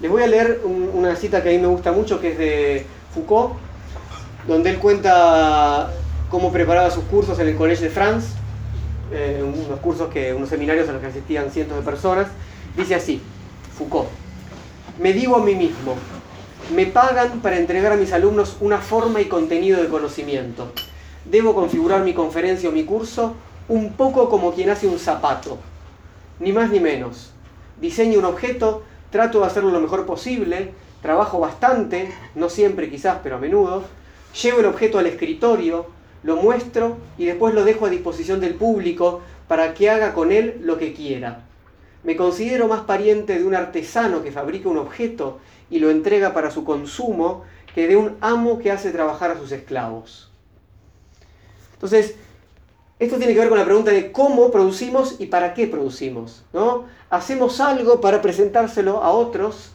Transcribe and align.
Les 0.00 0.10
voy 0.10 0.22
a 0.22 0.26
leer 0.26 0.62
una 0.64 1.14
cita 1.14 1.42
que 1.42 1.50
a 1.50 1.52
mí 1.52 1.58
me 1.58 1.66
gusta 1.66 1.92
mucho, 1.92 2.20
que 2.20 2.32
es 2.32 2.38
de 2.38 2.86
Foucault, 3.12 3.52
donde 4.48 4.70
él 4.70 4.78
cuenta 4.78 5.90
cómo 6.30 6.50
preparaba 6.50 6.90
sus 6.90 7.04
cursos 7.04 7.38
en 7.38 7.48
el 7.48 7.56
Collège 7.56 7.82
de 7.82 7.90
France, 7.90 8.28
eh, 9.12 9.44
unos 9.44 9.78
cursos 9.80 10.08
que, 10.08 10.32
unos 10.32 10.48
seminarios 10.48 10.88
a 10.88 10.92
los 10.92 11.02
que 11.02 11.08
asistían 11.08 11.50
cientos 11.50 11.76
de 11.76 11.82
personas. 11.82 12.28
Dice 12.74 12.94
así, 12.94 13.20
Foucault, 13.76 14.08
me 14.98 15.12
digo 15.12 15.36
a 15.36 15.44
mí 15.44 15.54
mismo, 15.54 15.96
me 16.74 16.86
pagan 16.86 17.40
para 17.40 17.58
entregar 17.58 17.92
a 17.92 17.96
mis 17.96 18.14
alumnos 18.14 18.56
una 18.60 18.78
forma 18.78 19.20
y 19.20 19.26
contenido 19.26 19.82
de 19.82 19.88
conocimiento. 19.88 20.72
Debo 21.26 21.54
configurar 21.54 22.04
mi 22.04 22.14
conferencia 22.14 22.70
o 22.70 22.72
mi 22.72 22.84
curso 22.84 23.34
un 23.68 23.92
poco 23.92 24.30
como 24.30 24.54
quien 24.54 24.70
hace 24.70 24.86
un 24.86 24.98
zapato, 24.98 25.58
ni 26.38 26.52
más 26.52 26.70
ni 26.70 26.80
menos. 26.80 27.32
Diseño 27.82 28.18
un 28.18 28.24
objeto, 28.24 28.82
trato 29.10 29.40
de 29.40 29.46
hacerlo 29.46 29.70
lo 29.70 29.80
mejor 29.80 30.06
posible, 30.06 30.72
trabajo 31.02 31.40
bastante, 31.40 32.12
no 32.34 32.48
siempre 32.48 32.90
quizás, 32.90 33.18
pero 33.22 33.36
a 33.36 33.38
menudo, 33.38 33.84
llevo 34.42 34.60
el 34.60 34.66
objeto 34.66 34.98
al 34.98 35.06
escritorio, 35.06 35.86
lo 36.22 36.36
muestro 36.36 36.98
y 37.18 37.24
después 37.24 37.54
lo 37.54 37.64
dejo 37.64 37.86
a 37.86 37.90
disposición 37.90 38.40
del 38.40 38.54
público 38.54 39.20
para 39.48 39.74
que 39.74 39.90
haga 39.90 40.14
con 40.14 40.32
él 40.32 40.60
lo 40.62 40.78
que 40.78 40.92
quiera. 40.92 41.44
Me 42.02 42.16
considero 42.16 42.68
más 42.68 42.82
pariente 42.82 43.38
de 43.38 43.44
un 43.44 43.54
artesano 43.54 44.22
que 44.22 44.32
fabrica 44.32 44.68
un 44.68 44.78
objeto 44.78 45.38
y 45.70 45.78
lo 45.78 45.90
entrega 45.90 46.32
para 46.32 46.50
su 46.50 46.64
consumo 46.64 47.44
que 47.74 47.86
de 47.86 47.96
un 47.96 48.16
amo 48.20 48.58
que 48.58 48.70
hace 48.70 48.90
trabajar 48.90 49.30
a 49.30 49.38
sus 49.38 49.52
esclavos. 49.52 50.30
Entonces, 51.74 52.16
esto 52.98 53.16
tiene 53.16 53.32
que 53.32 53.40
ver 53.40 53.48
con 53.48 53.58
la 53.58 53.64
pregunta 53.64 53.90
de 53.90 54.12
cómo 54.12 54.50
producimos 54.50 55.16
y 55.18 55.26
para 55.26 55.54
qué 55.54 55.66
producimos. 55.66 56.44
¿no? 56.52 56.84
Hacemos 57.10 57.60
algo 57.60 58.00
para 58.00 58.22
presentárselo 58.22 59.02
a 59.02 59.10
otros, 59.10 59.72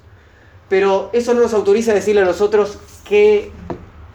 pero 0.70 1.10
eso 1.14 1.34
no 1.34 1.42
nos 1.42 1.54
autoriza 1.54 1.92
a 1.92 1.96
decirle 1.96 2.22
a 2.22 2.26
nosotros 2.26 2.80
qué 3.08 3.52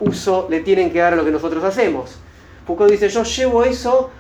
uso 0.01 0.47
le 0.51 0.61
tienen 0.61 0.91
que 0.91 1.01
dar 1.01 1.13
a 1.13 1.17
lo 1.17 1.25
que 1.25 1.31
nosotros 1.31 1.63
hacemos. 1.63 2.17
Foucault 2.67 2.91
dice, 2.91 3.09
yo 3.09 3.23
llevo 3.23 3.65
eso 3.65 4.11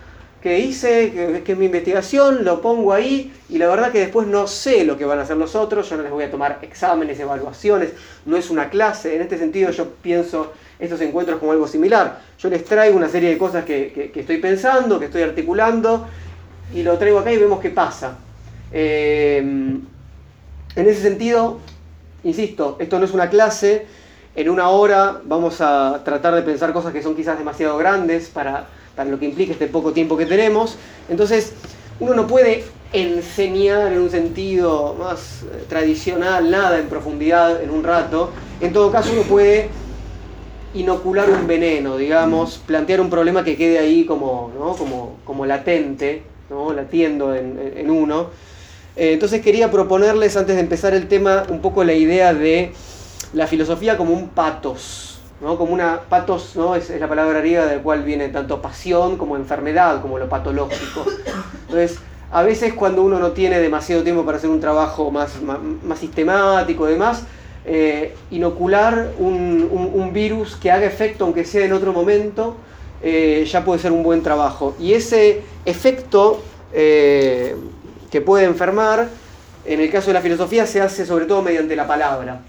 que 0.43 0.59
hice, 0.59 1.43
que, 1.45 1.53
es 1.53 1.59
mi 1.59 1.67
investigación, 1.67 2.45
lo 2.45 2.63
pongo 2.63 2.93
ahí 2.93 3.33
y 3.49 3.59
la 3.59 3.69
verdad 3.69 3.93
que 3.93 4.01
después 4.01 4.27
no 4.27 4.47
sé 4.47 4.85
lo 4.85 4.97
que 4.97 5.05
van 5.05 5.19
a 5.19 5.23
hacer 5.23 5.37
los 5.37 5.55
otros, 5.55 5.89
yo 5.91 5.97
no 5.97 6.03
les 6.03 6.13
voy 6.13 6.25
a 6.25 6.31
tomar 6.31 6.59
exámenes, 6.63 7.19
evaluaciones, 7.21 7.91
no 8.25 8.37
es 8.37 8.49
una 8.49 8.71
clase, 8.71 9.17
en 9.17 9.23
este 9.23 9.39
sentido 9.39 9.71
yo 9.71 9.89
pienso 10.03 10.53
estos 10.79 11.01
encuentros 11.03 11.39
como 11.39 11.53
algo 11.53 11.67
similar. 11.67 12.21
Yo 12.39 12.49
les 12.49 12.65
traigo 12.65 12.97
una 12.97 13.09
serie 13.09 13.29
de 13.29 13.39
cosas 13.39 13.65
que, 13.65 14.13
estoy 14.15 14.39
pensando, 14.39 14.99
que 14.99 15.07
estoy 15.07 15.23
articulando, 15.23 16.07
y 16.75 16.83
lo 16.83 16.97
traigo 16.97 17.19
acá 17.19 17.33
y 17.33 17.37
vemos 17.37 17.61
qué 17.61 17.71
pasa. 17.71 18.17
Eh, 18.73 19.39
en 19.39 20.87
ese 20.87 21.03
sentido, 21.03 21.59
insisto, 22.23 22.77
esto 22.79 22.99
no 22.99 23.05
es 23.05 23.13
una 23.13 23.29
clase, 23.29 23.87
en 24.37 24.49
una 24.49 24.69
hora 24.69 25.21
vamos 25.25 25.61
a 25.61 26.03
tratar 26.05 26.35
de 26.35 26.43
pensar 26.43 26.73
cosas 26.73 26.93
que 26.93 27.03
son 27.03 27.17
quizás 27.17 27.39
demasiado 27.39 27.77
grandes 27.77 28.29
para, 28.29 28.69
para 28.95 29.11
lo 29.11 29.19
que 29.19 29.27
implica 29.27 29.53
este 29.53 29.67
poco 29.67 29.93
tiempo 29.93 30.17
que 30.17 30.27
tenemos. 30.27 30.77
Entonces, 31.09 31.55
uno 31.99 32.15
no 32.15 32.27
puede 32.27 32.65
enseñar 32.93 33.93
en 33.93 34.01
un 34.01 34.11
sentido 34.11 34.95
más 34.99 35.43
eh, 35.43 35.65
tradicional 35.69 36.51
nada 36.51 36.79
en 36.79 36.89
profundidad 36.89 37.63
en 37.63 37.71
un 37.71 37.85
rato. 37.85 38.31
En 38.61 38.73
todo 38.73 38.91
caso, 38.91 39.13
uno 39.13 39.23
puede 39.23 39.69
inocular 40.75 41.29
un 41.29 41.47
veneno, 41.47 41.97
digamos, 41.97 42.59
plantear 42.59 43.01
un 43.01 43.11
problema 43.11 43.45
que 43.45 43.57
quede 43.57 43.79
ahí 43.79 44.05
como, 44.05 44.53
como, 44.79 45.17
como 45.25 45.47
latente, 45.47 46.23
¿no? 46.49 46.73
latiendo 46.73 47.35
en, 47.35 47.91
uno. 47.91 48.29
Eh, 48.97 49.13
entonces 49.13 49.41
quería 49.43 49.71
proponerles, 49.71 50.37
antes 50.37 50.57
de 50.57 50.61
empezar 50.61 50.95
el 50.95 51.09
tema, 51.09 51.45
un 51.49 51.61
poco 51.61 51.85
la 51.85 51.95
idea 51.95 52.35
de 52.35 52.73
la 53.33 53.47
filosofía 53.47 53.97
como 53.97 54.13
un 54.13 54.29
patos, 54.29 55.21
¿no? 55.41 55.57
como 55.57 55.73
una 55.73 56.01
patos 56.09 56.57
¿no? 56.57 56.75
es, 56.75 56.91
la 56.91 57.09
palabra 57.09 57.39
griega 57.41 57.67
del 57.67 57.81
cual 57.81 58.03
viene 58.03 58.29
tanto 58.29 58.61
pasión 58.61 59.17
como 59.17 59.37
enfermedad, 59.37 60.03
como 60.03 60.19
lo 60.19 60.29
patológico. 60.29 61.05
Entonces, 61.69 61.99
a 62.33 62.43
veces 62.43 62.75
cuando 62.75 63.03
uno 63.03 63.19
no 63.19 63.33
tiene 63.33 63.59
demasiado 63.61 64.03
tiempo 64.03 64.25
para 64.25 64.39
hacer 64.39 64.51
un 64.51 64.61
trabajo 64.61 65.11
más, 65.11 65.41
más, 65.43 65.59
más 65.83 65.99
sistemático 65.99 66.89
y 66.89 66.93
demás, 66.93 67.25
eh, 67.65 68.15
inocular 68.31 69.13
un, 69.19 70.11
virus 70.13 70.57
que 70.57 70.71
haga 70.73 70.87
efecto, 70.87 71.25
aunque 71.25 71.45
sea 71.45 71.65
en 71.65 71.73
otro 71.73 71.93
momento, 71.93 72.57
eh, 73.03 73.47
ya 73.49 73.65
puede 73.65 73.81
ser 73.81 73.93
un 73.93 74.03
buen 74.03 74.23
trabajo. 74.23 74.75
Y 74.81 74.95
ese 74.95 75.43
efecto 75.65 76.43
que 78.11 78.21
puede 78.21 78.45
enfermar, 78.45 79.09
en 79.65 79.81
el 79.81 79.91
caso 79.91 80.09
de 80.09 80.15
la 80.15 80.21
filosofía, 80.21 80.67
se 80.67 80.81
hace 80.81 81.07
sobre 81.07 81.27
todo 81.27 81.43
mediante 81.43 81.77
la 81.77 81.87
palabra. 81.87 82.41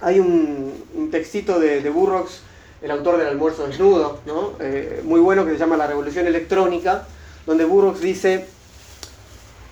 Hay 0.00 0.18
un, 0.18 1.08
textito 1.10 1.58
de, 1.58 1.88
Burroughs, 1.90 2.42
el 2.82 2.90
autor 2.90 3.18
del 3.18 3.28
almuerzo 3.28 3.66
desnudo, 3.66 4.20
muy 5.04 5.20
bueno 5.20 5.44
que 5.44 5.52
se 5.52 5.58
llama 5.58 5.76
La 5.76 5.86
Revolución 5.86 6.26
Electrónica, 6.26 7.06
donde 7.46 7.64
Burroughs 7.64 8.00
dice, 8.00 8.46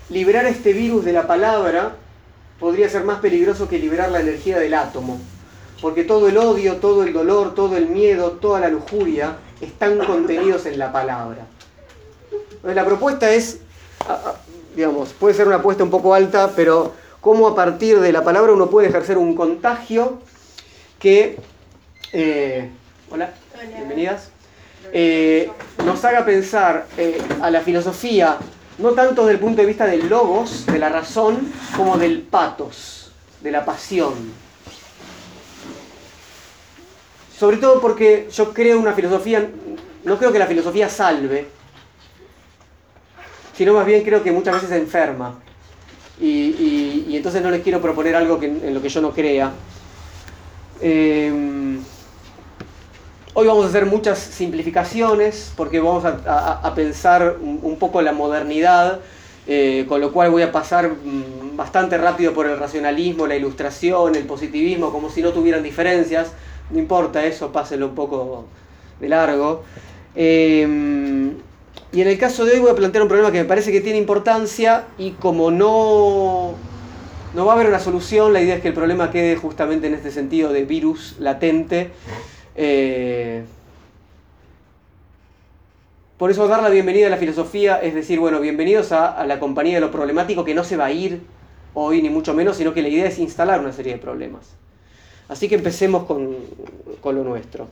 liberar 0.09 0.45
este 0.45 0.73
virus 0.73 1.05
de 1.05 1.13
la 1.13 1.27
palabra 1.27 1.95
podría 2.59 2.89
ser 2.89 3.03
más 3.03 3.19
peligroso 3.19 3.69
que 3.69 3.79
liberar 3.79 4.11
la 4.11 4.19
energía 4.19 4.59
del 4.59 4.73
átomo, 4.73 5.19
porque 5.81 6.03
todo 6.03 6.27
el 6.27 6.37
odio, 6.37 6.77
todo 6.77 7.03
el 7.03 7.13
dolor, 7.13 7.55
todo 7.55 7.77
el 7.77 7.87
miedo, 7.87 8.31
toda 8.33 8.59
la 8.59 8.69
lujuria 8.69 9.37
están 9.61 9.97
contenidos 9.99 10.65
en 10.65 10.77
la 10.77 10.91
palabra. 10.91 11.47
La 12.63 12.85
propuesta 12.85 13.31
es, 13.31 13.59
digamos, 14.79 15.09
puede 15.11 15.35
ser 15.35 15.45
una 15.45 15.57
apuesta 15.57 15.83
un 15.83 15.89
poco 15.89 16.13
alta, 16.13 16.53
pero 16.55 16.93
cómo 17.19 17.49
a 17.49 17.53
partir 17.53 17.99
de 17.99 18.13
la 18.13 18.23
palabra 18.23 18.53
uno 18.53 18.69
puede 18.69 18.87
ejercer 18.87 19.17
un 19.17 19.35
contagio 19.35 20.21
que, 20.97 21.37
eh, 22.13 22.69
hola, 23.11 23.33
bienvenidas, 23.75 24.29
eh, 24.93 25.51
nos 25.83 26.05
haga 26.05 26.23
pensar 26.23 26.87
eh, 26.97 27.21
a 27.41 27.51
la 27.51 27.59
filosofía 27.59 28.37
no 28.77 28.91
tanto 28.91 29.23
desde 29.23 29.33
el 29.33 29.39
punto 29.39 29.59
de 29.59 29.67
vista 29.67 29.85
del 29.85 30.07
logos, 30.07 30.65
de 30.65 30.79
la 30.79 30.87
razón, 30.87 31.51
como 31.75 31.97
del 31.97 32.21
patos, 32.21 33.11
de 33.41 33.51
la 33.51 33.65
pasión. 33.65 34.13
Sobre 37.37 37.57
todo 37.57 37.81
porque 37.81 38.29
yo 38.31 38.53
creo 38.53 38.79
una 38.79 38.93
filosofía, 38.93 39.45
no 40.05 40.17
creo 40.17 40.31
que 40.31 40.39
la 40.39 40.47
filosofía 40.47 40.87
salve, 40.87 41.58
sino 43.59 43.73
más 43.73 43.85
bien 43.85 44.03
creo 44.03 44.23
que 44.23 44.31
muchas 44.31 44.55
veces 44.55 44.71
enferma. 44.71 45.35
Y, 46.19 47.15
entonces 47.15 47.43
no 47.43 47.51
les 47.51 47.61
quiero 47.61 47.81
proponer 47.81 48.15
algo 48.15 48.39
en 48.41 48.73
lo 48.73 48.81
que 48.81 48.87
yo 48.89 49.01
no 49.01 49.11
crea. 49.11 49.51
Eh, 50.81 51.77
Hoy 53.35 53.47
vamos 53.47 53.63
a 53.63 53.69
hacer 53.69 53.85
muchas 53.85 54.19
simplificaciones 54.19 55.53
porque 55.55 55.79
vamos 55.79 56.03
a, 56.03 56.73
pensar 56.75 57.37
un, 57.39 57.77
poco 57.77 58.01
la 58.01 58.11
modernidad, 58.11 58.99
eh, 59.47 59.85
con 59.87 60.01
lo 60.01 60.11
cual 60.11 60.31
voy 60.31 60.41
a 60.41 60.51
pasar 60.51 60.89
mm, 60.89 61.55
bastante 61.55 61.97
rápido 61.97 62.33
por 62.33 62.47
el 62.47 62.59
racionalismo, 62.59 63.27
la 63.27 63.37
ilustración, 63.37 64.15
el 64.15 64.25
positivismo, 64.25 64.91
como 64.91 65.09
si 65.09 65.21
no 65.21 65.31
tuvieran 65.31 65.63
diferencias. 65.63 66.33
No 66.69 66.79
importa 66.79 67.23
eso, 67.23 67.51
pásenlo 67.51 67.87
un 67.87 67.95
poco 67.95 68.45
de 68.99 69.07
largo. 69.07 69.63
Em, 70.15 71.35
y 71.91 72.01
en 72.01 72.07
el 72.07 72.17
caso 72.17 72.45
de 72.45 72.53
hoy 72.53 72.59
voy 72.59 72.71
a 72.71 72.75
plantear 72.75 73.01
un 73.01 73.07
problema 73.07 73.31
que 73.31 73.39
me 73.39 73.45
parece 73.45 73.71
que 73.71 73.81
tiene 73.81 73.97
importancia 73.97 74.85
y 74.97 75.11
como 75.11 75.49
no, 75.49 76.53
no 77.33 77.45
va 77.45 77.53
a 77.53 77.55
haber 77.55 77.67
una 77.67 77.79
solución, 77.79 78.33
la 78.33 78.41
idea 78.41 78.55
es 78.55 78.61
que 78.61 78.67
el 78.67 78.73
problema 78.73 79.11
quede 79.11 79.35
justamente 79.35 79.87
en 79.87 79.95
este 79.95 80.11
sentido 80.11 80.53
de 80.53 80.65
virus 80.65 81.15
latente. 81.19 81.91
Eh, 82.55 83.43
por 86.19 86.29
eso 86.29 86.47
dar 86.49 86.61
la 86.61 86.69
bienvenida 86.69 87.07
a 87.07 87.09
la 87.09 87.17
filosofía 87.17 87.77
es 87.77 87.93
decir, 87.95 88.19
bueno, 88.19 88.41
bienvenidos 88.41 88.91
a, 88.91 89.25
la 89.25 89.39
compañía 89.39 89.75
de 89.75 89.79
lo 89.79 89.89
problemático 89.89 90.43
que 90.43 90.53
no 90.53 90.65
se 90.65 90.75
va 90.75 90.87
a 90.87 90.91
ir 90.91 91.21
hoy, 91.73 92.01
ni 92.01 92.09
mucho 92.09 92.33
menos, 92.33 92.57
sino 92.57 92.73
que 92.73 92.81
la 92.81 92.89
idea 92.89 93.07
es 93.07 93.19
instalar 93.19 93.61
una 93.61 93.71
serie 93.71 93.93
de 93.93 93.99
problemas. 93.99 94.41
Así 95.29 95.47
que 95.47 95.55
empecemos 95.55 96.03
con, 96.03 96.35
lo 97.03 97.23
nuestro. 97.23 97.69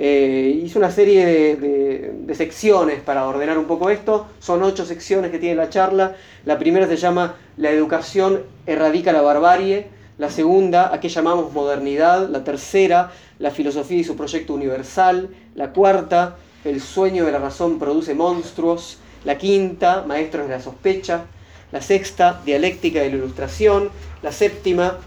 Eh, 0.00 0.60
hice 0.62 0.78
una 0.78 0.92
serie 0.92 1.26
de, 1.26 2.12
de, 2.14 2.34
secciones 2.36 3.00
para 3.00 3.26
ordenar 3.26 3.58
un 3.58 3.64
poco 3.64 3.90
esto. 3.90 4.28
Son 4.38 4.62
ocho 4.62 4.86
secciones 4.86 5.32
que 5.32 5.40
tiene 5.40 5.56
la 5.56 5.70
charla. 5.70 6.14
La 6.44 6.56
primera 6.56 6.86
se 6.86 6.96
llama 6.96 7.34
La 7.56 7.72
educación 7.72 8.44
erradica 8.64 9.12
la 9.12 9.22
barbarie. 9.22 9.88
La 10.16 10.30
segunda, 10.30 10.94
¿a 10.94 11.00
qué 11.00 11.08
llamamos 11.08 11.52
modernidad? 11.52 12.28
La 12.28 12.44
tercera, 12.44 13.10
la 13.40 13.50
filosofía 13.50 13.98
y 13.98 14.04
su 14.04 14.16
proyecto 14.16 14.54
universal. 14.54 15.30
La 15.56 15.72
cuarta, 15.72 16.36
el 16.64 16.80
sueño 16.80 17.24
de 17.24 17.32
la 17.32 17.40
razón 17.40 17.80
produce 17.80 18.14
monstruos. 18.14 18.98
La 19.24 19.36
quinta, 19.36 20.04
maestros 20.06 20.46
de 20.46 20.54
la 20.54 20.60
sospecha. 20.60 21.24
La 21.72 21.82
sexta, 21.82 22.40
dialéctica 22.44 23.00
de 23.00 23.10
la 23.10 23.16
ilustración. 23.16 23.90
La 24.22 24.30
séptima, 24.30 24.98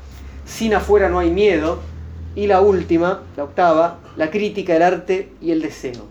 sin 0.45 0.73
afuera 0.73 1.07
no 1.07 1.19
hay 1.19 1.31
miedo. 1.31 1.79
Y 2.35 2.47
la 2.47 2.61
última, 2.61 3.21
la 3.35 3.43
octava, 3.43 3.99
la 4.15 4.29
crítica 4.31 4.73
del 4.73 4.83
arte 4.83 5.33
y 5.41 5.51
el 5.51 5.61
deseo. 5.61 6.07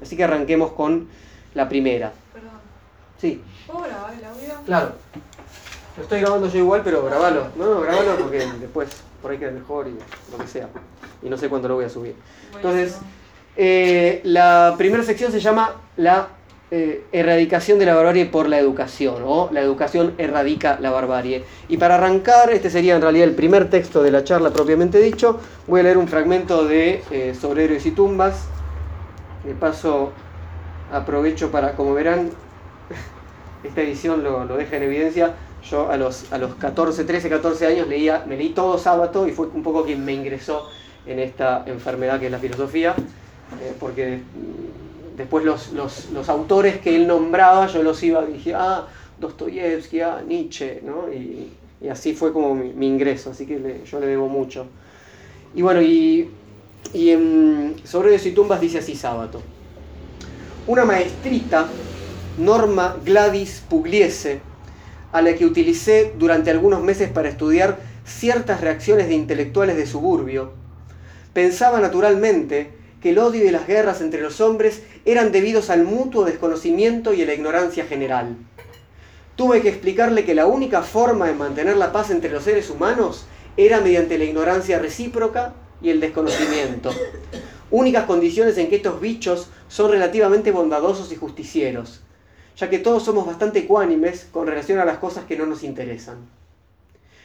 Así 0.00 0.16
que 0.16 0.24
arranquemos 0.24 0.72
con 0.72 1.08
la 1.54 1.68
primera. 1.68 2.12
Perdón. 2.32 2.50
Sí. 3.18 3.42
¿Puedo 3.66 3.82
grabar 3.82 4.14
el 4.14 4.24
audio? 4.24 4.54
Claro. 4.64 4.92
Lo 5.96 6.02
estoy 6.02 6.20
grabando 6.20 6.48
yo 6.48 6.58
igual, 6.58 6.82
pero 6.84 7.04
grabalo. 7.04 7.48
No, 7.56 7.74
no, 7.74 7.80
grabalo 7.80 8.16
porque 8.16 8.46
después 8.60 8.90
por 9.22 9.30
ahí 9.30 9.38
queda 9.38 9.50
mejor 9.50 9.88
y 9.88 9.96
lo 10.30 10.38
que 10.38 10.46
sea. 10.46 10.68
Y 11.22 11.28
no 11.28 11.36
sé 11.36 11.48
cuándo 11.48 11.68
lo 11.68 11.76
voy 11.76 11.86
a 11.86 11.88
subir. 11.88 12.14
Entonces, 12.54 12.98
eh, 13.56 14.20
la 14.24 14.74
primera 14.76 15.02
sección 15.02 15.32
se 15.32 15.40
llama 15.40 15.74
la 15.96 16.28
eh, 16.72 17.04
erradicación 17.12 17.78
de 17.78 17.86
la 17.86 17.94
barbarie 17.94 18.26
por 18.26 18.48
la 18.48 18.58
educación, 18.58 19.22
o 19.24 19.48
la 19.52 19.60
educación 19.60 20.14
erradica 20.18 20.78
la 20.80 20.90
barbarie. 20.90 21.44
Y 21.68 21.76
para 21.76 21.94
arrancar, 21.94 22.50
este 22.50 22.70
sería 22.70 22.96
en 22.96 23.02
realidad 23.02 23.28
el 23.28 23.36
primer 23.36 23.70
texto 23.70 24.02
de 24.02 24.10
la 24.10 24.24
charla 24.24 24.50
propiamente 24.50 24.98
dicho, 24.98 25.38
voy 25.68 25.80
a 25.80 25.82
leer 25.84 25.96
un 25.96 26.08
fragmento 26.08 26.64
de 26.64 27.04
eh, 27.12 27.36
Sobre 27.40 27.64
héroes 27.64 27.86
y 27.86 27.92
tumbas. 27.92 28.48
De 29.44 29.54
paso, 29.54 30.10
aprovecho 30.92 31.52
para, 31.52 31.76
como 31.76 31.94
verán, 31.94 32.30
esta 33.62 33.82
edición 33.82 34.24
lo, 34.24 34.44
deja 34.56 34.76
en 34.76 34.82
evidencia, 34.82 35.34
yo 35.70 35.88
a 35.88 35.96
los, 35.96 36.32
a 36.32 36.38
los 36.38 36.56
14, 36.56 37.04
13, 37.04 37.28
14 37.28 37.66
años 37.66 37.86
leía, 37.86 38.24
me 38.26 38.36
leí 38.36 38.48
todo 38.48 38.76
sábado 38.76 39.28
y 39.28 39.30
fue 39.30 39.46
un 39.46 39.62
poco 39.62 39.84
quien 39.84 40.04
me 40.04 40.14
ingresó 40.14 40.68
en 41.06 41.20
esta 41.20 41.62
enfermedad 41.66 42.18
que 42.18 42.26
es 42.26 42.32
la 42.32 42.40
filosofía, 42.40 42.94
eh, 43.62 43.72
porque 43.78 44.20
después 45.16 45.44
los, 45.44 45.72
los, 45.72 46.28
autores 46.28 46.78
que 46.78 46.94
él 46.94 47.06
nombraba 47.06 47.66
yo 47.66 47.82
los 47.82 48.02
iba 48.02 48.24
dije, 48.24 48.54
ah, 48.54 48.86
Dostoyevsky, 49.18 50.00
ah, 50.00 50.22
Nietzsche, 50.26 50.80
¿no? 50.84 51.12
Y, 51.12 51.50
y 51.80 51.88
así 51.88 52.14
fue 52.14 52.32
como 52.32 52.54
mi, 52.54 52.86
ingreso, 52.86 53.30
así 53.30 53.46
que 53.46 53.82
yo 53.84 54.00
le 54.00 54.06
debo 54.06 54.28
mucho. 54.28 54.66
Y 55.54 55.62
bueno, 55.62 55.82
y, 55.82 56.30
y 56.92 57.10
en 57.10 57.76
Sobre 57.84 58.14
y 58.16 58.30
tumbas 58.32 58.60
dice 58.60 58.78
así 58.78 58.94
sábado. 58.94 59.42
Una 60.66 60.84
maestrita, 60.84 61.66
Norma 62.38 62.96
Gladys 63.04 63.62
Pugliese, 63.68 64.40
a 65.12 65.22
la 65.22 65.34
que 65.34 65.46
utilicé 65.46 66.12
durante 66.18 66.50
algunos 66.50 66.82
meses 66.82 67.10
para 67.10 67.28
estudiar 67.28 67.78
ciertas 68.04 68.60
reacciones 68.60 69.08
de 69.08 69.14
intelectuales 69.14 69.76
de 69.76 69.86
suburbio, 69.86 70.52
pensaba 71.32 71.80
naturalmente 71.80 72.75
que 73.06 73.10
el 73.10 73.20
odio 73.20 73.44
y 73.44 73.50
las 73.50 73.68
guerras 73.68 74.00
entre 74.00 74.20
los 74.20 74.40
hombres 74.40 74.82
eran 75.04 75.30
debidos 75.30 75.70
al 75.70 75.84
mutuo 75.84 76.24
desconocimiento 76.24 77.14
y 77.14 77.22
a 77.22 77.26
la 77.26 77.34
ignorancia 77.34 77.86
general. 77.86 78.36
Tuve 79.36 79.62
que 79.62 79.68
explicarle 79.68 80.24
que 80.24 80.34
la 80.34 80.46
única 80.46 80.82
forma 80.82 81.28
de 81.28 81.34
mantener 81.34 81.76
la 81.76 81.92
paz 81.92 82.10
entre 82.10 82.32
los 82.32 82.42
seres 82.42 82.68
humanos 82.68 83.24
era 83.56 83.80
mediante 83.80 84.18
la 84.18 84.24
ignorancia 84.24 84.80
recíproca 84.80 85.54
y 85.80 85.90
el 85.90 86.00
desconocimiento, 86.00 86.90
únicas 87.70 88.06
condiciones 88.06 88.58
en 88.58 88.68
que 88.68 88.74
estos 88.74 89.00
bichos 89.00 89.50
son 89.68 89.92
relativamente 89.92 90.50
bondadosos 90.50 91.12
y 91.12 91.14
justicieros, 91.14 92.00
ya 92.56 92.68
que 92.68 92.80
todos 92.80 93.04
somos 93.04 93.24
bastante 93.24 93.60
ecuánimes 93.60 94.26
con 94.32 94.48
relación 94.48 94.80
a 94.80 94.84
las 94.84 94.98
cosas 94.98 95.26
que 95.26 95.36
no 95.36 95.46
nos 95.46 95.62
interesan. 95.62 96.16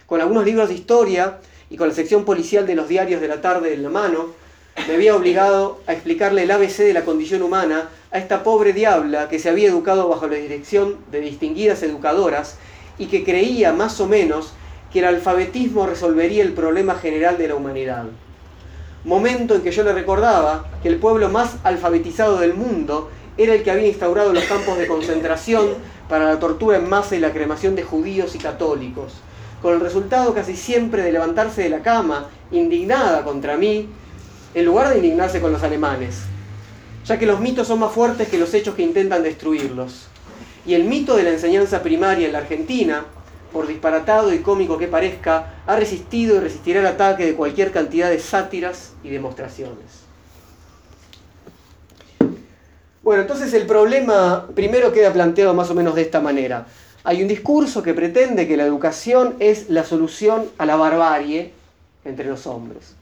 Con 0.05 0.21
algunos 0.21 0.45
libros 0.45 0.69
de 0.69 0.75
historia 0.75 1.39
y 1.71 1.77
con 1.77 1.87
la 1.87 1.95
sección 1.95 2.23
policial 2.23 2.67
de 2.67 2.75
los 2.75 2.87
diarios 2.87 3.19
de 3.19 3.27
la 3.27 3.41
tarde 3.41 3.73
en 3.73 3.81
la 3.81 3.89
mano, 3.89 4.40
me 4.87 4.95
había 4.95 5.15
obligado 5.15 5.79
a 5.87 5.93
explicarle 5.93 6.43
el 6.43 6.51
ABC 6.51 6.77
de 6.77 6.93
la 6.93 7.05
condición 7.05 7.41
humana 7.43 7.89
a 8.11 8.17
esta 8.17 8.43
pobre 8.43 8.73
diabla 8.73 9.29
que 9.29 9.39
se 9.39 9.49
había 9.49 9.69
educado 9.69 10.07
bajo 10.09 10.27
la 10.27 10.35
dirección 10.35 10.97
de 11.11 11.21
distinguidas 11.21 11.83
educadoras 11.83 12.57
y 12.97 13.07
que 13.07 13.23
creía 13.23 13.73
más 13.73 13.99
o 13.99 14.07
menos 14.07 14.53
que 14.91 14.99
el 14.99 15.05
alfabetismo 15.05 15.87
resolvería 15.87 16.43
el 16.43 16.53
problema 16.53 16.95
general 16.95 17.37
de 17.37 17.47
la 17.47 17.55
humanidad. 17.55 18.05
Momento 19.03 19.55
en 19.55 19.61
que 19.61 19.71
yo 19.71 19.83
le 19.83 19.93
recordaba 19.93 20.65
que 20.83 20.89
el 20.89 20.97
pueblo 20.97 21.29
más 21.29 21.55
alfabetizado 21.63 22.39
del 22.39 22.53
mundo 22.53 23.09
era 23.37 23.53
el 23.53 23.63
que 23.63 23.71
había 23.71 23.87
instaurado 23.87 24.33
los 24.33 24.43
campos 24.43 24.77
de 24.77 24.87
concentración 24.87 25.69
para 26.09 26.25
la 26.25 26.39
tortura 26.39 26.77
en 26.77 26.89
masa 26.89 27.15
y 27.15 27.19
la 27.19 27.31
cremación 27.31 27.75
de 27.75 27.83
judíos 27.83 28.35
y 28.35 28.37
católicos, 28.37 29.13
con 29.61 29.73
el 29.73 29.79
resultado 29.79 30.33
casi 30.33 30.55
siempre 30.55 31.01
de 31.01 31.13
levantarse 31.13 31.63
de 31.63 31.69
la 31.69 31.81
cama, 31.81 32.27
indignada 32.51 33.23
contra 33.23 33.57
mí, 33.57 33.87
en 34.53 34.65
lugar 34.65 34.89
de 34.89 34.97
indignarse 34.97 35.39
con 35.39 35.51
los 35.51 35.63
alemanes, 35.63 36.21
ya 37.05 37.17
que 37.17 37.25
los 37.25 37.39
mitos 37.39 37.67
son 37.67 37.79
más 37.79 37.91
fuertes 37.91 38.27
que 38.27 38.37
los 38.37 38.53
hechos 38.53 38.75
que 38.75 38.83
intentan 38.83 39.23
destruirlos. 39.23 40.07
Y 40.65 40.73
el 40.73 40.83
mito 40.83 41.15
de 41.15 41.23
la 41.23 41.31
enseñanza 41.31 41.81
primaria 41.81 42.27
en 42.27 42.33
la 42.33 42.39
Argentina, 42.39 43.05
por 43.51 43.67
disparatado 43.67 44.33
y 44.33 44.39
cómico 44.39 44.77
que 44.77 44.87
parezca, 44.87 45.55
ha 45.65 45.75
resistido 45.75 46.35
y 46.35 46.39
resistirá 46.39 46.81
el 46.81 46.87
ataque 46.87 47.25
de 47.25 47.33
cualquier 47.33 47.71
cantidad 47.71 48.09
de 48.09 48.19
sátiras 48.19 48.93
y 49.03 49.09
demostraciones. 49.09 50.01
Bueno, 53.03 53.23
entonces 53.23 53.51
el 53.53 53.65
problema 53.65 54.47
primero 54.53 54.93
queda 54.93 55.11
planteado 55.11 55.55
más 55.55 55.71
o 55.71 55.73
menos 55.73 55.95
de 55.95 56.03
esta 56.03 56.21
manera. 56.21 56.67
Hay 57.03 57.23
un 57.23 57.27
discurso 57.27 57.81
que 57.81 57.95
pretende 57.95 58.47
que 58.47 58.55
la 58.55 58.63
educación 58.63 59.35
es 59.39 59.69
la 59.69 59.83
solución 59.83 60.45
a 60.59 60.67
la 60.67 60.75
barbarie 60.75 61.51
entre 62.05 62.27
los 62.27 62.45
hombres. 62.45 62.95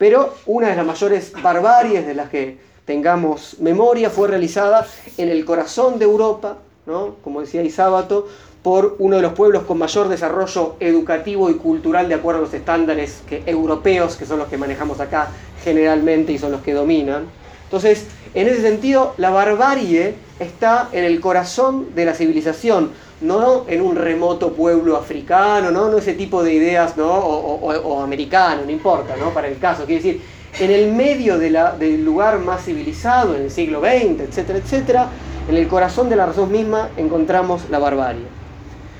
Pero 0.00 0.32
una 0.46 0.68
de 0.68 0.76
las 0.76 0.86
mayores 0.86 1.30
barbaries 1.42 2.06
de 2.06 2.14
las 2.14 2.30
que 2.30 2.56
tengamos 2.86 3.56
memoria 3.60 4.08
fue 4.08 4.28
realizada 4.28 4.86
en 5.18 5.28
el 5.28 5.44
corazón 5.44 5.98
de 5.98 6.06
Europa, 6.06 6.56
¿no? 6.86 7.16
como 7.22 7.42
decía 7.42 7.62
Isábato, 7.62 8.26
por 8.62 8.96
uno 8.98 9.16
de 9.16 9.22
los 9.22 9.34
pueblos 9.34 9.64
con 9.64 9.76
mayor 9.76 10.08
desarrollo 10.08 10.76
educativo 10.80 11.50
y 11.50 11.56
cultural 11.56 12.08
de 12.08 12.14
acuerdo 12.14 12.40
a 12.40 12.44
los 12.44 12.54
estándares 12.54 13.20
que, 13.28 13.42
europeos, 13.44 14.16
que 14.16 14.24
son 14.24 14.38
los 14.38 14.48
que 14.48 14.56
manejamos 14.56 15.00
acá 15.00 15.28
generalmente 15.62 16.32
y 16.32 16.38
son 16.38 16.52
los 16.52 16.62
que 16.62 16.72
dominan. 16.72 17.26
Entonces, 17.64 18.06
en 18.32 18.48
ese 18.48 18.62
sentido, 18.62 19.12
la 19.18 19.28
barbarie 19.28 20.14
está 20.38 20.88
en 20.92 21.04
el 21.04 21.20
corazón 21.20 21.94
de 21.94 22.06
la 22.06 22.14
civilización, 22.14 22.92
no 23.20 23.64
en 23.68 23.80
un 23.82 23.96
remoto 23.96 24.52
pueblo 24.52 24.96
africano, 24.96 25.70
no, 25.70 25.90
no 25.90 25.98
ese 25.98 26.14
tipo 26.14 26.42
de 26.42 26.54
ideas, 26.54 26.96
¿no? 26.96 27.10
o, 27.12 28.02
americano, 28.02 28.62
no 28.64 28.70
importa, 28.70 29.16
¿no? 29.16 29.30
para 29.30 29.48
el 29.48 29.58
caso. 29.58 29.84
Quiere 29.84 30.02
decir, 30.02 30.22
en 30.58 30.70
el 30.70 30.92
medio 30.92 31.38
de 31.38 31.50
la, 31.50 31.72
del 31.72 32.04
lugar 32.04 32.38
más 32.38 32.64
civilizado, 32.64 33.36
en 33.36 33.42
el 33.42 33.50
siglo 33.50 33.80
XX, 33.80 34.20
etcétera, 34.20 34.58
etcétera, 34.58 35.08
en 35.48 35.56
el 35.56 35.68
corazón 35.68 36.08
de 36.08 36.16
la 36.16 36.26
razón 36.26 36.50
misma 36.50 36.90
encontramos 36.96 37.68
la 37.70 37.78
barbarie. 37.78 38.24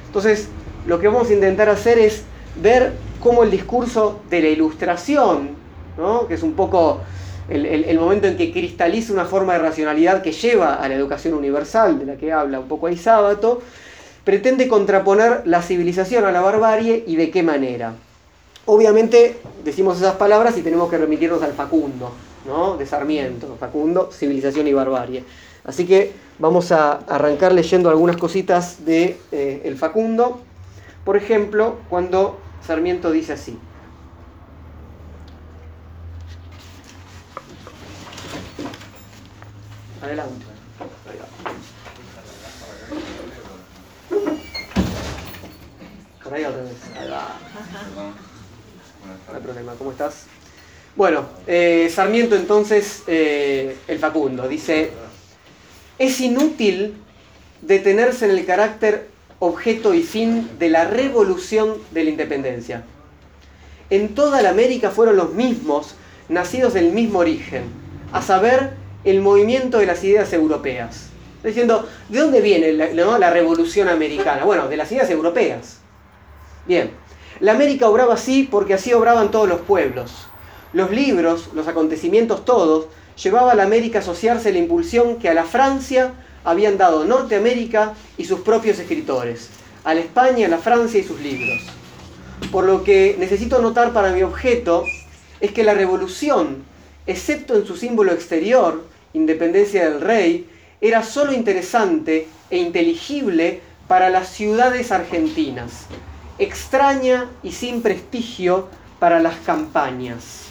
Entonces, 0.06 0.48
lo 0.86 0.98
que 0.98 1.08
vamos 1.08 1.30
a 1.30 1.32
intentar 1.32 1.68
hacer 1.68 1.98
es 1.98 2.22
ver 2.60 2.92
cómo 3.20 3.42
el 3.42 3.50
discurso 3.50 4.20
de 4.30 4.42
la 4.42 4.48
ilustración, 4.48 5.50
¿no? 5.96 6.26
que 6.26 6.34
es 6.34 6.42
un 6.42 6.54
poco 6.54 7.00
el, 7.48 7.98
momento 7.98 8.28
en 8.28 8.36
que 8.36 8.52
cristaliza 8.52 9.12
una 9.12 9.24
forma 9.24 9.54
de 9.54 9.58
racionalidad 9.58 10.22
que 10.22 10.32
lleva 10.32 10.74
a 10.74 10.88
la 10.88 10.94
educación 10.94 11.34
universal, 11.34 11.98
de 11.98 12.06
la 12.06 12.16
que 12.16 12.32
habla 12.32 12.60
un 12.60 12.68
poco 12.68 12.86
ahí 12.86 12.96
Sábato, 12.96 13.60
pretende 14.24 14.68
contraponer 14.68 15.42
la 15.44 15.62
civilización 15.62 16.24
a 16.24 16.32
la 16.32 16.40
barbarie 16.40 17.04
y 17.06 17.16
de 17.16 17.30
qué 17.30 17.42
manera. 17.42 17.94
Obviamente 18.66 19.38
decimos 19.64 19.98
esas 19.98 20.16
palabras 20.16 20.56
y 20.58 20.62
tenemos 20.62 20.90
que 20.90 20.98
remitirnos 20.98 21.42
al 21.42 21.52
Facundo, 21.52 22.12
¿no? 22.46 22.76
de 22.76 22.86
Sarmiento, 22.86 23.56
Facundo, 23.58 24.10
civilización 24.12 24.66
y 24.68 24.72
barbarie. 24.72 25.24
Así 25.64 25.86
que 25.86 26.12
vamos 26.38 26.72
a 26.72 26.92
arrancar 26.92 27.52
leyendo 27.52 27.90
algunas 27.90 28.16
cositas 28.16 28.84
de 28.84 29.18
eh, 29.32 29.62
el 29.64 29.76
Facundo. 29.76 30.40
Por 31.04 31.16
ejemplo, 31.16 31.78
cuando 31.88 32.38
Sarmiento 32.66 33.10
dice 33.10 33.32
así. 33.32 33.58
Adelante. 40.02 40.49
Ahí 46.32 46.44
otra 46.44 46.62
vez. 46.62 46.72
Ahí 46.98 47.08
va. 47.10 47.36
No 49.28 49.34
hay 49.34 49.42
problema. 49.42 49.74
¿Cómo 49.76 49.90
estás? 49.90 50.26
Bueno, 50.96 51.24
eh, 51.46 51.90
Sarmiento 51.92 52.36
entonces, 52.36 53.02
eh, 53.06 53.76
el 53.88 53.98
Facundo, 53.98 54.48
dice, 54.48 54.90
es 55.98 56.20
inútil 56.20 56.96
detenerse 57.62 58.26
en 58.26 58.32
el 58.32 58.44
carácter 58.44 59.08
objeto 59.38 59.94
y 59.94 60.02
fin 60.02 60.50
de 60.58 60.68
la 60.68 60.84
revolución 60.84 61.76
de 61.92 62.04
la 62.04 62.10
independencia. 62.10 62.84
En 63.88 64.14
toda 64.14 64.42
la 64.42 64.50
América 64.50 64.90
fueron 64.90 65.16
los 65.16 65.32
mismos, 65.34 65.94
nacidos 66.28 66.74
del 66.74 66.92
mismo 66.92 67.20
origen, 67.20 67.64
a 68.12 68.22
saber, 68.22 68.74
el 69.04 69.20
movimiento 69.20 69.78
de 69.78 69.86
las 69.86 70.04
ideas 70.04 70.32
europeas. 70.32 71.06
Diciendo, 71.42 71.88
¿de 72.10 72.18
dónde 72.18 72.40
viene 72.42 72.72
la, 72.72 73.18
la 73.18 73.30
revolución 73.30 73.88
americana? 73.88 74.44
Bueno, 74.44 74.68
de 74.68 74.76
las 74.76 74.92
ideas 74.92 75.08
europeas. 75.08 75.79
Bien, 76.66 76.90
la 77.40 77.52
América 77.52 77.88
obraba 77.88 78.14
así 78.14 78.48
porque 78.50 78.74
así 78.74 78.92
obraban 78.92 79.30
todos 79.30 79.48
los 79.48 79.60
pueblos. 79.60 80.26
Los 80.72 80.90
libros, 80.90 81.50
los 81.54 81.66
acontecimientos 81.68 82.44
todos, 82.44 82.86
llevaba 83.22 83.52
a 83.52 83.54
la 83.54 83.64
América 83.64 83.98
a 83.98 84.02
asociarse 84.02 84.52
la 84.52 84.58
impulsión 84.58 85.16
que 85.16 85.28
a 85.28 85.34
la 85.34 85.44
Francia 85.44 86.12
habían 86.44 86.78
dado 86.78 87.04
Norteamérica 87.04 87.94
y 88.16 88.24
sus 88.24 88.40
propios 88.40 88.78
escritores, 88.78 89.48
a 89.84 89.94
la 89.94 90.00
España, 90.00 90.46
a 90.46 90.50
la 90.50 90.58
Francia 90.58 91.00
y 91.00 91.04
sus 91.04 91.20
libros. 91.20 91.62
Por 92.52 92.64
lo 92.64 92.84
que 92.84 93.16
necesito 93.18 93.60
notar 93.60 93.92
para 93.92 94.12
mi 94.12 94.22
objeto 94.22 94.84
es 95.40 95.52
que 95.52 95.64
la 95.64 95.74
revolución, 95.74 96.64
excepto 97.06 97.54
en 97.54 97.66
su 97.66 97.76
símbolo 97.76 98.12
exterior, 98.12 98.84
independencia 99.12 99.88
del 99.88 100.00
rey, 100.00 100.48
era 100.80 101.02
solo 101.02 101.32
interesante 101.32 102.26
e 102.50 102.58
inteligible 102.58 103.60
para 103.86 104.08
las 104.08 104.28
ciudades 104.28 104.92
argentinas, 104.92 105.86
extraña 106.40 107.30
y 107.42 107.52
sin 107.52 107.82
prestigio 107.82 108.68
para 108.98 109.20
las 109.20 109.36
campañas. 109.40 110.46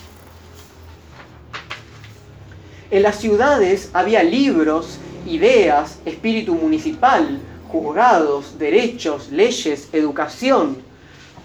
En 2.92 3.04
las 3.04 3.18
ciudades 3.18 3.90
había 3.94 4.24
libros, 4.24 5.00
ideas, 5.26 6.00
espíritu 6.06 6.54
municipal, 6.54 7.40
juzgados, 7.68 8.58
derechos, 8.60 9.32
leyes, 9.32 9.90
educación, 9.92 10.78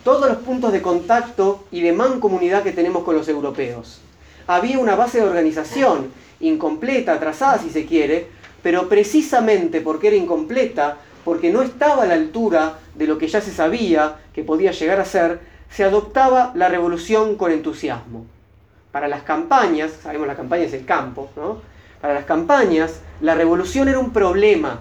todos 0.05 0.29
los 0.29 0.39
puntos 0.39 0.73
de 0.73 0.83
contacto 0.83 1.65
y 1.71 1.81
de 1.81 1.93
mancomunidad 1.93 2.63
que 2.63 2.73
tenemos 2.73 3.03
con 3.03 3.17
los 3.17 3.29
europeos. 3.29 4.01
Había 4.47 4.79
una 4.79 4.95
base 4.95 5.19
de 5.19 5.25
organización, 5.25 6.11
incompleta, 6.41 7.15
atrasada 7.15 7.59
si 7.59 7.71
se 7.71 7.87
quiere, 7.87 8.29
pero 8.63 8.91
precisamente 8.91 9.81
porque 9.81 10.09
era 10.09 10.17
incompleta, 10.17 10.99
porque 11.25 11.51
no 11.51 11.63
estaba 11.63 12.03
a 12.03 12.07
la 12.07 12.15
altura 12.15 12.79
de 12.95 13.07
lo 13.07 13.19
que 13.19 13.29
ya 13.29 13.41
se 13.41 13.51
sabía 13.51 14.17
que 14.35 14.45
podía 14.45 14.73
llegar 14.73 15.01
a 15.01 15.05
ser, 15.05 15.41
se 15.71 15.85
adoptaba 15.85 16.53
la 16.55 16.69
revolución 16.69 17.37
con 17.37 17.51
entusiasmo. 17.51 18.27
Para 18.93 19.09
las 19.09 19.23
campañas, 19.23 19.93
sabemos 20.03 20.27
la 20.27 20.37
campaña 20.37 20.65
es 20.65 20.73
el 20.73 20.85
campo, 20.85 21.31
¿no? 21.37 21.59
Para 22.01 22.15
las 22.15 22.25
campañas, 22.25 23.01
la 23.21 23.35
revolución 23.35 23.89
era 23.89 23.99
un 23.99 24.13
problema. 24.13 24.81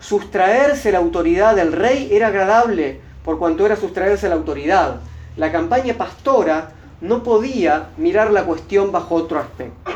Sustraerse 0.00 0.90
la 0.90 0.98
autoridad 0.98 1.54
del 1.54 1.72
rey 1.72 2.08
era 2.10 2.28
agradable, 2.28 3.00
por 3.24 3.38
cuanto 3.38 3.66
era 3.66 3.76
sustraerse 3.76 4.28
la 4.28 4.36
autoridad. 4.36 5.00
La 5.36 5.52
campaña 5.52 5.94
pastora 5.94 6.72
no 7.00 7.22
podía 7.22 7.90
mirar 7.96 8.32
la 8.32 8.44
cuestión 8.44 8.90
bajo 8.90 9.14
otro 9.14 9.38
aspecto. 9.38 9.92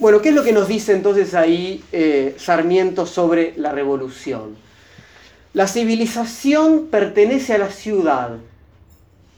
Bueno, 0.00 0.22
¿qué 0.22 0.30
es 0.30 0.34
lo 0.34 0.42
que 0.42 0.54
nos 0.54 0.66
dice 0.66 0.92
entonces 0.92 1.34
ahí 1.34 1.84
eh, 1.92 2.34
Sarmiento 2.38 3.04
sobre 3.04 3.52
la 3.58 3.70
revolución? 3.70 4.56
La 5.52 5.68
civilización 5.68 6.86
pertenece 6.86 7.52
a 7.52 7.58
la 7.58 7.68
ciudad, 7.68 8.38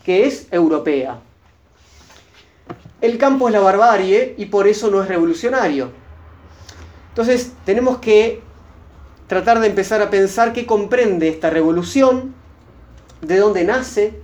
que 0.04 0.25
es 0.25 0.47
europea. 0.52 1.19
El 3.00 3.19
campo 3.19 3.49
es 3.49 3.54
la 3.54 3.59
barbarie 3.59 4.37
y 4.38 4.47
por 4.47 4.69
eso 4.69 4.88
no 4.88 5.02
es 5.02 5.09
revolucionario. 5.09 5.90
Entonces 7.09 7.50
tenemos 7.64 7.99
que 7.99 8.40
tratar 9.26 9.59
de 9.59 9.66
empezar 9.66 10.00
a 10.00 10.11
pensar 10.11 10.52
qué 10.52 10.64
comprende 10.64 11.26
esta 11.26 11.50
revolución, 11.50 12.37
de 13.21 13.37
dónde 13.37 13.64
nace, 13.64 14.14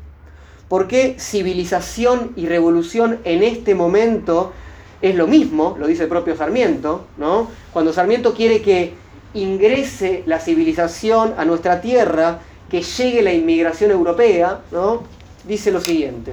por 0.69 0.87
qué 0.87 1.17
civilización 1.19 2.33
y 2.37 2.47
revolución 2.47 3.19
en 3.25 3.43
este 3.43 3.75
momento 3.75 4.53
es 5.01 5.15
lo 5.15 5.27
mismo, 5.27 5.77
lo 5.79 5.87
dice 5.87 6.05
el 6.05 6.09
propio 6.09 6.37
Sarmiento, 6.37 7.07
¿no? 7.17 7.49
Cuando 7.73 7.93
Sarmiento 7.93 8.35
quiere 8.35 8.61
que 8.63 8.95
ingrese 9.35 10.25
la 10.27 10.41
civilización 10.41 11.35
a 11.37 11.45
nuestra 11.45 11.81
tierra, 11.81 12.41
que 12.69 12.83
llegue 12.83 13.23
la 13.23 13.33
inmigración 13.33 13.91
europea, 13.91 14.61
¿no? 14.73 15.03
Dice 15.47 15.71
lo 15.71 15.81
siguiente. 15.81 16.33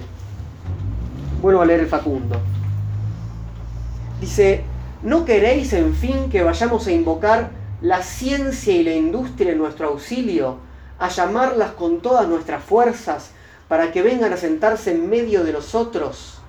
Vuelvo 1.41 1.62
a 1.62 1.65
leer 1.65 1.81
el 1.81 1.88
Facundo. 1.88 2.39
Dice, 4.19 4.63
¿no 5.03 5.25
queréis 5.25 5.72
en 5.74 5.93
fin 5.93 6.29
que 6.29 6.41
vayamos 6.41 6.88
a 6.88 6.91
invocar 6.91 7.51
la 7.81 8.01
ciencia 8.01 8.74
y 8.74 8.84
la 8.84 8.93
industria 8.93 9.51
en 9.51 9.60
nuestro 9.60 9.89
auxilio, 9.89 10.57
a 10.98 11.10
llamarlas 11.10 11.72
con 11.72 12.00
todas 12.00 12.27
nuestras 12.27 12.63
fuerzas 12.63 13.31
para 13.67 13.91
que 13.91 14.01
vengan 14.01 14.34
a 14.34 14.38
sentarse 14.38 14.91
en 14.91 15.07
medio 15.07 15.43
de 15.43 15.53
nosotros? 15.53 16.39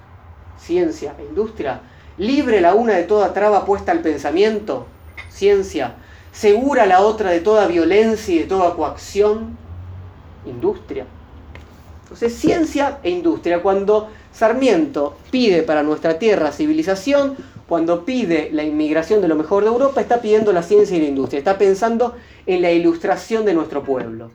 Ciencia 0.58 1.14
e 1.18 1.24
industria 1.24 1.82
libre 2.18 2.60
la 2.60 2.74
una 2.74 2.94
de 2.94 3.04
toda 3.04 3.32
traba 3.32 3.64
puesta 3.64 3.92
al 3.92 4.00
pensamiento, 4.00 4.86
ciencia, 5.30 5.94
segura 6.32 6.86
la 6.86 7.00
otra 7.00 7.30
de 7.30 7.40
toda 7.40 7.66
violencia 7.66 8.34
y 8.34 8.38
de 8.40 8.44
toda 8.44 8.74
coacción, 8.74 9.56
industria. 10.46 11.06
Entonces, 12.02 12.34
ciencia 12.34 12.98
e 13.02 13.10
industria. 13.10 13.62
Cuando 13.62 14.08
Sarmiento 14.32 15.16
pide 15.30 15.62
para 15.62 15.82
nuestra 15.82 16.18
tierra 16.18 16.52
civilización, 16.52 17.36
cuando 17.66 18.04
pide 18.04 18.50
la 18.52 18.62
inmigración 18.62 19.20
de 19.20 19.28
lo 19.28 19.34
mejor 19.34 19.64
de 19.64 19.70
Europa, 19.70 20.00
está 20.00 20.20
pidiendo 20.20 20.52
la 20.52 20.62
ciencia 20.62 20.96
y 20.96 21.00
la 21.00 21.08
industria, 21.08 21.38
está 21.38 21.58
pensando 21.58 22.14
en 22.46 22.62
la 22.62 22.70
ilustración 22.70 23.44
de 23.44 23.54
nuestro 23.54 23.82
pueblo. 23.82 24.30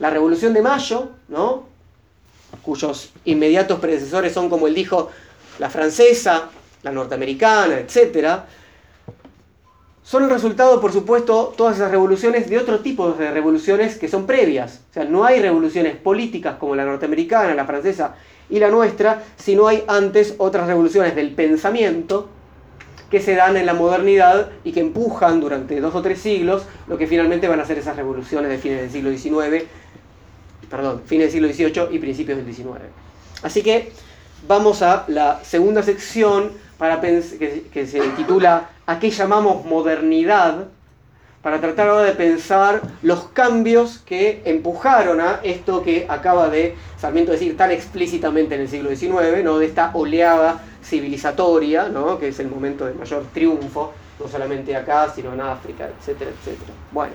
La 0.00 0.10
Revolución 0.10 0.52
de 0.52 0.62
Mayo, 0.62 1.10
¿no? 1.28 1.74
cuyos 2.62 3.10
inmediatos 3.24 3.78
predecesores 3.78 4.32
son, 4.32 4.48
como 4.48 4.66
él 4.66 4.74
dijo, 4.74 5.10
la 5.58 5.70
francesa, 5.70 6.50
la 6.82 6.90
norteamericana, 6.90 7.78
etc., 7.78 8.40
son 10.04 10.24
el 10.24 10.30
resultado, 10.30 10.82
por 10.82 10.92
supuesto, 10.92 11.54
todas 11.56 11.76
esas 11.76 11.90
revoluciones 11.90 12.50
de 12.50 12.58
otro 12.58 12.80
tipo 12.80 13.12
de 13.12 13.30
revoluciones 13.30 13.96
que 13.96 14.06
son 14.06 14.26
previas. 14.26 14.82
O 14.90 14.92
sea, 14.92 15.04
no 15.04 15.24
hay 15.24 15.40
revoluciones 15.40 15.96
políticas 15.96 16.56
como 16.58 16.76
la 16.76 16.84
norteamericana, 16.84 17.54
la 17.54 17.64
francesa 17.64 18.14
y 18.50 18.58
la 18.58 18.68
nuestra, 18.68 19.22
sino 19.36 19.66
hay 19.66 19.82
antes 19.88 20.34
otras 20.36 20.66
revoluciones 20.66 21.16
del 21.16 21.30
pensamiento 21.30 22.28
que 23.10 23.20
se 23.20 23.34
dan 23.34 23.56
en 23.56 23.64
la 23.64 23.72
modernidad 23.72 24.50
y 24.62 24.72
que 24.72 24.80
empujan 24.80 25.40
durante 25.40 25.80
dos 25.80 25.94
o 25.94 26.02
tres 26.02 26.18
siglos 26.18 26.64
lo 26.86 26.98
que 26.98 27.06
finalmente 27.06 27.48
van 27.48 27.60
a 27.60 27.64
ser 27.64 27.78
esas 27.78 27.96
revoluciones 27.96 28.50
de 28.50 28.58
fines 28.58 28.80
del 28.82 28.90
siglo 28.90 29.10
XIX, 29.10 29.64
perdón, 30.68 31.02
fines 31.06 31.32
del 31.32 31.52
siglo 31.52 31.72
XVIII 31.72 31.96
y 31.96 31.98
principios 31.98 32.36
del 32.36 32.52
XIX. 32.52 32.80
Así 33.42 33.62
que 33.62 33.92
vamos 34.46 34.82
a 34.82 35.04
la 35.08 35.40
segunda 35.42 35.82
sección 35.82 36.52
para 36.78 37.00
que, 37.00 37.22
se 37.22 38.00
titula 38.16 38.70
¿A 38.86 38.98
qué 38.98 39.10
llamamos 39.10 39.64
modernidad? 39.64 40.66
Para 41.42 41.60
tratar 41.60 41.88
ahora 41.88 42.04
de 42.04 42.12
pensar 42.12 42.80
los 43.02 43.24
cambios 43.28 43.98
que 43.98 44.42
empujaron 44.44 45.20
a 45.20 45.40
esto 45.42 45.82
que 45.82 46.06
acaba 46.08 46.48
de 46.48 46.74
Sarmiento 46.98 47.32
decir 47.32 47.56
tan 47.56 47.70
explícitamente 47.70 48.54
en 48.54 48.62
el 48.62 48.68
siglo 48.68 48.90
XIX, 48.90 49.44
¿no? 49.44 49.58
de 49.58 49.66
esta 49.66 49.90
oleada 49.94 50.62
civilizatoria, 50.82 51.88
¿no? 51.88 52.18
que 52.18 52.28
es 52.28 52.40
el 52.40 52.48
momento 52.48 52.86
de 52.86 52.94
mayor 52.94 53.24
triunfo, 53.34 53.92
no 54.18 54.28
solamente 54.28 54.74
acá, 54.74 55.12
sino 55.14 55.34
en 55.34 55.40
África, 55.42 55.88
etcétera, 55.98 56.30
etcétera. 56.30 56.72
Bueno, 56.92 57.12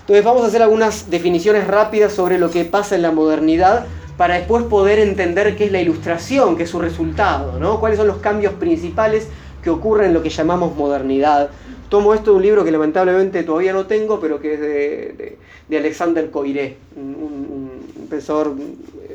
entonces 0.00 0.24
vamos 0.24 0.42
a 0.42 0.46
hacer 0.46 0.62
algunas 0.62 1.10
definiciones 1.10 1.66
rápidas 1.66 2.12
sobre 2.12 2.38
lo 2.38 2.50
que 2.50 2.64
pasa 2.64 2.96
en 2.96 3.02
la 3.02 3.12
modernidad 3.12 3.86
para 4.16 4.36
después 4.36 4.64
poder 4.64 4.98
entender 4.98 5.56
qué 5.56 5.66
es 5.66 5.72
la 5.72 5.80
ilustración, 5.80 6.56
qué 6.56 6.62
es 6.62 6.70
su 6.70 6.80
resultado, 6.80 7.58
¿no? 7.58 7.80
cuáles 7.80 7.98
son 7.98 8.06
los 8.06 8.18
cambios 8.18 8.54
principales 8.54 9.28
que 9.62 9.70
ocurren 9.70 10.08
en 10.08 10.14
lo 10.14 10.22
que 10.22 10.30
llamamos 10.30 10.74
modernidad. 10.74 11.50
Tomo 11.88 12.14
esto 12.14 12.30
de 12.30 12.36
un 12.36 12.42
libro 12.42 12.64
que 12.64 12.70
lamentablemente 12.70 13.42
todavía 13.42 13.72
no 13.72 13.86
tengo, 13.86 14.18
pero 14.20 14.40
que 14.40 14.54
es 14.54 14.60
de, 14.60 15.76
Alexander 15.76 16.30
Coiré, 16.30 16.76
un, 16.96 18.06
profesor 18.08 18.54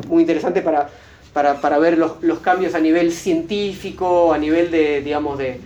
muy 0.07 0.23
interesante 0.23 0.61
para, 0.61 0.89
para, 1.33 1.79
ver 1.79 1.97
los, 1.97 2.39
cambios 2.39 2.75
a 2.75 2.79
nivel 2.79 3.11
científico, 3.11 4.33
a 4.33 4.37
nivel 4.37 4.69
de, 4.69 5.01
digamos, 5.01 5.37
de, 5.37 5.59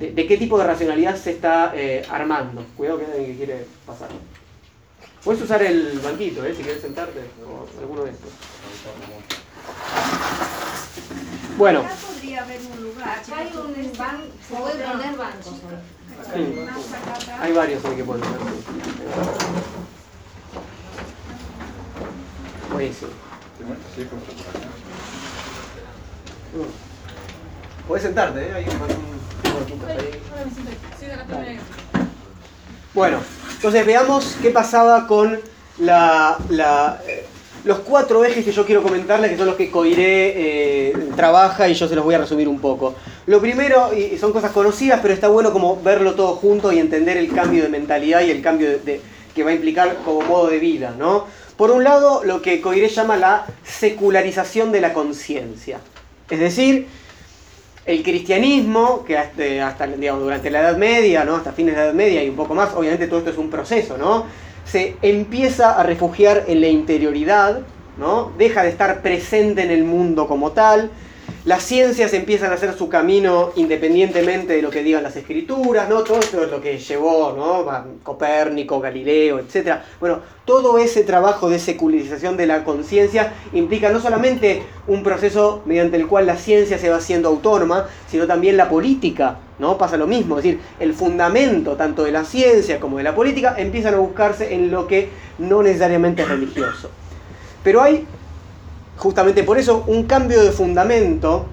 qué 0.00 0.36
tipo 0.36 0.58
de 0.58 0.64
racionalidad 0.64 1.16
se 1.16 1.30
está 1.30 1.72
eh, 1.76 2.02
armando. 2.10 2.64
Cuidado 2.76 2.98
que 2.98 3.04
alguien 3.06 3.26
que 3.26 3.36
quiere 3.36 3.64
pasar. 3.86 4.08
Puedes 5.24 5.42
usar 5.42 5.62
el 5.62 6.00
banquito, 6.00 6.44
¿eh? 6.44 6.52
si 6.56 6.64
quieres 6.64 6.82
sentarte, 6.82 7.20
o 7.46 7.80
alguno 7.80 8.02
de 8.04 8.10
estos. 8.10 8.30
Bueno. 11.56 11.80
Acá 11.80 11.94
podría 11.94 12.42
haber 12.42 12.60
un 12.60 12.82
lugar. 12.82 13.22
Hay 13.32 13.46
un 13.46 13.96
banco, 13.96 14.26
se 14.48 14.54
puede 14.56 14.84
poner 14.84 15.16
bancos. 15.16 15.54
Sí. 16.34 16.66
Hay 17.40 17.52
varios 17.52 17.84
ahí 17.84 17.96
que 17.96 18.04
pueden 18.04 18.22
poner. 18.22 18.38
Buenísimo. 22.72 23.10
Puedes 27.86 28.02
sentarte, 28.02 28.48
¿eh? 28.48 28.54
Hay 28.54 28.64
un 28.68 28.80
banquito 28.80 29.86
ahí. 29.86 30.22
Bueno, 32.94 33.20
entonces 33.54 33.86
veamos 33.86 34.36
qué 34.42 34.50
pasaba 34.50 35.06
con 35.06 35.40
la, 35.78 36.36
eh, 37.08 37.24
los 37.64 37.78
cuatro 37.78 38.22
ejes 38.22 38.44
que 38.44 38.52
yo 38.52 38.66
quiero 38.66 38.82
comentarles, 38.82 39.30
que 39.30 39.38
son 39.38 39.46
los 39.46 39.56
que 39.56 39.70
Coiré 39.70 40.90
eh, 40.90 40.92
trabaja 41.16 41.68
y 41.70 41.74
yo 41.74 41.88
se 41.88 41.96
los 41.96 42.04
voy 42.04 42.16
a 42.16 42.18
resumir 42.18 42.48
un 42.48 42.60
poco. 42.60 42.94
Lo 43.24 43.40
primero, 43.40 43.92
y 43.94 44.18
son 44.18 44.32
cosas 44.32 44.50
conocidas, 44.50 45.00
pero 45.00 45.14
está 45.14 45.28
bueno 45.28 45.54
como 45.54 45.80
verlo 45.80 46.12
todo 46.14 46.34
junto 46.34 46.70
y 46.70 46.80
entender 46.80 47.16
el 47.16 47.32
cambio 47.32 47.62
de 47.62 47.70
mentalidad 47.70 48.20
y 48.20 48.30
el 48.30 48.42
cambio 48.42 48.78
de, 48.78 49.00
que 49.34 49.42
va 49.42 49.50
a 49.52 49.54
implicar 49.54 49.96
como 50.04 50.20
modo 50.20 50.48
de 50.48 50.58
vida. 50.58 50.94
¿no? 50.98 51.24
Por 51.56 51.70
un 51.70 51.84
lado, 51.84 52.22
lo 52.24 52.42
que 52.42 52.60
Coiré 52.60 52.88
llama 52.88 53.16
la 53.16 53.46
secularización 53.64 54.70
de 54.70 54.82
la 54.82 54.92
conciencia. 54.92 55.80
Es 56.28 56.40
decir, 56.40 56.88
el 57.84 58.02
cristianismo, 58.02 59.04
que 59.04 59.18
hasta, 59.18 59.86
digamos, 59.86 60.22
durante 60.22 60.50
la 60.50 60.60
Edad 60.60 60.76
Media, 60.76 61.24
¿no? 61.24 61.36
hasta 61.36 61.52
fines 61.52 61.74
de 61.74 61.80
la 61.80 61.86
Edad 61.86 61.94
Media 61.94 62.22
y 62.22 62.28
un 62.28 62.36
poco 62.36 62.54
más, 62.54 62.74
obviamente 62.74 63.08
todo 63.08 63.18
esto 63.18 63.30
es 63.30 63.38
un 63.38 63.50
proceso, 63.50 63.98
¿no? 63.98 64.26
se 64.64 64.96
empieza 65.02 65.78
a 65.78 65.82
refugiar 65.82 66.44
en 66.46 66.60
la 66.60 66.68
interioridad, 66.68 67.60
¿no? 67.98 68.30
deja 68.38 68.62
de 68.62 68.68
estar 68.68 69.02
presente 69.02 69.62
en 69.62 69.70
el 69.70 69.84
mundo 69.84 70.28
como 70.28 70.52
tal, 70.52 70.90
las 71.44 71.64
ciencias 71.64 72.14
empiezan 72.14 72.52
a 72.52 72.54
hacer 72.54 72.72
su 72.74 72.88
camino 72.88 73.50
independientemente 73.56 74.54
de 74.54 74.62
lo 74.62 74.70
que 74.70 74.84
digan 74.84 75.02
las 75.02 75.16
escrituras, 75.16 75.88
¿no? 75.88 76.02
Todo 76.04 76.20
esto 76.20 76.44
es 76.44 76.50
lo 76.50 76.60
que 76.60 76.78
llevó, 76.78 77.32
¿no? 77.36 77.66
Copérnico, 78.04 78.78
Galileo, 78.78 79.40
etc. 79.40 79.78
Bueno, 79.98 80.20
todo 80.44 80.78
ese 80.78 81.02
trabajo 81.02 81.50
de 81.50 81.58
secularización 81.58 82.36
de 82.36 82.46
la 82.46 82.62
conciencia 82.62 83.32
implica 83.52 83.90
no 83.90 84.00
solamente 84.00 84.62
un 84.86 85.02
proceso 85.02 85.62
mediante 85.64 85.96
el 85.96 86.06
cual 86.06 86.26
la 86.26 86.36
ciencia 86.36 86.78
se 86.78 86.90
va 86.90 86.98
haciendo 86.98 87.28
autónoma, 87.28 87.88
sino 88.08 88.28
también 88.28 88.56
la 88.56 88.68
política, 88.68 89.38
¿no? 89.58 89.76
Pasa 89.76 89.96
lo 89.96 90.06
mismo, 90.06 90.38
es 90.38 90.44
decir, 90.44 90.60
el 90.78 90.94
fundamento 90.94 91.74
tanto 91.74 92.04
de 92.04 92.12
la 92.12 92.24
ciencia 92.24 92.78
como 92.78 92.98
de 92.98 93.02
la 93.02 93.16
política 93.16 93.56
empiezan 93.58 93.94
a 93.94 93.98
buscarse 93.98 94.54
en 94.54 94.70
lo 94.70 94.86
que 94.86 95.08
no 95.38 95.60
necesariamente 95.64 96.22
es 96.22 96.28
religioso. 96.28 96.88
Pero 97.64 97.82
hay 97.82 98.06
justamente 99.02 99.42
por 99.42 99.58
eso 99.58 99.82
un 99.88 100.04
cambio 100.04 100.44
de 100.44 100.52
fundamento, 100.52 101.46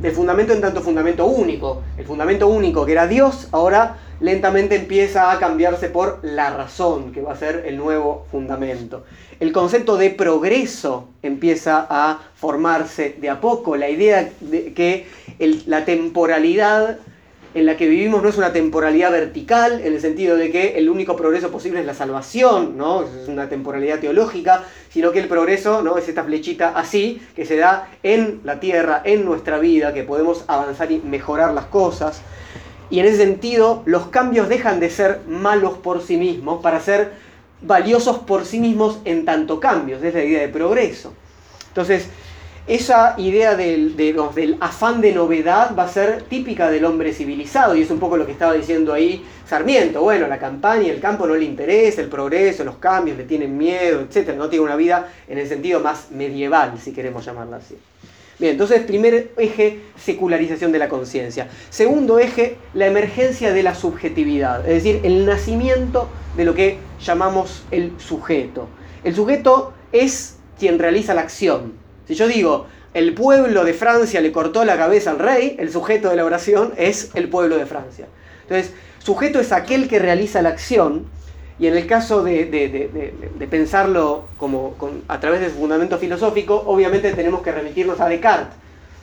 del 0.00 0.12
fundamento 0.12 0.54
en 0.54 0.62
tanto 0.62 0.80
fundamento 0.80 1.26
único. 1.26 1.82
El 1.98 2.06
fundamento 2.06 2.48
único 2.48 2.86
que 2.86 2.92
era 2.92 3.06
Dios, 3.06 3.48
ahora 3.52 3.98
lentamente 4.20 4.76
empieza 4.76 5.30
a 5.30 5.38
cambiarse 5.38 5.90
por 5.90 6.20
la 6.22 6.48
razón, 6.48 7.12
que 7.12 7.20
va 7.20 7.34
a 7.34 7.36
ser 7.36 7.64
el 7.66 7.76
nuevo 7.76 8.26
fundamento. 8.30 9.04
El 9.38 9.52
concepto 9.52 9.98
de 9.98 10.08
progreso 10.08 11.08
empieza 11.22 11.86
a 11.90 12.20
formarse 12.34 13.14
de 13.20 13.28
a 13.28 13.38
poco, 13.38 13.76
la 13.76 13.90
idea 13.90 14.30
de 14.40 14.72
que 14.72 15.06
la 15.66 15.84
temporalidad 15.84 16.96
en 17.56 17.64
la 17.64 17.78
que 17.78 17.88
vivimos 17.88 18.22
no 18.22 18.28
es 18.28 18.36
una 18.36 18.52
temporalidad 18.52 19.10
vertical, 19.10 19.80
en 19.80 19.94
el 19.94 20.00
sentido 20.02 20.36
de 20.36 20.50
que 20.50 20.76
el 20.76 20.90
único 20.90 21.16
progreso 21.16 21.50
posible 21.50 21.80
es 21.80 21.86
la 21.86 21.94
salvación, 21.94 22.76
¿no? 22.76 23.02
es 23.02 23.28
una 23.28 23.48
temporalidad 23.48 23.98
teológica, 23.98 24.64
sino 24.90 25.10
que 25.10 25.20
el 25.20 25.26
progreso 25.26 25.80
¿no? 25.80 25.96
es 25.96 26.06
esta 26.06 26.22
flechita 26.22 26.74
así, 26.76 27.22
que 27.34 27.46
se 27.46 27.56
da 27.56 27.88
en 28.02 28.40
la 28.44 28.60
tierra, 28.60 29.00
en 29.04 29.24
nuestra 29.24 29.58
vida, 29.58 29.94
que 29.94 30.02
podemos 30.02 30.44
avanzar 30.48 30.92
y 30.92 30.98
mejorar 30.98 31.54
las 31.54 31.64
cosas. 31.64 32.20
Y 32.90 33.00
en 33.00 33.06
ese 33.06 33.16
sentido, 33.16 33.82
los 33.86 34.08
cambios 34.08 34.50
dejan 34.50 34.78
de 34.78 34.90
ser 34.90 35.22
malos 35.26 35.78
por 35.78 36.02
sí 36.02 36.18
mismos 36.18 36.60
para 36.62 36.78
ser 36.80 37.12
valiosos 37.62 38.18
por 38.18 38.44
sí 38.44 38.60
mismos 38.60 38.98
en 39.06 39.24
tanto 39.24 39.60
cambios, 39.60 40.02
es 40.02 40.12
la 40.12 40.22
idea 40.22 40.42
de 40.42 40.48
progreso. 40.48 41.14
Entonces, 41.68 42.06
esa 42.66 43.14
idea 43.18 43.54
del, 43.54 43.96
del, 43.96 44.56
afán 44.60 45.00
de 45.00 45.12
novedad 45.12 45.76
va 45.76 45.84
a 45.84 45.88
ser 45.88 46.22
típica 46.22 46.68
del 46.68 46.84
hombre 46.84 47.12
civilizado 47.12 47.76
y 47.76 47.82
es 47.82 47.90
un 47.90 48.00
poco 48.00 48.16
lo 48.16 48.26
que 48.26 48.32
estaba 48.32 48.54
diciendo 48.54 48.92
ahí 48.92 49.24
Sarmiento. 49.46 50.02
Bueno, 50.02 50.26
la 50.26 50.38
campaña, 50.38 50.88
el 50.88 50.98
campo 50.98 51.28
no 51.28 51.36
le 51.36 51.44
interesa, 51.44 52.00
el 52.00 52.08
progreso, 52.08 52.64
los 52.64 52.78
cambios, 52.78 53.16
le 53.16 53.24
tienen 53.24 53.56
miedo, 53.56 54.00
etc. 54.00 54.34
No 54.36 54.48
tiene 54.48 54.64
una 54.64 54.74
vida 54.74 55.12
en 55.28 55.38
el 55.38 55.46
sentido 55.46 55.78
más 55.78 56.10
medieval, 56.10 56.72
si 56.80 56.92
queremos 56.92 57.24
llamarla 57.24 57.58
así. 57.58 57.76
Bien, 58.38 58.52
entonces 58.52 58.82
primer 58.82 59.30
eje, 59.38 59.80
secularización 59.96 60.72
de 60.72 60.80
la 60.80 60.88
conciencia. 60.88 61.48
Segundo 61.70 62.18
eje, 62.18 62.56
la 62.74 62.86
emergencia 62.86 63.52
de 63.52 63.62
la 63.62 63.76
subjetividad, 63.76 64.68
es 64.68 64.82
decir, 64.82 65.00
el 65.04 65.24
nacimiento 65.24 66.08
de 66.36 66.44
lo 66.44 66.54
que 66.54 66.78
llamamos 67.00 67.64
el 67.70 67.92
sujeto. 67.98 68.68
El 69.04 69.14
sujeto 69.14 69.72
es 69.92 70.36
quien 70.58 70.78
realiza 70.78 71.14
la 71.14 71.22
acción, 71.22 71.85
si 72.06 72.14
yo 72.14 72.28
digo, 72.28 72.66
el 72.94 73.14
pueblo 73.14 73.64
de 73.64 73.74
Francia 73.74 74.20
le 74.20 74.32
cortó 74.32 74.64
la 74.64 74.76
cabeza 74.76 75.10
al 75.10 75.18
rey, 75.18 75.56
el 75.58 75.70
sujeto 75.70 76.08
de 76.08 76.16
la 76.16 76.24
oración 76.24 76.72
es 76.76 77.10
el 77.14 77.28
pueblo 77.28 77.58
de 77.58 77.66
Francia. 77.66 78.06
Entonces, 78.42 78.72
sujeto 78.98 79.40
es 79.40 79.52
aquel 79.52 79.88
que 79.88 79.98
realiza 79.98 80.40
la 80.40 80.50
acción, 80.50 81.06
y 81.58 81.66
en 81.66 81.76
el 81.76 81.86
caso 81.86 82.22
de, 82.22 83.48
pensarlo 83.50 84.24
como, 84.36 84.74
a 85.08 85.20
través 85.20 85.40
de 85.40 85.50
su 85.50 85.56
fundamento 85.56 85.98
filosófico, 85.98 86.62
obviamente 86.66 87.12
tenemos 87.12 87.42
que 87.42 87.52
remitirnos 87.52 88.00
a 88.00 88.08
Descartes. 88.08 88.56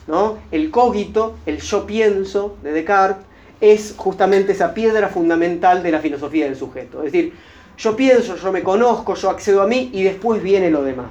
¿no? 0.08 0.38
El 0.52 0.70
cogito, 0.70 1.36
el 1.46 1.62
yo 1.62 1.86
pienso 1.86 2.58
de 2.62 2.72
Descartes, 2.72 3.26
es 3.60 3.94
justamente 3.96 4.52
esa 4.52 4.74
piedra 4.74 5.08
fundamental 5.08 5.84
de 5.84 5.92
la 5.92 6.00
filosofía 6.00 6.46
del 6.46 6.56
sujeto. 6.56 7.00
Es 7.04 7.12
decir, 7.12 7.34
yo 7.78 7.96
pienso, 7.96 8.36
yo 8.36 8.52
me 8.52 8.62
conozco, 8.62 9.16
yo 9.16 9.30
accedo 9.30 9.62
a 9.62 9.68
mí 9.68 9.90
y 9.94 10.04
después 10.04 10.44
viene 10.44 10.70
lo 10.70 10.84
demás. 10.84 11.08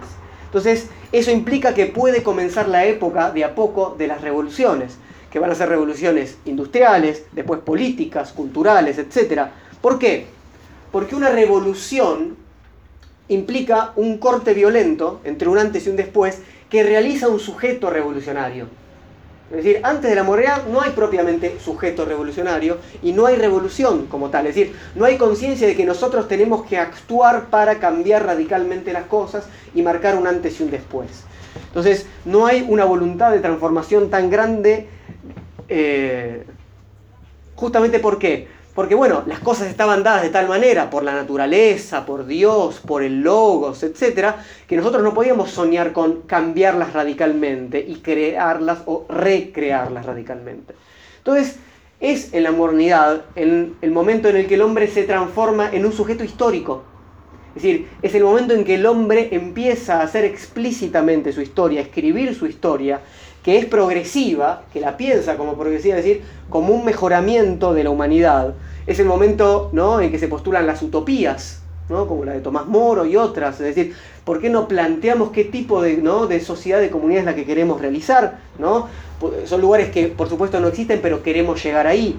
Entonces, 0.46 0.88
eso 1.12 1.30
implica 1.30 1.74
que 1.74 1.86
puede 1.86 2.22
comenzar 2.22 2.68
la 2.68 2.84
época 2.86 3.30
de 3.30 3.44
a 3.44 3.54
poco 3.54 3.94
de 3.96 4.06
las 4.06 4.22
revoluciones, 4.22 4.96
que 5.30 5.38
van 5.38 5.50
a 5.50 5.54
ser 5.54 5.68
revoluciones 5.68 6.38
industriales, 6.46 7.24
después 7.32 7.60
políticas, 7.60 8.32
culturales, 8.32 8.98
etc. 8.98 9.48
¿Por 9.80 9.98
qué? 9.98 10.26
Porque 10.90 11.14
una 11.14 11.30
revolución 11.30 12.36
implica 13.28 13.92
un 13.96 14.18
corte 14.18 14.54
violento 14.54 15.20
entre 15.24 15.48
un 15.48 15.58
antes 15.58 15.86
y 15.86 15.90
un 15.90 15.96
después 15.96 16.40
que 16.68 16.82
realiza 16.82 17.28
un 17.28 17.40
sujeto 17.40 17.90
revolucionario. 17.90 18.66
Es 19.52 19.64
decir, 19.64 19.80
antes 19.82 20.08
de 20.08 20.16
la 20.16 20.22
modernidad 20.22 20.64
no 20.66 20.80
hay 20.80 20.92
propiamente 20.92 21.58
sujeto 21.62 22.06
revolucionario 22.06 22.78
y 23.02 23.12
no 23.12 23.26
hay 23.26 23.36
revolución 23.36 24.06
como 24.06 24.30
tal. 24.30 24.46
Es 24.46 24.54
decir, 24.54 24.74
no 24.94 25.04
hay 25.04 25.18
conciencia 25.18 25.66
de 25.66 25.76
que 25.76 25.84
nosotros 25.84 26.26
tenemos 26.26 26.64
que 26.64 26.78
actuar 26.78 27.50
para 27.50 27.78
cambiar 27.78 28.24
radicalmente 28.24 28.94
las 28.94 29.04
cosas 29.04 29.44
y 29.74 29.82
marcar 29.82 30.16
un 30.16 30.26
antes 30.26 30.58
y 30.58 30.62
un 30.62 30.70
después. 30.70 31.24
Entonces, 31.66 32.06
no 32.24 32.46
hay 32.46 32.64
una 32.66 32.86
voluntad 32.86 33.30
de 33.30 33.40
transformación 33.40 34.08
tan 34.08 34.30
grande. 34.30 34.88
Eh, 35.68 36.46
justamente 37.54 37.98
¿por 37.98 38.18
qué? 38.18 38.48
Porque 38.74 38.94
bueno, 38.94 39.22
las 39.26 39.40
cosas 39.40 39.68
estaban 39.68 40.02
dadas 40.02 40.22
de 40.22 40.30
tal 40.30 40.48
manera 40.48 40.88
por 40.88 41.02
la 41.02 41.12
naturaleza, 41.12 42.06
por 42.06 42.26
Dios, 42.26 42.80
por 42.80 43.02
el 43.02 43.20
logos, 43.20 43.82
etc., 43.82 44.34
que 44.66 44.76
nosotros 44.76 45.02
no 45.02 45.12
podíamos 45.12 45.50
soñar 45.50 45.92
con 45.92 46.22
cambiarlas 46.22 46.94
radicalmente 46.94 47.84
y 47.86 47.96
crearlas 47.96 48.78
o 48.86 49.04
recrearlas 49.10 50.06
radicalmente. 50.06 50.74
Entonces, 51.18 51.58
es 52.00 52.32
en 52.32 52.42
la 52.44 52.50
modernidad 52.50 53.26
en 53.36 53.76
el 53.82 53.90
momento 53.90 54.28
en 54.28 54.36
el 54.36 54.46
que 54.46 54.54
el 54.54 54.62
hombre 54.62 54.88
se 54.88 55.04
transforma 55.04 55.70
en 55.70 55.84
un 55.84 55.92
sujeto 55.92 56.24
histórico. 56.24 56.82
Es 57.54 57.62
decir, 57.62 57.88
es 58.00 58.14
el 58.14 58.24
momento 58.24 58.54
en 58.54 58.64
que 58.64 58.76
el 58.76 58.86
hombre 58.86 59.28
empieza 59.32 60.00
a 60.00 60.04
hacer 60.04 60.24
explícitamente 60.24 61.32
su 61.32 61.42
historia, 61.42 61.80
a 61.80 61.84
escribir 61.84 62.34
su 62.34 62.46
historia, 62.46 63.02
que 63.42 63.58
es 63.58 63.66
progresiva, 63.66 64.62
que 64.72 64.80
la 64.80 64.96
piensa 64.96 65.36
como 65.36 65.54
progresiva, 65.54 65.96
es 65.96 66.04
decir, 66.04 66.22
como 66.48 66.74
un 66.74 66.84
mejoramiento 66.84 67.74
de 67.74 67.84
la 67.84 67.90
humanidad. 67.90 68.54
Es 68.86 68.98
el 69.00 69.06
momento 69.06 69.70
¿no? 69.72 70.00
en 70.00 70.10
que 70.10 70.18
se 70.18 70.28
postulan 70.28 70.66
las 70.66 70.82
utopías, 70.82 71.62
¿no? 71.88 72.06
como 72.06 72.24
la 72.24 72.32
de 72.32 72.40
Tomás 72.40 72.66
Moro 72.66 73.04
y 73.04 73.16
otras. 73.16 73.60
Es 73.60 73.74
decir, 73.74 73.94
¿por 74.24 74.40
qué 74.40 74.48
no 74.48 74.68
planteamos 74.68 75.30
qué 75.30 75.44
tipo 75.44 75.82
de, 75.82 75.96
¿no? 75.96 76.26
de 76.26 76.40
sociedad, 76.40 76.80
de 76.80 76.90
comunidad 76.90 77.20
es 77.20 77.26
la 77.26 77.34
que 77.34 77.44
queremos 77.44 77.80
realizar? 77.80 78.38
¿no? 78.58 78.88
Son 79.44 79.60
lugares 79.60 79.90
que 79.90 80.08
por 80.08 80.28
supuesto 80.28 80.60
no 80.60 80.68
existen, 80.68 81.00
pero 81.02 81.22
queremos 81.22 81.62
llegar 81.62 81.86
ahí. 81.86 82.18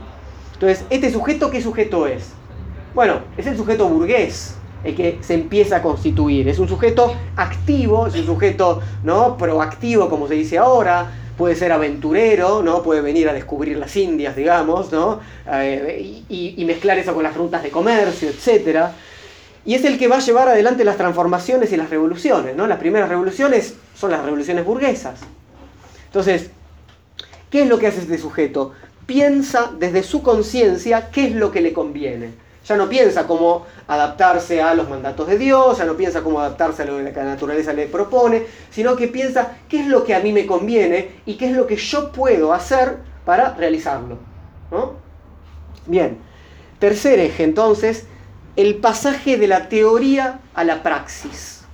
Entonces, 0.53 0.85
¿este 0.89 1.11
sujeto 1.11 1.49
qué 1.49 1.61
sujeto 1.61 2.07
es? 2.07 2.31
Bueno, 2.93 3.21
es 3.37 3.47
el 3.47 3.57
sujeto 3.57 3.89
burgués, 3.89 4.55
el 4.83 4.95
que 4.95 5.19
se 5.21 5.33
empieza 5.33 5.77
a 5.77 5.81
constituir. 5.81 6.47
Es 6.47 6.59
un 6.59 6.67
sujeto 6.67 7.15
activo, 7.35 8.07
es 8.07 8.15
un 8.15 8.25
sujeto 8.25 8.81
¿no? 9.03 9.37
proactivo, 9.37 10.09
como 10.09 10.27
se 10.27 10.35
dice 10.35 10.57
ahora, 10.57 11.11
puede 11.37 11.55
ser 11.55 11.71
aventurero, 11.71 12.61
¿no? 12.61 12.83
puede 12.83 13.01
venir 13.01 13.29
a 13.29 13.33
descubrir 13.33 13.77
las 13.77 13.95
Indias, 13.95 14.35
digamos, 14.35 14.91
¿no? 14.91 15.19
Eh, 15.51 16.23
y, 16.29 16.63
mezclar 16.65 16.97
eso 16.97 17.13
con 17.13 17.23
las 17.23 17.35
rutas 17.35 17.63
de 17.63 17.69
comercio, 17.69 18.29
etc. 18.29 18.87
Y 19.65 19.75
es 19.75 19.85
el 19.85 19.97
que 19.97 20.07
va 20.07 20.17
a 20.17 20.19
llevar 20.19 20.49
adelante 20.49 20.83
las 20.83 20.97
transformaciones 20.97 21.71
y 21.71 21.77
las 21.77 21.89
revoluciones. 21.89 22.55
¿no? 22.55 22.67
Las 22.67 22.79
primeras 22.79 23.09
revoluciones 23.09 23.75
son 23.95 24.11
las 24.11 24.23
revoluciones 24.23 24.65
burguesas. 24.65 25.21
Entonces, 26.07 26.51
¿qué 27.49 27.63
es 27.63 27.69
lo 27.69 27.79
que 27.79 27.87
hace 27.87 28.01
este 28.01 28.17
sujeto? 28.17 28.73
Piensa 29.05 29.71
desde 29.77 30.03
su 30.03 30.21
conciencia 30.21 31.09
qué 31.11 31.27
es 31.27 31.35
lo 31.35 31.51
que 31.51 31.61
le 31.61 31.73
conviene. 31.73 32.42
Ya 32.65 32.77
no 32.77 32.87
piensa 32.87 33.27
cómo 33.27 33.65
adaptarse 33.87 34.61
a 34.61 34.73
los 34.73 34.89
mandatos 34.89 35.27
de 35.27 35.37
Dios, 35.37 35.77
ya 35.77 35.85
no 35.85 35.95
piensa 35.95 36.23
cómo 36.23 36.39
adaptarse 36.39 36.83
a 36.83 36.85
lo 36.85 36.97
que 36.97 37.11
la 37.11 37.25
naturaleza 37.25 37.73
le 37.73 37.87
propone, 37.87 38.45
sino 38.69 38.95
que 38.95 39.07
piensa 39.07 39.57
qué 39.67 39.81
es 39.81 39.87
lo 39.87 40.03
que 40.05 40.15
a 40.15 40.21
mí 40.21 40.31
me 40.31 40.45
conviene 40.45 41.19
y 41.25 41.35
qué 41.35 41.49
es 41.49 41.55
lo 41.57 41.67
que 41.67 41.75
yo 41.75 42.11
puedo 42.11 42.53
hacer 42.53 42.99
para 43.25 43.53
realizarlo. 43.53 44.17
Bien, 45.85 46.17
tercer 46.79 47.19
eje 47.19 47.43
entonces, 47.43 48.05
el 48.55 48.75
pasaje 48.75 49.37
de 49.37 49.47
la 49.47 49.67
teoría 49.67 50.39
a 50.53 50.63
la 50.63 50.83
praxis. 50.83 51.65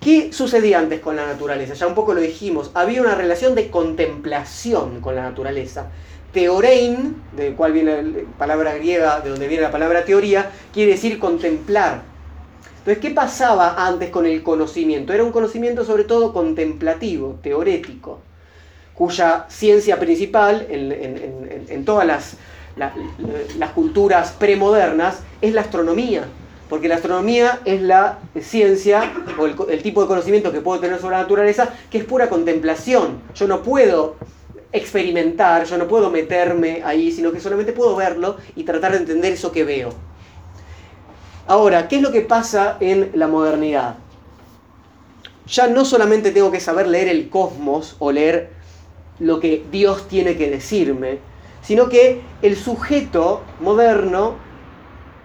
¿Qué 0.00 0.32
sucedía 0.32 0.78
antes 0.78 1.00
con 1.00 1.16
la 1.16 1.26
naturaleza? 1.26 1.74
Ya 1.74 1.86
un 1.86 1.94
poco 1.94 2.14
lo 2.14 2.20
dijimos, 2.20 2.70
había 2.74 3.00
una 3.00 3.14
relación 3.14 3.54
de 3.54 3.70
contemplación 3.70 5.00
con 5.00 5.14
la 5.14 5.22
naturaleza 5.22 5.86
teorein, 6.36 7.16
de 7.34 7.54
cual 7.54 7.72
viene 7.72 8.02
la 8.02 8.20
palabra 8.36 8.74
griega, 8.74 9.20
de 9.22 9.30
donde 9.30 9.48
viene 9.48 9.62
la 9.62 9.70
palabra 9.70 10.04
teoría, 10.04 10.50
quiere 10.70 10.92
decir 10.92 11.18
contemplar. 11.18 12.02
Entonces, 12.80 12.98
¿qué 12.98 13.10
pasaba 13.10 13.86
antes 13.86 14.10
con 14.10 14.26
el 14.26 14.42
conocimiento? 14.42 15.14
Era 15.14 15.24
un 15.24 15.32
conocimiento 15.32 15.82
sobre 15.86 16.04
todo 16.04 16.34
contemplativo, 16.34 17.38
teorético, 17.42 18.18
cuya 18.92 19.46
ciencia 19.48 19.98
principal 19.98 20.66
en, 20.68 21.84
todas 21.86 22.06
las, 22.06 22.36
las 22.76 23.70
culturas 23.70 24.32
premodernas 24.32 25.22
es 25.40 25.54
la 25.54 25.62
astronomía. 25.62 26.26
Porque 26.68 26.88
la 26.88 26.96
astronomía 26.96 27.60
es 27.64 27.80
la 27.80 28.18
ciencia 28.42 29.10
o 29.38 29.46
el, 29.46 29.82
tipo 29.82 30.02
de 30.02 30.08
conocimiento 30.08 30.52
que 30.52 30.60
puedo 30.60 30.80
tener 30.80 31.00
sobre 31.00 31.16
la 31.16 31.22
naturaleza 31.22 31.70
que 31.90 31.96
es 31.96 32.04
pura 32.04 32.28
contemplación. 32.28 33.22
Yo 33.34 33.48
no 33.48 33.62
puedo 33.62 34.16
experimentar, 34.72 35.64
yo 35.64 35.78
no 35.78 35.88
puedo 35.88 36.10
meterme 36.10 36.82
ahí, 36.84 37.12
sino 37.12 37.32
que 37.32 37.40
solamente 37.40 37.72
puedo 37.72 37.96
verlo 37.96 38.36
y 38.54 38.64
tratar 38.64 38.92
de 38.92 38.98
entender 38.98 39.32
eso 39.32 39.52
que 39.52 39.64
veo. 39.64 39.90
Ahora, 41.46 41.86
¿qué 41.88 41.96
es 41.96 42.02
lo 42.02 42.12
que 42.12 42.22
pasa 42.22 42.76
en 42.80 43.10
la 43.14 43.28
modernidad? 43.28 43.96
Ya 45.46 45.68
no 45.68 45.84
solamente 45.84 46.32
tengo 46.32 46.50
que 46.50 46.58
saber 46.58 46.88
leer 46.88 47.08
el 47.08 47.28
cosmos 47.28 47.94
o 48.00 48.10
leer 48.10 48.50
lo 49.20 49.38
que 49.38 49.64
Dios 49.70 50.08
tiene 50.08 50.36
que 50.36 50.50
decirme, 50.50 51.20
sino 51.62 51.88
que 51.88 52.20
el 52.42 52.56
sujeto 52.56 53.42
moderno 53.60 54.34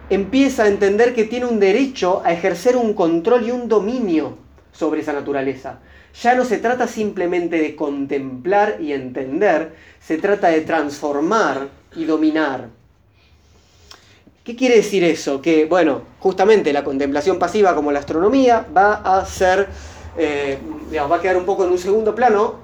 empieza 0.10 0.64
a 0.64 0.68
entender 0.68 1.16
que 1.16 1.24
tiene 1.24 1.46
un 1.46 1.60
derecho 1.60 2.22
a 2.24 2.34
ejercer 2.34 2.76
un 2.76 2.94
control 2.94 3.48
y 3.48 3.52
un 3.52 3.68
dominio 3.68 4.38
sobre 4.72 5.02
esa 5.02 5.14
naturaleza. 5.14 5.80
Ya 6.20 6.36
no 6.36 6.46
se 6.46 6.58
trata 6.58 6.88
simplemente 6.88 7.58
de 7.58 7.76
contemplar 7.76 8.78
y 8.82 8.92
entender, 8.92 9.74
se 10.00 10.18
trata 10.18 10.50
de 10.50 10.62
transformar 10.62 11.70
y 11.96 12.06
dominar. 12.06 12.70
¿Qué 14.44 14.56
quiere 14.56 14.78
decir 14.78 15.04
eso? 15.04 15.42
Que, 15.42 15.66
bueno, 15.66 16.02
justamente 16.20 16.74
la 16.74 16.84
contemplación 16.84 17.38
pasiva 17.38 17.76
como 17.76 17.92
la 17.92 18.00
astronomía 18.00 18.66
va 18.76 18.96
a 18.96 19.24
ser, 19.26 19.68
eh, 20.18 20.58
va 20.94 21.16
a 21.16 21.22
quedar 21.22 21.38
un 21.38 21.46
poco 21.46 21.64
en 21.64 21.72
un 21.72 21.78
segundo 21.78 22.16
plano, 22.16 22.56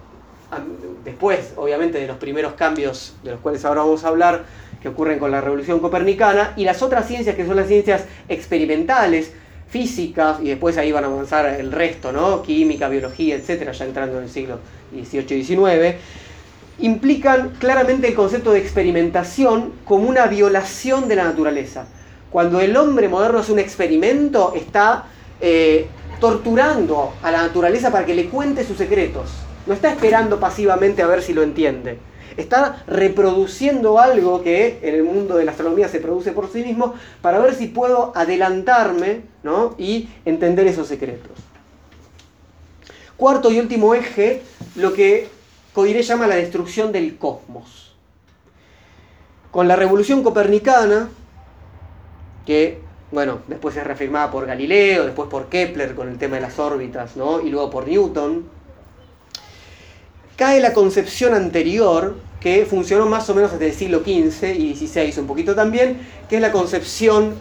después, 1.05 1.53
obviamente, 1.55 1.99
de 1.99 2.07
los 2.07 2.17
primeros 2.17 2.53
cambios 2.53 3.15
de 3.23 3.31
los 3.31 3.39
cuales 3.41 3.63
ahora 3.63 3.81
vamos 3.81 4.03
a 4.03 4.07
hablar, 4.07 4.45
que 4.81 4.89
ocurren 4.89 5.19
con 5.19 5.31
la 5.31 5.39
revolución 5.39 5.79
copernicana, 5.79 6.53
y 6.55 6.65
las 6.65 6.81
otras 6.81 7.07
ciencias 7.07 7.35
que 7.35 7.45
son 7.45 7.55
las 7.55 7.67
ciencias 7.67 8.05
experimentales, 8.27 9.33
físicas, 9.69 10.39
y 10.41 10.49
después 10.49 10.77
ahí 10.77 10.91
van 10.91 11.03
a 11.03 11.07
avanzar 11.07 11.45
el 11.45 11.71
resto, 11.71 12.11
¿no? 12.11 12.41
Química, 12.41 12.87
biología, 12.89 13.35
etcétera, 13.35 13.71
ya 13.71 13.85
entrando 13.85 14.17
en 14.17 14.23
el 14.23 14.29
siglo 14.29 14.59
XVIII 14.91 15.37
y 15.37 15.43
XIX, 15.43 15.95
implican 16.79 17.49
claramente 17.59 18.07
el 18.07 18.13
concepto 18.13 18.51
de 18.51 18.59
experimentación 18.59 19.73
como 19.83 20.07
una 20.07 20.27
violación 20.27 21.07
de 21.07 21.15
la 21.15 21.25
naturaleza. 21.25 21.87
Cuando 22.29 22.61
el 22.61 22.75
hombre 22.77 23.09
moderno 23.09 23.39
hace 23.39 23.51
un 23.51 23.59
experimento, 23.59 24.53
está 24.55 25.05
eh, 25.41 25.87
torturando 26.19 27.13
a 27.21 27.31
la 27.31 27.41
naturaleza 27.41 27.91
para 27.91 28.05
que 28.05 28.15
le 28.15 28.25
cuente 28.25 28.63
sus 28.63 28.77
secretos. 28.77 29.31
No 29.65 29.73
está 29.73 29.89
esperando 29.89 30.39
pasivamente 30.39 31.01
a 31.01 31.07
ver 31.07 31.21
si 31.21 31.33
lo 31.33 31.43
entiende 31.43 31.99
está 32.37 32.83
reproduciendo 32.87 33.99
algo 33.99 34.41
que 34.41 34.79
en 34.81 34.95
el 34.95 35.03
mundo 35.03 35.35
de 35.35 35.45
la 35.45 35.51
astronomía 35.51 35.89
se 35.89 35.99
produce 35.99 36.31
por 36.31 36.51
sí 36.51 36.63
mismo 36.63 36.93
para 37.21 37.39
ver 37.39 37.55
si 37.55 37.67
puedo 37.67 38.11
adelantarme 38.15 39.21
y 39.77 40.09
entender 40.25 40.67
esos 40.67 40.87
secretos. 40.87 41.31
Cuarto 43.17 43.51
y 43.51 43.59
último 43.59 43.93
eje, 43.95 44.43
lo 44.75 44.93
que 44.93 45.27
Coiré 45.73 46.01
llama 46.01 46.27
la 46.27 46.35
destrucción 46.35 46.91
del 46.91 47.17
cosmos. 47.17 47.95
Con 49.51 49.67
la 49.67 49.75
revolución 49.75 50.23
copernicana, 50.23 51.09
que 52.45 52.79
bueno, 53.11 53.39
después 53.47 53.75
es 53.77 53.83
reafirmada 53.83 54.29
por 54.29 54.45
Galileo, 54.45 55.05
después 55.05 55.29
por 55.29 55.47
Kepler 55.47 55.95
con 55.95 56.09
el 56.09 56.17
tema 56.17 56.35
de 56.35 56.41
las 56.41 56.59
órbitas, 56.59 57.11
y 57.15 57.49
luego 57.49 57.69
por 57.69 57.87
Newton, 57.87 58.45
cae 60.35 60.59
la 60.59 60.73
concepción 60.73 61.33
anterior 61.33 62.15
que 62.39 62.65
funcionó 62.65 63.07
más 63.07 63.29
o 63.29 63.35
menos 63.35 63.51
desde 63.51 63.67
el 63.67 63.73
siglo 63.73 63.99
XV 63.99 64.55
y 64.55 64.75
XVI 64.75 65.19
un 65.19 65.27
poquito 65.27 65.55
también, 65.55 65.99
que 66.29 66.35
es 66.35 66.41
la 66.41 66.51
concepción 66.51 67.35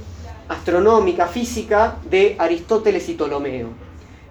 astronómica, 0.48 1.26
física 1.26 1.96
de 2.08 2.36
Aristóteles 2.38 3.08
y 3.08 3.14
Ptolomeo, 3.14 3.68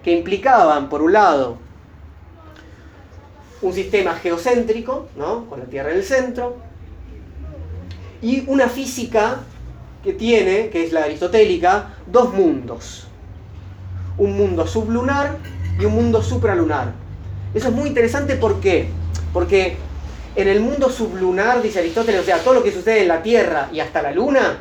que 0.02 0.12
implicaban, 0.12 0.88
por 0.88 1.02
un 1.02 1.12
lado, 1.12 1.58
un 3.62 3.72
sistema 3.72 4.14
geocéntrico, 4.14 5.08
¿no? 5.16 5.46
con 5.46 5.60
la 5.60 5.66
Tierra 5.66 5.90
en 5.90 5.96
el 5.96 6.04
centro, 6.04 6.56
y 8.22 8.44
una 8.48 8.68
física 8.68 9.40
que 10.02 10.12
tiene, 10.12 10.70
que 10.70 10.84
es 10.84 10.92
la 10.92 11.04
aristotélica, 11.04 11.94
dos 12.06 12.32
mundos. 12.32 13.06
Un 14.18 14.36
mundo 14.36 14.66
sublunar 14.66 15.36
y 15.78 15.84
un 15.84 15.94
mundo 15.94 16.22
supralunar. 16.22 16.92
Eso 17.54 17.68
es 17.68 17.74
muy 17.74 17.88
interesante 17.88 18.36
¿por 18.36 18.60
qué? 18.60 18.88
porque 19.32 19.76
en 20.36 20.48
el 20.48 20.60
mundo 20.60 20.90
sublunar, 20.90 21.62
dice 21.62 21.80
Aristóteles, 21.80 22.20
o 22.20 22.24
sea, 22.24 22.38
todo 22.38 22.54
lo 22.54 22.62
que 22.62 22.70
sucede 22.70 23.02
en 23.02 23.08
la 23.08 23.22
Tierra 23.22 23.68
y 23.72 23.80
hasta 23.80 24.02
la 24.02 24.12
Luna, 24.12 24.58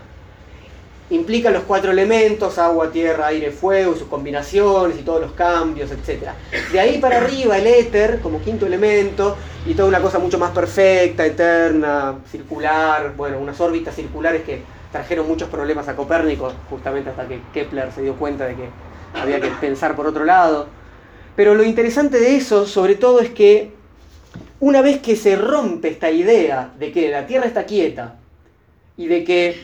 implica 1.10 1.52
los 1.52 1.64
cuatro 1.64 1.92
elementos, 1.92 2.58
agua, 2.58 2.90
tierra, 2.92 3.28
aire, 3.28 3.52
fuego, 3.52 3.96
sus 3.96 4.08
combinaciones 4.08 4.98
y 5.00 5.04
todos 5.04 5.22
los 5.22 5.34
cambios, 5.34 5.92
etc. 5.92 6.30
De 6.72 6.80
ahí 6.80 6.98
para 6.98 7.18
arriba 7.18 7.58
el 7.58 7.68
éter 7.68 8.20
como 8.22 8.42
quinto 8.42 8.66
elemento 8.66 9.36
y 9.68 9.74
toda 9.76 9.88
una 9.90 10.02
cosa 10.02 10.18
mucho 10.18 10.40
más 10.40 10.52
perfecta, 10.52 11.26
eterna, 11.26 12.16
circular, 12.32 13.14
bueno, 13.16 13.38
unas 13.38 13.60
órbitas 13.62 13.96
circulares 13.96 14.44
que 14.44 14.62
trajeron 14.92 15.28
muchos 15.28 15.50
problemas 15.50 15.88
a 15.90 15.96
Copérnico, 15.96 16.52
justamente 16.70 17.10
hasta 17.10 17.28
que 17.28 17.40
Kepler 17.54 17.92
se 17.92 18.02
dio 18.02 18.16
cuenta 18.16 18.46
de 18.46 18.56
que 18.56 18.70
había 19.14 19.40
que 19.40 19.50
pensar 19.62 19.96
por 19.96 20.08
otro 20.08 20.26
lado. 20.26 20.68
Pero 21.36 21.54
lo 21.54 21.64
interesante 21.64 22.20
de 22.20 22.38
eso, 22.38 22.66
sobre 22.66 22.96
todo, 22.96 23.20
es 23.20 23.30
que 23.30 23.74
una 24.60 24.82
vez 24.82 25.02
que 25.02 25.16
se 25.16 25.36
rompe 25.36 25.90
esta 25.90 26.12
idea 26.12 26.74
de 26.80 26.92
que 26.92 27.10
la 27.10 27.28
Tierra 27.28 27.46
está 27.46 27.66
quieta 27.66 28.16
y 28.98 29.08
de 29.08 29.24
que 29.24 29.64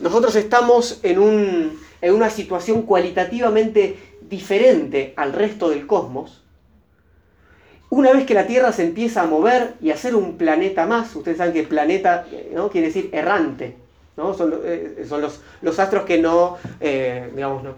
nosotros 0.00 0.34
estamos 0.36 1.00
en, 1.02 1.78
en 2.00 2.14
una 2.14 2.30
situación 2.30 2.82
cualitativamente 2.82 3.96
diferente 4.28 5.12
al 5.16 5.32
resto 5.32 5.70
del 5.70 5.86
cosmos, 5.86 6.42
una 7.90 8.12
vez 8.12 8.24
que 8.24 8.34
la 8.34 8.46
Tierra 8.46 8.72
se 8.72 8.84
empieza 8.84 9.22
a 9.22 9.26
mover 9.26 9.74
y 9.82 9.90
a 9.90 9.96
ser 9.96 10.14
un 10.14 10.38
planeta 10.38 10.86
más, 10.86 11.14
ustedes 11.16 11.38
saben 11.38 11.52
que 11.52 11.64
planeta 11.64 12.24
¿no? 12.54 12.70
quiere 12.70 12.86
decir 12.86 13.10
errante, 13.12 13.76
¿no? 14.16 14.32
son, 14.32 14.60
eh, 14.64 15.04
los, 15.10 15.40
los, 15.60 15.78
astros 15.78 16.04
que 16.04 16.18
no, 16.18 16.56
eh, 16.80 17.30
digamos, 17.34 17.64
no, 17.64 17.74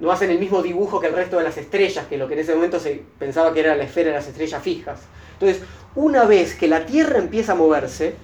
no 0.00 0.10
hacen 0.10 0.30
el 0.30 0.38
mismo 0.38 0.62
dibujo 0.62 0.98
que 0.98 1.08
el 1.08 1.12
resto 1.12 1.36
de 1.36 1.44
las 1.44 1.56
estrellas, 1.58 2.06
que 2.08 2.16
lo 2.16 2.26
que 2.26 2.34
en 2.34 2.40
ese 2.40 2.54
momento 2.54 2.80
se 2.80 3.02
pensaba 3.18 3.52
que 3.52 3.60
era 3.60 3.76
la 3.76 3.84
esfera 3.84 4.08
de 4.08 4.16
las 4.16 4.26
estrellas 4.26 4.62
fijas. 4.62 5.00
Entonces, 5.34 5.62
una 5.94 6.24
vez 6.24 6.54
que 6.54 6.68
la 6.68 6.86
Tierra 6.86 7.18
empieza 7.18 7.52
a 7.52 7.54
moverse, 7.54 8.14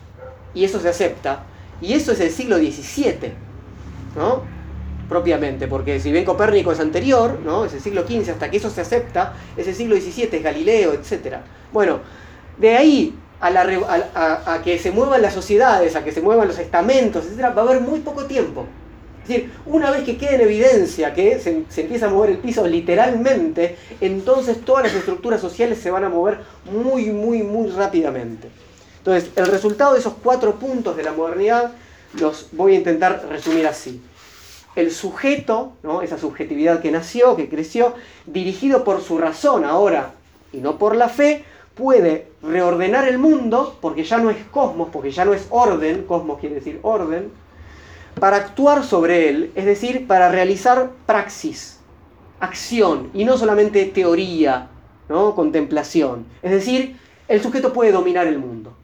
y 0.54 0.64
eso 0.64 0.80
se 0.80 0.88
acepta, 0.88 1.44
y 1.80 1.92
eso 1.92 2.12
es 2.12 2.20
el 2.20 2.30
siglo 2.30 2.56
XVII, 2.56 3.32
¿no? 4.16 4.42
Propiamente, 5.08 5.68
porque 5.68 6.00
si 6.00 6.10
bien 6.10 6.24
Copérnico 6.24 6.72
es 6.72 6.80
anterior, 6.80 7.38
¿no? 7.44 7.66
Es 7.66 7.74
el 7.74 7.80
siglo 7.80 8.06
XV, 8.06 8.30
hasta 8.30 8.50
que 8.50 8.56
eso 8.56 8.70
se 8.70 8.80
acepta, 8.80 9.34
es 9.56 9.68
el 9.68 9.74
siglo 9.74 9.96
XVII, 9.96 10.30
es 10.32 10.42
Galileo, 10.42 10.94
etc. 10.94 11.36
Bueno, 11.72 12.00
de 12.56 12.74
ahí 12.74 13.14
a, 13.40 14.54
a, 14.54 14.62
que 14.62 14.78
se 14.78 14.90
muevan 14.90 15.20
las 15.20 15.34
sociedades, 15.34 15.94
a 15.94 16.02
que 16.02 16.12
se 16.12 16.22
muevan 16.22 16.48
los 16.48 16.58
estamentos, 16.58 17.26
etc., 17.26 17.44
va 17.56 17.62
a 17.62 17.64
haber 17.64 17.82
muy 17.82 18.00
poco 18.00 18.24
tiempo. 18.24 18.66
Es 19.26 19.30
decir, 19.30 19.52
una 19.66 19.90
vez 19.90 20.04
que 20.04 20.16
quede 20.16 20.36
en 20.36 20.42
evidencia 20.42 21.12
que 21.12 21.40
se, 21.40 21.80
empieza 21.80 22.06
a 22.06 22.10
mover 22.10 22.30
el 22.30 22.38
piso 22.38 22.64
literalmente, 22.64 23.76
entonces 24.00 24.64
todas 24.64 24.84
las 24.84 24.94
estructuras 24.94 25.40
sociales 25.40 25.80
se 25.80 25.90
van 25.90 26.04
a 26.04 26.08
mover 26.08 26.38
muy, 26.70 27.06
muy, 27.06 27.42
muy 27.42 27.68
rápidamente. 27.70 28.48
Entonces, 28.98 29.32
el 29.34 29.46
resultado 29.46 29.94
de 29.94 29.98
esos 29.98 30.14
cuatro 30.22 30.60
puntos 30.60 30.96
de 30.96 31.02
la 31.02 31.12
modernidad 31.12 31.72
los 32.20 32.50
voy 32.52 32.74
a 32.74 32.76
intentar 32.76 33.26
resumir 33.28 33.66
así. 33.66 34.00
El 34.76 34.92
sujeto, 34.92 35.72
esa 36.04 36.18
subjetividad 36.18 36.80
que 36.80 36.92
nació, 36.92 37.34
que 37.34 37.48
creció, 37.48 37.94
dirigido 38.26 38.84
por 38.84 39.02
su 39.02 39.18
razón 39.18 39.64
ahora 39.64 40.12
y 40.52 40.58
no 40.58 40.78
por 40.78 40.94
la 40.94 41.08
fe, 41.08 41.42
puede 41.74 42.28
reordenar 42.44 43.08
el 43.08 43.18
mundo, 43.18 43.76
porque 43.80 44.04
ya 44.04 44.18
no 44.18 44.30
es 44.30 44.36
cosmos, 44.52 44.90
porque 44.92 45.10
ya 45.10 45.24
no 45.24 45.34
es 45.34 45.48
orden, 45.50 46.04
cosmos 46.04 46.38
quiere 46.38 46.54
decir 46.54 46.78
orden, 46.82 47.32
para 48.20 48.36
actuar 48.38 48.84
sobre 48.84 49.28
él, 49.28 49.52
es 49.54 49.66
decir, 49.66 50.06
para 50.06 50.30
realizar 50.30 50.90
praxis, 51.04 51.80
acción, 52.40 53.10
y 53.12 53.24
no 53.24 53.36
solamente 53.36 53.84
teoría, 53.86 54.68
¿no? 55.08 55.34
contemplación. 55.34 56.26
Es 56.42 56.50
decir, 56.50 56.96
el 57.28 57.42
sujeto 57.42 57.72
puede 57.72 57.92
dominar 57.92 58.26
el 58.26 58.38
mundo. 58.38 58.74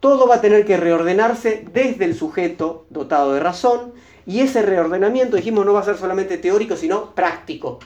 Todo 0.00 0.26
va 0.26 0.36
a 0.36 0.40
tener 0.40 0.64
que 0.64 0.76
reordenarse 0.76 1.64
desde 1.72 2.04
el 2.04 2.16
sujeto 2.16 2.86
dotado 2.90 3.34
de 3.34 3.40
razón, 3.40 3.92
y 4.26 4.40
ese 4.40 4.62
reordenamiento, 4.62 5.36
dijimos, 5.36 5.64
no 5.64 5.72
va 5.72 5.80
a 5.80 5.84
ser 5.84 5.96
solamente 5.96 6.38
teórico, 6.38 6.76
sino 6.76 7.14
práctico. 7.14 7.78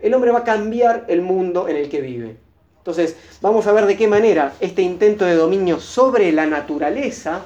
El 0.00 0.14
hombre 0.14 0.30
va 0.30 0.40
a 0.40 0.44
cambiar 0.44 1.04
el 1.08 1.22
mundo 1.22 1.68
en 1.68 1.76
el 1.76 1.88
que 1.88 2.00
vive. 2.00 2.36
Entonces, 2.78 3.16
vamos 3.42 3.66
a 3.66 3.72
ver 3.72 3.86
de 3.86 3.96
qué 3.96 4.08
manera 4.08 4.54
este 4.60 4.80
intento 4.80 5.26
de 5.26 5.34
dominio 5.34 5.80
sobre 5.80 6.32
la 6.32 6.46
naturaleza 6.46 7.42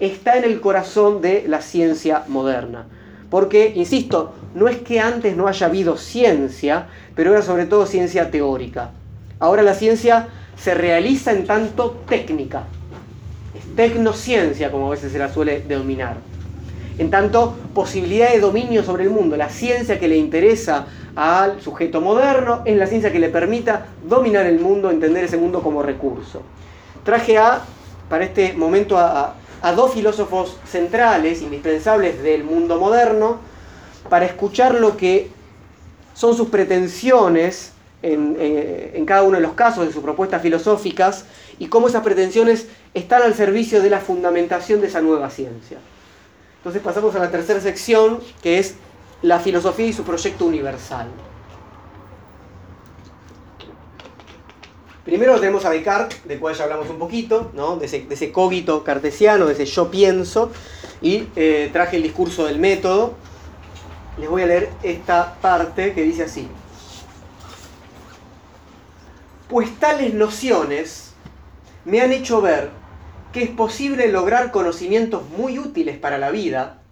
está 0.00 0.36
en 0.36 0.44
el 0.44 0.60
corazón 0.60 1.20
de 1.20 1.44
la 1.48 1.60
ciencia 1.60 2.24
moderna. 2.28 2.86
Porque, 3.30 3.72
insisto, 3.74 4.32
no 4.54 4.68
es 4.68 4.78
que 4.78 5.00
antes 5.00 5.36
no 5.36 5.48
haya 5.48 5.66
habido 5.66 5.96
ciencia, 5.96 6.86
pero 7.14 7.32
era 7.32 7.42
sobre 7.42 7.66
todo 7.66 7.84
ciencia 7.86 8.30
teórica. 8.30 8.90
Ahora 9.38 9.62
la 9.62 9.74
ciencia 9.74 10.28
se 10.56 10.74
realiza 10.74 11.32
en 11.32 11.46
tanto 11.46 12.02
técnica. 12.08 12.64
Es 13.54 13.76
tecnociencia, 13.76 14.70
como 14.70 14.86
a 14.88 14.90
veces 14.90 15.12
se 15.12 15.18
la 15.18 15.32
suele 15.32 15.60
denominar. 15.60 16.16
en 16.98 17.10
tanto 17.10 17.54
posibilidad 17.74 18.32
de 18.32 18.40
dominio 18.40 18.82
sobre 18.82 19.04
el 19.04 19.10
mundo. 19.10 19.36
La 19.36 19.48
ciencia 19.48 20.00
que 20.00 20.08
le 20.08 20.16
interesa 20.16 20.86
al 21.14 21.60
sujeto 21.60 22.00
moderno 22.00 22.62
es 22.64 22.76
la 22.76 22.86
ciencia 22.86 23.12
que 23.12 23.20
le 23.20 23.28
permita 23.28 23.86
dominar 24.04 24.46
el 24.46 24.58
mundo, 24.58 24.90
entender 24.90 25.24
ese 25.24 25.36
mundo 25.36 25.62
como 25.62 25.82
recurso. 25.82 26.42
Traje 27.04 27.38
a, 27.38 27.60
para 28.08 28.24
este 28.24 28.52
momento 28.52 28.98
a, 28.98 29.34
dos 29.74 29.92
filósofos 29.92 30.56
centrales, 30.66 31.42
indispensables 31.42 32.22
del 32.22 32.44
mundo 32.44 32.78
moderno, 32.78 33.38
para 34.08 34.26
escuchar 34.26 34.74
lo 34.74 34.96
que 34.96 35.30
son 36.14 36.36
sus 36.36 36.48
pretensiones 36.48 37.72
en, 38.02 38.36
eh, 38.38 38.92
en, 38.94 39.04
cada 39.04 39.22
uno 39.22 39.36
de 39.36 39.42
los 39.42 39.54
casos 39.54 39.86
de 39.86 39.92
sus 39.92 40.02
propuestas 40.02 40.40
filosóficas 40.40 41.24
y 41.58 41.66
cómo 41.66 41.88
esas 41.88 42.02
pretensiones 42.02 42.68
están 42.94 43.22
al 43.22 43.34
servicio 43.34 43.82
de 43.82 43.90
la 43.90 44.00
fundamentación 44.00 44.80
de 44.80 44.86
esa 44.86 45.00
nueva 45.00 45.30
ciencia. 45.30 45.78
Entonces 46.58 46.82
pasamos 46.82 47.14
a 47.14 47.18
la 47.18 47.30
tercera 47.30 47.60
sección, 47.60 48.20
que 48.42 48.58
es 48.58 48.76
la 49.22 49.40
filosofía 49.40 49.86
y 49.86 49.92
su 49.92 50.04
proyecto 50.04 50.44
universal. 50.46 51.08
Primero 55.08 55.40
tenemos 55.40 55.64
a 55.64 55.70
Descartes, 55.70 56.20
de 56.28 56.38
cual 56.38 56.54
ya 56.54 56.64
hablamos 56.64 56.90
un 56.90 56.98
poquito, 56.98 57.50
¿no? 57.54 57.78
de, 57.78 57.86
ese, 57.86 58.30
cogito 58.30 58.84
cartesiano, 58.84 59.46
de 59.46 59.54
ese 59.54 59.64
yo 59.64 59.90
pienso, 59.90 60.52
y 61.00 61.28
eh, 61.34 61.70
traje 61.72 61.96
el 61.96 62.02
discurso 62.02 62.44
del 62.44 62.58
método. 62.58 63.14
Les 64.18 64.28
voy 64.28 64.42
a 64.42 64.46
leer 64.46 64.68
esta 64.82 65.36
parte 65.40 65.94
que 65.94 66.02
dice 66.02 66.24
así. 66.24 66.46
Pues 69.48 69.74
tales 69.80 70.12
nociones 70.12 71.14
me 71.86 72.02
han 72.02 72.12
hecho 72.12 72.42
ver 72.42 72.68
que 73.32 73.44
es 73.44 73.48
posible 73.48 74.08
lograr 74.08 74.50
conocimientos 74.50 75.22
muy 75.38 75.58
útiles 75.58 75.96
para 75.96 76.18
la 76.18 76.30
vida 76.30 76.82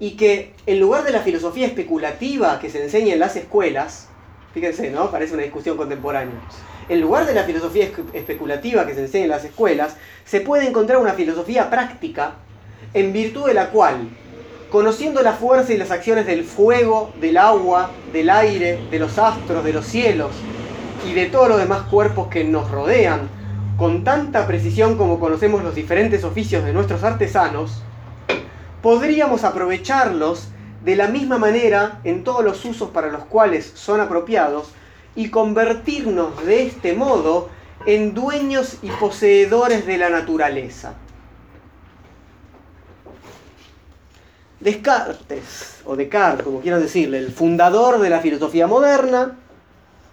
y 0.00 0.16
que 0.16 0.52
en 0.66 0.80
lugar 0.80 1.04
de 1.04 1.12
la 1.12 1.20
filosofía 1.20 1.68
especulativa 1.68 2.58
que 2.58 2.70
se 2.70 2.82
enseña 2.82 3.12
en 3.12 3.20
las 3.20 3.36
escuelas, 3.36 4.08
fíjense, 4.52 4.90
¿no? 4.90 5.12
Parece 5.12 5.34
una 5.34 5.44
discusión 5.44 5.76
contemporánea 5.76 6.40
en 6.88 7.00
lugar 7.00 7.26
de 7.26 7.34
la 7.34 7.44
filosofía 7.44 7.88
especulativa 8.12 8.86
que 8.86 8.94
se 8.94 9.00
enseña 9.00 9.24
en 9.24 9.30
las 9.30 9.44
escuelas, 9.44 9.96
se 10.24 10.40
puede 10.40 10.68
encontrar 10.68 10.98
una 10.98 11.14
filosofía 11.14 11.68
práctica 11.70 12.34
en 12.94 13.12
virtud 13.12 13.46
de 13.46 13.54
la 13.54 13.70
cual, 13.70 14.08
conociendo 14.70 15.22
la 15.22 15.32
fuerza 15.32 15.72
y 15.72 15.76
las 15.76 15.90
acciones 15.90 16.26
del 16.26 16.44
fuego, 16.44 17.12
del 17.20 17.36
agua, 17.36 17.90
del 18.12 18.30
aire, 18.30 18.78
de 18.90 18.98
los 18.98 19.18
astros, 19.18 19.64
de 19.64 19.72
los 19.72 19.86
cielos 19.86 20.32
y 21.08 21.12
de 21.14 21.26
todos 21.26 21.48
los 21.48 21.58
demás 21.58 21.82
cuerpos 21.82 22.28
que 22.28 22.44
nos 22.44 22.70
rodean, 22.70 23.28
con 23.76 24.04
tanta 24.04 24.46
precisión 24.46 24.96
como 24.96 25.20
conocemos 25.20 25.62
los 25.62 25.74
diferentes 25.74 26.24
oficios 26.24 26.64
de 26.64 26.72
nuestros 26.72 27.04
artesanos, 27.04 27.82
podríamos 28.80 29.44
aprovecharlos 29.44 30.48
de 30.84 30.96
la 30.96 31.08
misma 31.08 31.36
manera 31.36 32.00
en 32.04 32.22
todos 32.24 32.44
los 32.44 32.64
usos 32.64 32.90
para 32.90 33.10
los 33.10 33.24
cuales 33.24 33.72
son 33.74 34.00
apropiados 34.00 34.68
y 35.16 35.30
convertirnos 35.30 36.44
de 36.44 36.66
este 36.66 36.92
modo 36.92 37.48
en 37.86 38.14
dueños 38.14 38.76
y 38.82 38.90
poseedores 38.90 39.86
de 39.86 39.98
la 39.98 40.10
naturaleza. 40.10 40.94
Descartes, 44.60 45.80
o 45.84 45.96
Descartes, 45.96 46.44
como 46.44 46.60
quieran 46.60 46.80
decirle, 46.80 47.18
el 47.18 47.32
fundador 47.32 47.98
de 47.98 48.10
la 48.10 48.20
filosofía 48.20 48.66
moderna, 48.66 49.36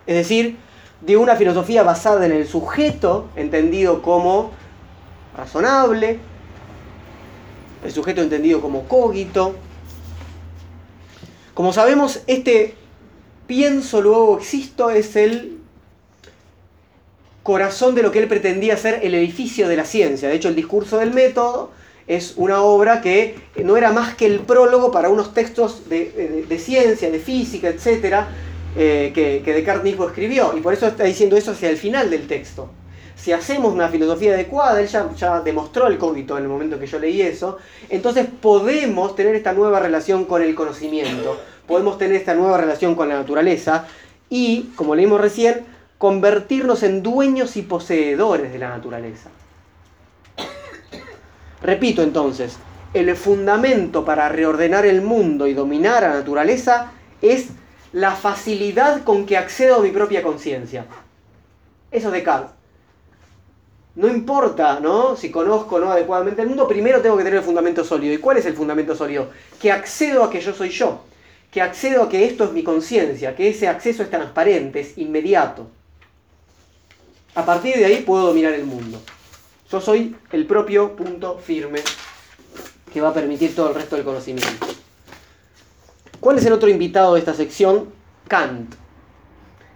es 0.05 0.15
decir, 0.15 0.57
de 1.01 1.17
una 1.17 1.35
filosofía 1.35 1.83
basada 1.83 2.25
en 2.25 2.31
el 2.31 2.47
sujeto, 2.47 3.29
entendido 3.35 4.01
como 4.01 4.51
razonable, 5.35 6.19
el 7.83 7.91
sujeto 7.91 8.21
entendido 8.21 8.61
como 8.61 8.87
cogito. 8.87 9.55
Como 11.53 11.73
sabemos, 11.73 12.21
este 12.27 12.75
pienso, 13.47 14.01
luego 14.01 14.37
existo, 14.37 14.89
es 14.89 15.15
el 15.15 15.57
corazón 17.43 17.93
de 17.93 18.01
lo 18.01 18.11
que 18.11 18.19
él 18.19 18.27
pretendía 18.27 18.77
ser 18.77 19.01
el 19.03 19.13
edificio 19.13 19.67
de 19.67 19.75
la 19.75 19.85
ciencia. 19.85 20.29
De 20.29 20.35
hecho, 20.35 20.49
el 20.49 20.55
discurso 20.55 20.97
del 20.97 21.13
método 21.13 21.71
es 22.07 22.33
una 22.37 22.61
obra 22.61 23.01
que 23.01 23.35
no 23.63 23.77
era 23.77 23.91
más 23.91 24.15
que 24.15 24.25
el 24.25 24.39
prólogo 24.39 24.91
para 24.91 25.09
unos 25.09 25.33
textos 25.33 25.89
de, 25.89 26.57
ciencia, 26.59 27.11
de 27.11 27.19
física, 27.19 27.69
etc., 27.69 28.25
eh, 28.75 29.11
que, 29.13 29.43
que, 29.45 29.53
Descartes 29.53 29.83
mismo 29.83 30.07
escribió. 30.07 30.55
Y 30.57 30.61
por 30.61 30.73
eso 30.73 30.87
está 30.87 31.03
diciendo 31.03 31.37
eso 31.37 31.51
hacia 31.51 31.69
el 31.69 31.77
final 31.77 32.09
del 32.09 32.27
texto. 32.27 32.69
Si 33.15 33.31
hacemos 33.31 33.73
una 33.73 33.87
filosofía 33.87 34.33
adecuada, 34.33 34.81
él 34.81 34.87
ya, 34.87 35.09
ya 35.15 35.39
demostró 35.41 35.87
el 35.87 35.97
cógnito 35.97 36.37
en 36.37 36.43
el 36.43 36.49
momento 36.49 36.79
que 36.79 36.87
yo 36.87 36.99
leí 36.99 37.21
eso, 37.21 37.57
entonces 37.89 38.25
podemos 38.41 39.15
tener 39.15 39.35
esta 39.35 39.53
nueva 39.53 39.79
relación 39.79 40.25
con 40.25 40.41
el 40.41 40.55
conocimiento 40.55 41.39
podemos 41.67 41.97
tener 41.97 42.15
esta 42.15 42.33
nueva 42.33 42.57
relación 42.57 42.95
con 42.95 43.09
la 43.09 43.15
naturaleza 43.15 43.87
y, 44.29 44.71
como 44.75 44.95
leímos 44.95 45.21
recién, 45.21 45.65
convertirnos 45.97 46.83
en 46.83 47.03
dueños 47.03 47.55
y 47.55 47.61
poseedores 47.61 48.51
de 48.51 48.59
la 48.59 48.69
naturaleza. 48.69 49.29
Repito 51.61 52.01
entonces, 52.03 52.57
el 52.93 53.15
fundamento 53.15 54.03
para 54.03 54.27
reordenar 54.29 54.85
el 54.85 55.01
mundo 55.01 55.47
y 55.47 55.53
dominar 55.53 56.03
a 56.03 56.09
la 56.09 56.15
naturaleza 56.15 56.91
es 57.21 57.49
la 57.93 58.11
facilidad 58.15 59.03
con 59.03 59.25
que 59.25 59.37
accedo 59.37 59.77
a 59.77 59.79
mi 59.79 59.91
propia 59.91 60.23
conciencia. 60.23 60.85
Eso 61.91 62.07
es 62.07 62.13
Descartes. 62.13 62.51
No 63.95 64.07
importa, 64.07 64.79
¿no? 64.79 65.15
Si 65.15 65.29
conozco 65.29 65.79
no 65.79 65.91
adecuadamente 65.91 66.41
el 66.41 66.47
mundo, 66.47 66.67
primero 66.67 66.99
tengo 66.99 67.15
que 67.15 67.23
tener 67.23 67.37
el 67.37 67.45
fundamento 67.45 67.83
sólido. 67.83 68.15
¿Y 68.15 68.17
cuál 68.17 68.37
es 68.37 68.45
el 68.47 68.55
fundamento 68.55 68.95
sólido? 68.95 69.29
Que 69.61 69.71
accedo 69.71 70.23
a 70.23 70.31
que 70.31 70.41
yo 70.41 70.51
soy 70.53 70.69
yo 70.69 70.99
que 71.53 71.61
accedo 71.61 72.03
a 72.03 72.09
que 72.09 72.25
esto 72.25 72.45
es 72.45 72.51
mi 72.51 72.63
conciencia, 72.63 73.35
que 73.35 73.49
ese 73.49 73.67
acceso 73.67 74.01
es 74.01 74.09
transparente, 74.09 74.79
es 74.79 74.97
inmediato. 74.97 75.67
A 77.35 77.45
partir 77.45 77.75
de 77.75 77.85
ahí 77.85 78.01
puedo 78.01 78.25
dominar 78.25 78.53
el 78.53 78.65
mundo. 78.65 78.99
Yo 79.71 79.79
soy 79.79 80.15
el 80.31 80.47
propio 80.47 80.95
punto 80.95 81.37
firme 81.37 81.81
que 82.91 83.01
va 83.01 83.09
a 83.09 83.13
permitir 83.13 83.55
todo 83.55 83.69
el 83.69 83.75
resto 83.75 83.95
del 83.95 84.03
conocimiento. 84.03 84.65
¿Cuál 86.19 86.39
es 86.39 86.45
el 86.45 86.53
otro 86.53 86.69
invitado 86.69 87.13
de 87.13 87.19
esta 87.19 87.35
sección? 87.35 87.89
Kant. 88.27 88.73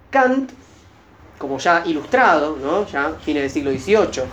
Kant, 0.10 0.52
como 1.38 1.60
ya 1.60 1.84
ilustrado, 1.86 2.58
¿no? 2.58 2.88
ya 2.88 3.18
fines 3.24 3.44
del 3.44 3.52
siglo 3.52 3.72
XVIII, 3.72 4.24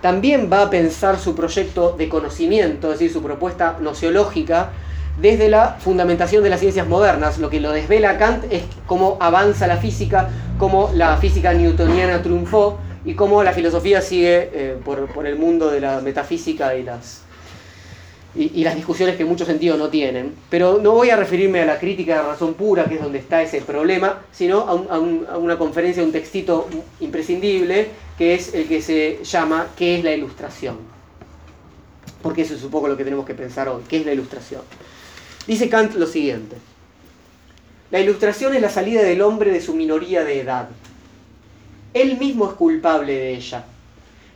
también 0.00 0.48
va 0.50 0.62
a 0.62 0.70
pensar 0.70 1.18
su 1.18 1.34
proyecto 1.34 1.94
de 1.98 2.08
conocimiento, 2.08 2.92
es 2.92 2.98
decir, 2.98 3.12
su 3.12 3.22
propuesta 3.22 3.76
nociológica, 3.78 4.72
desde 5.20 5.48
la 5.48 5.76
fundamentación 5.78 6.42
de 6.42 6.50
las 6.50 6.60
ciencias 6.60 6.86
modernas. 6.86 7.38
Lo 7.38 7.50
que 7.50 7.60
lo 7.60 7.72
desvela 7.72 8.18
Kant 8.18 8.44
es 8.50 8.62
cómo 8.86 9.18
avanza 9.20 9.66
la 9.66 9.76
física, 9.76 10.28
cómo 10.58 10.90
la 10.94 11.16
física 11.16 11.52
newtoniana 11.52 12.22
triunfó 12.22 12.78
y 13.04 13.14
cómo 13.14 13.42
la 13.42 13.52
filosofía 13.52 14.00
sigue 14.00 14.50
eh, 14.52 14.76
por, 14.84 15.26
el 15.26 15.36
mundo 15.36 15.70
de 15.70 15.80
la 15.80 16.00
metafísica 16.00 16.74
y 16.76 16.84
las, 16.84 17.22
discusiones 18.34 19.16
que 19.16 19.22
en 19.22 19.28
mucho 19.28 19.44
sentido 19.44 19.76
no 19.76 19.88
tienen. 19.88 20.34
Pero 20.48 20.78
no 20.80 20.92
voy 20.92 21.10
a 21.10 21.16
referirme 21.16 21.60
a 21.60 21.66
la 21.66 21.78
crítica 21.78 22.16
de 22.16 22.22
razón 22.22 22.54
pura, 22.54 22.84
que 22.84 22.94
es 22.94 23.02
donde 23.02 23.18
está 23.18 23.42
ese 23.42 23.60
problema, 23.60 24.22
sino 24.30 24.60
a, 24.60 24.94
a 24.94 25.38
una 25.38 25.58
conferencia, 25.58 26.02
un 26.02 26.12
textito 26.12 26.68
imprescindible, 27.00 27.88
que 28.16 28.34
es 28.34 28.54
el 28.54 28.68
que 28.68 28.80
se 28.80 29.18
llama 29.24 29.68
¿Qué 29.76 29.98
es 29.98 30.04
la 30.04 30.12
ilustración? 30.12 30.76
Porque 32.22 32.42
eso 32.42 32.54
es 32.54 32.62
un 32.62 32.70
poco 32.70 32.86
lo 32.86 32.96
que 32.96 33.02
tenemos 33.02 33.26
que 33.26 33.34
pensar 33.34 33.68
hoy. 33.68 33.82
¿Qué 33.88 33.98
es 33.98 34.06
la 34.06 34.12
ilustración? 34.12 34.62
Dice 35.46 35.68
Kant 35.68 35.94
lo 35.94 36.06
siguiente. 36.06 36.56
La 37.90 37.98
ilustración 37.98 38.54
es 38.54 38.62
la 38.62 38.70
salida 38.70 39.02
del 39.02 39.22
hombre 39.22 39.50
de 39.50 39.60
su 39.60 39.74
minoría 39.74 40.22
de 40.24 40.40
edad. 40.40 40.68
Él 41.94 42.16
mismo 42.16 42.48
es 42.48 42.52
culpable 42.52 43.12
de 43.12 43.34
ella. 43.34 43.64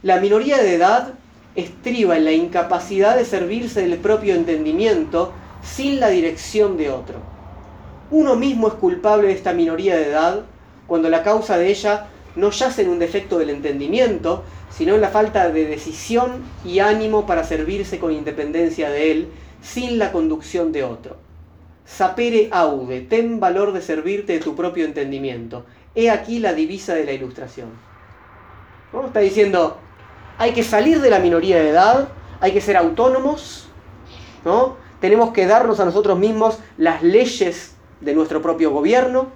La 0.02 0.20
minoría 0.20 0.58
de 0.58 0.74
edad 0.74 1.14
estriba 1.54 2.16
en 2.16 2.24
la 2.24 2.32
incapacidad 2.32 3.16
de 3.16 3.24
servirse 3.24 3.82
del 3.82 3.98
propio 3.98 4.34
entendimiento 4.34 5.32
sin 5.62 6.00
la 6.00 6.08
dirección 6.08 6.76
de 6.76 6.90
otro. 6.90 7.20
Uno 8.10 8.34
mismo 8.34 8.66
es 8.68 8.74
culpable 8.74 9.28
de 9.28 9.34
esta 9.34 9.52
minoría 9.52 9.96
de 9.96 10.08
edad 10.08 10.42
cuando 10.88 11.08
la 11.08 11.22
causa 11.22 11.56
de 11.56 11.68
ella 11.68 12.08
no 12.34 12.50
yace 12.50 12.82
en 12.82 12.90
un 12.90 12.98
defecto 12.98 13.38
del 13.38 13.50
entendimiento, 13.50 14.42
sino 14.76 14.96
en 14.96 15.00
la 15.00 15.08
falta 15.08 15.48
de 15.48 15.66
decisión 15.66 16.42
y 16.64 16.80
ánimo 16.80 17.26
para 17.26 17.44
servirse 17.44 17.98
con 17.98 18.12
independencia 18.12 18.90
de 18.90 19.12
él 19.12 19.28
sin 19.66 19.98
la 19.98 20.12
conducción 20.12 20.70
de 20.70 20.84
otro. 20.84 21.16
Sapere 21.84 22.48
aude, 22.52 23.00
ten 23.00 23.40
valor 23.40 23.72
de 23.72 23.82
servirte 23.82 24.34
de 24.34 24.38
tu 24.38 24.54
propio 24.54 24.84
entendimiento. 24.84 25.66
He 25.94 26.10
aquí 26.10 26.38
la 26.38 26.52
divisa 26.52 26.94
de 26.94 27.04
la 27.04 27.12
ilustración. 27.12 27.68
¿No? 28.92 29.06
Está 29.06 29.20
diciendo, 29.20 29.78
hay 30.38 30.52
que 30.52 30.62
salir 30.62 31.00
de 31.00 31.10
la 31.10 31.18
minoría 31.18 31.56
de 31.56 31.70
edad, 31.70 32.08
hay 32.40 32.52
que 32.52 32.60
ser 32.60 32.76
autónomos, 32.76 33.68
¿no? 34.44 34.76
tenemos 35.00 35.32
que 35.32 35.46
darnos 35.46 35.80
a 35.80 35.84
nosotros 35.84 36.18
mismos 36.18 36.58
las 36.78 37.02
leyes 37.02 37.74
de 38.00 38.14
nuestro 38.14 38.40
propio 38.42 38.70
gobierno. 38.70 39.28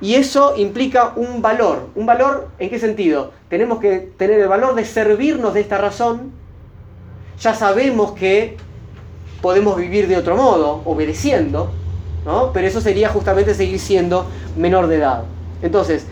Y 0.00 0.14
eso 0.14 0.54
implica 0.56 1.12
un 1.16 1.42
valor. 1.42 1.88
¿Un 1.94 2.06
valor 2.06 2.48
en 2.58 2.70
qué 2.70 2.78
sentido? 2.78 3.32
Tenemos 3.48 3.80
que 3.80 3.98
tener 3.98 4.40
el 4.40 4.48
valor 4.48 4.74
de 4.74 4.84
servirnos 4.84 5.54
de 5.54 5.60
esta 5.60 5.76
razón 5.76 6.32
ya 7.40 7.54
sabemos 7.54 8.12
que 8.12 8.56
podemos 9.40 9.76
vivir 9.76 10.08
de 10.08 10.16
otro 10.16 10.36
modo, 10.36 10.82
obedeciendo, 10.84 11.70
¿no? 12.24 12.52
Pero 12.52 12.66
eso 12.66 12.80
sería 12.80 13.08
justamente 13.08 13.54
seguir 13.54 13.78
siendo 13.78 14.26
menor 14.56 14.88
de 14.88 14.96
edad. 14.96 15.22
Entonces, 15.62 16.06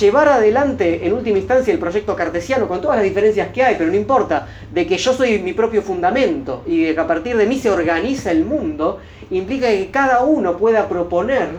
llevar 0.00 0.28
adelante 0.28 1.06
en 1.06 1.12
última 1.12 1.38
instancia 1.38 1.72
el 1.72 1.78
proyecto 1.78 2.16
cartesiano 2.16 2.68
con 2.68 2.80
todas 2.80 2.96
las 2.96 3.04
diferencias 3.04 3.48
que 3.48 3.62
hay, 3.62 3.76
pero 3.76 3.90
no 3.90 3.96
importa, 3.96 4.48
de 4.72 4.86
que 4.86 4.96
yo 4.96 5.12
soy 5.12 5.38
mi 5.40 5.52
propio 5.52 5.82
fundamento 5.82 6.62
y 6.66 6.84
de 6.84 6.94
que 6.94 7.00
a 7.00 7.06
partir 7.06 7.36
de 7.36 7.46
mí 7.46 7.58
se 7.58 7.70
organiza 7.70 8.30
el 8.30 8.44
mundo, 8.44 9.00
implica 9.30 9.68
que 9.68 9.90
cada 9.90 10.22
uno 10.22 10.56
pueda 10.56 10.88
proponer, 10.88 11.50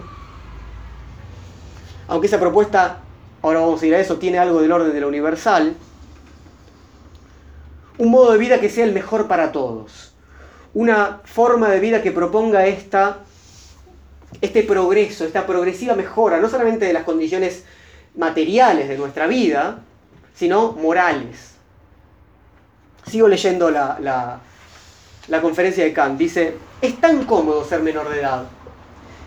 aunque 2.07 2.27
esa 2.27 2.39
propuesta, 2.39 2.99
ahora 3.41 3.61
vamos 3.61 3.81
a 3.81 3.85
ir 3.85 3.95
a 3.95 3.99
eso, 3.99 4.17
tiene 4.17 4.39
algo 4.39 4.61
del 4.61 4.71
orden 4.71 4.93
de 4.93 5.01
lo 5.01 5.07
universal, 5.07 5.75
un 8.03 8.11
modo 8.11 8.33
de 8.33 8.37
vida 8.37 8.59
que 8.59 8.69
sea 8.69 8.83
el 8.83 8.91
mejor 8.91 9.29
para 9.29 9.53
todos, 9.53 10.11
una 10.73 11.21
forma 11.23 11.69
de 11.69 11.79
vida 11.79 12.01
que 12.01 12.11
proponga 12.11 12.65
esta, 12.65 13.19
este 14.41 14.63
progreso, 14.63 15.23
esta 15.23 15.45
progresiva 15.47 15.95
mejora, 15.95 16.41
no 16.41 16.49
solamente 16.49 16.85
de 16.85 16.91
las 16.91 17.05
condiciones 17.05 17.63
materiales 18.17 18.89
de 18.89 18.97
nuestra 18.97 19.25
vida, 19.25 19.79
sino 20.35 20.73
morales. 20.73 21.53
Sigo 23.07 23.29
leyendo 23.29 23.71
la, 23.71 23.97
la, 25.29 25.41
conferencia 25.41 25.85
de 25.85 25.93
Kant. 25.93 26.19
Dice, 26.19 26.55
es 26.81 26.99
tan 26.99 27.23
cómodo 27.23 27.63
ser 27.63 27.81
menor 27.81 28.09
de 28.09 28.19
edad. 28.19 28.43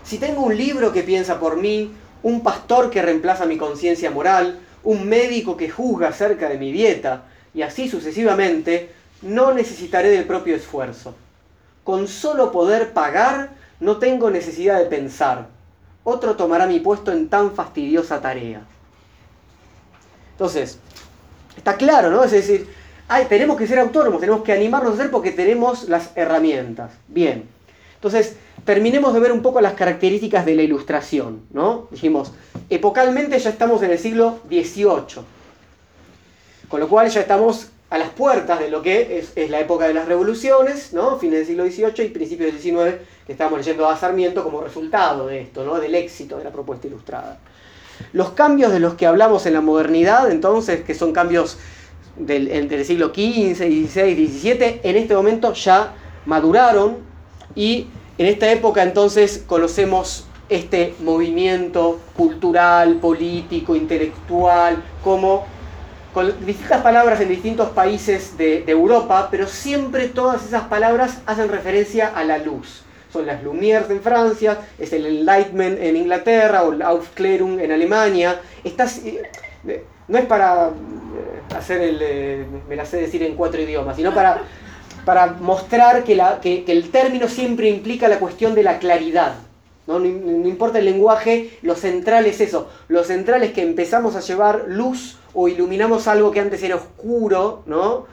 Si 0.03 0.19
tengo 0.19 0.43
un 0.43 0.55
libro 0.55 0.93
que 0.93 1.01
piensa 1.01 1.39
por 1.39 1.57
mí, 1.57 1.91
un 2.21 2.43
pastor 2.43 2.91
que 2.91 3.01
reemplaza 3.01 3.47
mi 3.47 3.57
conciencia 3.57 4.11
moral, 4.11 4.59
un 4.83 5.09
médico 5.09 5.57
que 5.57 5.67
juzga 5.67 6.09
acerca 6.09 6.47
de 6.47 6.59
mi 6.59 6.71
dieta, 6.71 7.23
y 7.53 7.61
así 7.61 7.89
sucesivamente, 7.89 8.91
no 9.21 9.53
necesitaré 9.53 10.09
del 10.09 10.25
propio 10.25 10.55
esfuerzo. 10.55 11.15
Con 11.83 12.07
solo 12.07 12.51
poder 12.51 12.93
pagar, 12.93 13.51
no 13.79 13.97
tengo 13.97 14.29
necesidad 14.29 14.79
de 14.79 14.85
pensar. 14.85 15.47
Otro 16.03 16.35
tomará 16.35 16.67
mi 16.67 16.79
puesto 16.79 17.11
en 17.11 17.29
tan 17.29 17.51
fastidiosa 17.53 18.21
tarea. 18.21 18.61
Entonces, 20.31 20.79
está 21.55 21.75
claro, 21.75 22.11
¿no? 22.11 22.23
Es 22.23 22.31
decir, 22.31 22.67
tenemos 23.27 23.57
que 23.57 23.67
ser 23.67 23.79
autónomos, 23.79 24.19
tenemos 24.19 24.43
que 24.43 24.53
animarnos 24.53 24.93
a 24.93 24.97
ser 24.97 25.11
porque 25.11 25.31
tenemos 25.31 25.89
las 25.89 26.11
herramientas. 26.15 26.91
Bien. 27.07 27.49
Entonces, 27.95 28.35
terminemos 28.63 29.13
de 29.13 29.19
ver 29.19 29.31
un 29.31 29.41
poco 29.41 29.59
las 29.61 29.73
características 29.73 30.45
de 30.45 30.55
la 30.55 30.61
ilustración, 30.61 31.41
¿no? 31.51 31.87
Dijimos, 31.89 32.31
epocalmente 32.69 33.39
ya 33.39 33.49
estamos 33.49 33.81
en 33.81 33.91
el 33.91 33.97
siglo 33.97 34.39
XVIII, 34.49 35.23
con 36.69 36.79
lo 36.79 36.87
cual 36.87 37.09
ya 37.09 37.21
estamos 37.21 37.69
a 37.89 37.97
las 37.97 38.09
puertas 38.09 38.59
de 38.59 38.69
lo 38.69 38.81
que 38.81 39.19
es, 39.19 39.49
la 39.49 39.59
época 39.59 39.87
de 39.87 39.93
las 39.93 40.07
revoluciones. 40.07 40.91
Fines 41.19 41.39
del 41.39 41.45
siglo 41.45 41.65
XVIII 41.65 42.05
y 42.05 42.09
principios 42.09 42.51
del 42.51 42.61
XIX, 42.61 43.01
que 43.25 43.31
estamos 43.31 43.59
leyendo 43.59 43.87
a 43.87 43.97
Sarmiento 43.97 44.43
como 44.43 44.61
resultado 44.61 45.27
de 45.27 45.41
esto. 45.41 45.79
Del 45.79 45.95
éxito 45.95 46.37
de 46.37 46.43
la 46.43 46.51
propuesta 46.51 46.87
ilustrada. 46.87 47.39
Los 48.13 48.31
cambios 48.31 48.71
de 48.71 48.79
los 48.79 48.95
que 48.95 49.07
hablamos 49.07 49.45
en 49.45 49.53
la 49.53 49.61
modernidad, 49.61 50.29
entonces, 50.29 50.83
que 50.83 50.93
son 50.93 51.13
cambios 51.13 51.57
del, 52.17 52.51
entre 52.51 52.79
el 52.79 52.85
siglo 52.85 53.07
XV, 53.07 53.55
XVI, 53.55 54.27
XVII, 54.27 54.81
en 54.83 54.95
este 54.97 55.15
momento 55.15 55.53
ya 55.53 55.93
maduraron 56.25 56.97
y 57.55 57.87
en 58.17 58.25
esta 58.25 58.51
época 58.51 58.83
entonces 58.83 59.43
conocemos 59.47 60.25
este 60.49 60.95
movimiento 60.99 61.99
cultural, 62.15 62.95
político, 62.95 63.75
intelectual, 63.75 64.83
como 65.03 65.45
con 66.17 66.33
distintas 66.47 66.81
palabras 66.81 67.21
en 67.21 67.29
distintos 67.29 67.69
países 67.69 68.35
de, 68.39 68.63
de 68.63 68.71
Europa, 68.71 69.27
pero 69.29 69.45
siempre 69.45 70.07
todas 70.07 70.43
esas 70.43 70.63
palabras 70.63 71.19
hacen 71.27 71.47
referencia 71.47 72.07
a 72.07 72.23
la 72.23 72.39
luz 72.39 72.81
son 73.13 73.27
las 73.27 73.43
Lumières 73.43 73.87
en 73.91 74.01
Francia, 74.01 74.57
es 74.79 74.93
el 74.93 75.05
Enlightenment 75.05 75.79
en 75.79 75.95
Inglaterra 75.95 76.63
o 76.63 76.73
el 76.73 76.81
Aufklärung 76.81 77.59
en 77.59 77.71
Alemania. 77.71 78.39
Estás, 78.63 78.99
eh, 79.05 79.83
no 80.07 80.17
es 80.17 80.25
para 80.25 80.69
eh, 80.69 81.55
hacer 81.55 81.81
el, 81.81 81.99
eh, 82.01 82.45
me 82.67 82.75
la 82.75 82.85
sé 82.85 82.97
decir 82.97 83.21
en 83.21 83.35
cuatro 83.35 83.61
idiomas, 83.61 83.95
sino 83.95 84.11
para, 84.11 84.41
para 85.05 85.27
mostrar 85.33 86.03
que, 86.03 86.15
la, 86.15 86.41
que, 86.41 86.63
el 86.67 86.89
término 86.89 87.27
siempre 87.27 87.69
implica 87.69 88.07
la 88.07 88.17
cuestión 88.17 88.55
de 88.55 88.63
la 88.63 88.79
claridad. 88.79 89.35
¿No? 89.87 90.03
Importa 90.03 90.79
el 90.79 90.85
lenguaje, 90.85 91.57
lo 91.61 91.75
central 91.75 92.25
es 92.25 92.41
eso. 92.41 92.69
Lo 92.87 93.03
central 93.03 93.43
es 93.43 93.53
que 93.53 93.63
empezamos 93.63 94.15
a 94.15 94.19
llevar 94.19 94.65
luz 94.67 95.17
o 95.33 95.47
iluminamos 95.47 96.07
algo 96.07 96.31
que 96.31 96.39
antes 96.39 96.61
era 96.61 96.75
oscuro, 96.75 97.63
¿no? 97.65 98.05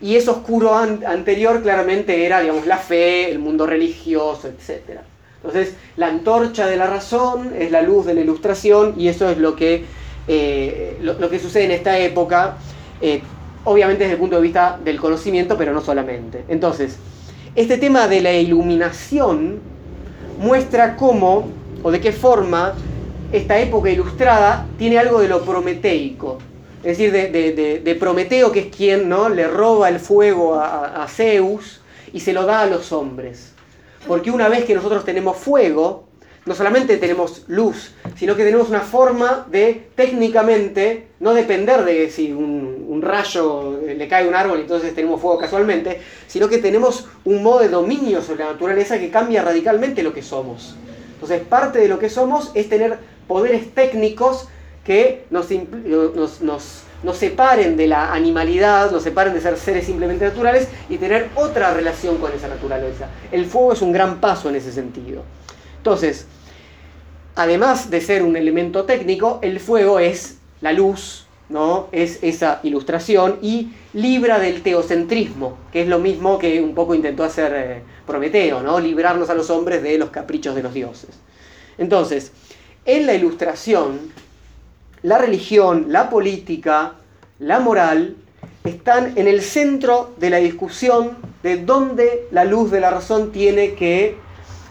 y 0.00 0.16
eso 0.16 0.32
oscuro 0.32 0.74
anterior 0.74 1.62
claramente 1.62 2.24
era, 2.24 2.40
digamos, 2.40 2.66
la 2.66 2.78
fe, 2.78 3.30
el 3.30 3.38
mundo 3.38 3.66
religioso, 3.66 4.48
etc. 4.48 5.00
Entonces, 5.36 5.74
la 5.96 6.06
antorcha 6.06 6.66
de 6.66 6.76
la 6.76 6.86
razón 6.86 7.52
es 7.58 7.70
la 7.70 7.82
luz 7.82 8.06
de 8.06 8.14
la 8.14 8.22
ilustración 8.22 8.94
y 8.96 9.08
eso 9.08 9.28
es 9.28 9.38
lo 9.38 9.56
que, 9.56 9.84
eh, 10.26 10.98
lo, 11.02 11.28
que 11.28 11.38
sucede 11.38 11.64
en 11.64 11.70
esta 11.72 11.98
época, 11.98 12.56
eh, 13.00 13.20
obviamente 13.64 14.04
desde 14.04 14.14
el 14.14 14.20
punto 14.20 14.36
de 14.36 14.42
vista 14.42 14.78
del 14.82 14.98
conocimiento, 14.98 15.56
pero 15.58 15.72
no 15.72 15.82
solamente. 15.82 16.44
Entonces, 16.48 16.96
este 17.54 17.76
tema 17.76 18.08
de 18.08 18.22
la 18.22 18.32
iluminación 18.32 19.60
muestra 20.40 20.96
cómo 20.96 21.48
o 21.82 21.90
de 21.90 22.00
qué 22.00 22.12
forma 22.12 22.74
esta 23.30 23.58
época 23.60 23.90
ilustrada 23.90 24.66
tiene 24.78 24.98
algo 24.98 25.20
de 25.20 25.28
lo 25.28 25.42
prometeico, 25.42 26.38
es 26.82 26.96
decir, 26.96 27.12
de, 27.12 27.96
Prometeo, 28.00 28.50
que 28.50 28.60
es 28.60 28.74
quien 28.74 29.08
¿no? 29.08 29.28
le 29.28 29.46
roba 29.46 29.90
el 29.90 30.00
fuego 30.00 30.54
a, 30.54 31.06
Zeus 31.08 31.82
y 32.12 32.20
se 32.20 32.32
lo 32.32 32.46
da 32.46 32.62
a 32.62 32.66
los 32.66 32.90
hombres. 32.90 33.52
Porque 34.08 34.30
una 34.30 34.48
vez 34.48 34.64
que 34.64 34.74
nosotros 34.74 35.04
tenemos 35.04 35.36
fuego, 35.36 36.04
no 36.46 36.54
solamente 36.54 36.96
tenemos 36.96 37.44
luz, 37.48 37.92
sino 38.16 38.34
que 38.34 38.44
tenemos 38.44 38.68
una 38.68 38.80
forma 38.80 39.46
de 39.50 39.88
técnicamente 39.94 41.08
no 41.20 41.34
depender 41.34 41.84
de 41.84 42.10
si 42.10 42.32
un, 42.32 42.70
rayo 43.02 43.80
le 43.82 44.08
cae 44.08 44.26
a 44.26 44.28
un 44.28 44.34
árbol 44.34 44.58
y 44.58 44.62
entonces 44.62 44.94
tenemos 44.94 45.22
fuego 45.22 45.38
casualmente, 45.38 46.00
sino 46.26 46.50
que 46.50 46.58
tenemos 46.58 47.06
un 47.24 47.42
modo 47.42 47.60
de 47.60 47.68
dominio 47.68 48.20
sobre 48.20 48.44
la 48.44 48.52
naturaleza 48.52 48.98
que 48.98 49.10
cambia 49.10 49.42
radicalmente 49.42 50.02
lo 50.02 50.12
que 50.12 50.22
somos. 50.22 50.76
Entonces 51.14 51.40
parte 51.40 51.78
de 51.78 51.88
lo 51.88 51.98
que 51.98 52.10
somos 52.10 52.50
es 52.54 52.68
tener 52.68 52.98
poderes 53.26 53.74
técnicos 53.74 54.48
que 54.84 55.24
nos, 55.30 55.48
nos, 56.42 57.16
separen 57.16 57.76
de 57.76 57.86
la 57.86 58.12
animalidad, 58.12 58.90
nos 58.90 59.02
separen 59.02 59.32
de 59.32 59.40
ser 59.40 59.56
seres 59.56 59.86
simplemente 59.86 60.26
naturales 60.26 60.68
y 60.90 60.98
tener 60.98 61.30
otra 61.36 61.72
relación 61.72 62.18
con 62.18 62.32
esa 62.32 62.48
naturaleza. 62.48 63.08
El 63.32 63.46
fuego 63.46 63.72
es 63.72 63.80
un 63.80 63.92
gran 63.92 64.20
paso 64.20 64.50
en 64.50 64.56
ese 64.56 64.72
sentido. 64.72 65.22
Entonces, 65.80 66.26
además 67.34 67.88
de 67.88 68.02
ser 68.02 68.22
un 68.22 68.36
elemento 68.36 68.84
técnico, 68.84 69.38
el 69.40 69.60
fuego 69.60 69.98
es 69.98 70.36
la 70.60 70.72
luz, 70.72 71.26
¿no? 71.48 71.88
Es 71.90 72.18
esa 72.22 72.60
ilustración 72.62 73.38
y 73.40 73.72
libra 73.94 74.38
del 74.38 74.62
teocentrismo, 74.62 75.56
que 75.72 75.82
es 75.82 75.88
lo 75.88 75.98
mismo 75.98 76.38
que 76.38 76.60
un 76.60 76.74
poco 76.74 76.94
intentó 76.94 77.24
hacer 77.24 77.52
eh, 77.56 77.82
Prometeo, 78.06 78.62
¿no? 78.62 78.78
Librarnos 78.78 79.30
a 79.30 79.34
los 79.34 79.48
hombres 79.48 79.82
de 79.82 79.96
los 79.96 80.10
caprichos 80.10 80.54
de 80.54 80.62
los 80.62 80.74
dioses. 80.74 81.10
Entonces, 81.78 82.32
en 82.84 83.06
la 83.06 83.14
ilustración 83.14 84.12
la 85.02 85.16
religión, 85.16 85.86
la 85.88 86.10
política, 86.10 86.92
la 87.38 87.58
moral, 87.58 88.16
están 88.64 89.16
en 89.16 89.28
el 89.28 89.40
centro 89.40 90.12
de 90.18 90.28
la 90.28 90.36
discusión 90.36 91.16
de 91.42 91.56
dónde 91.56 92.28
la 92.32 92.44
luz 92.44 92.70
de 92.70 92.80
la 92.80 92.90
razón 92.90 93.32
tiene 93.32 93.74
que 93.74 94.16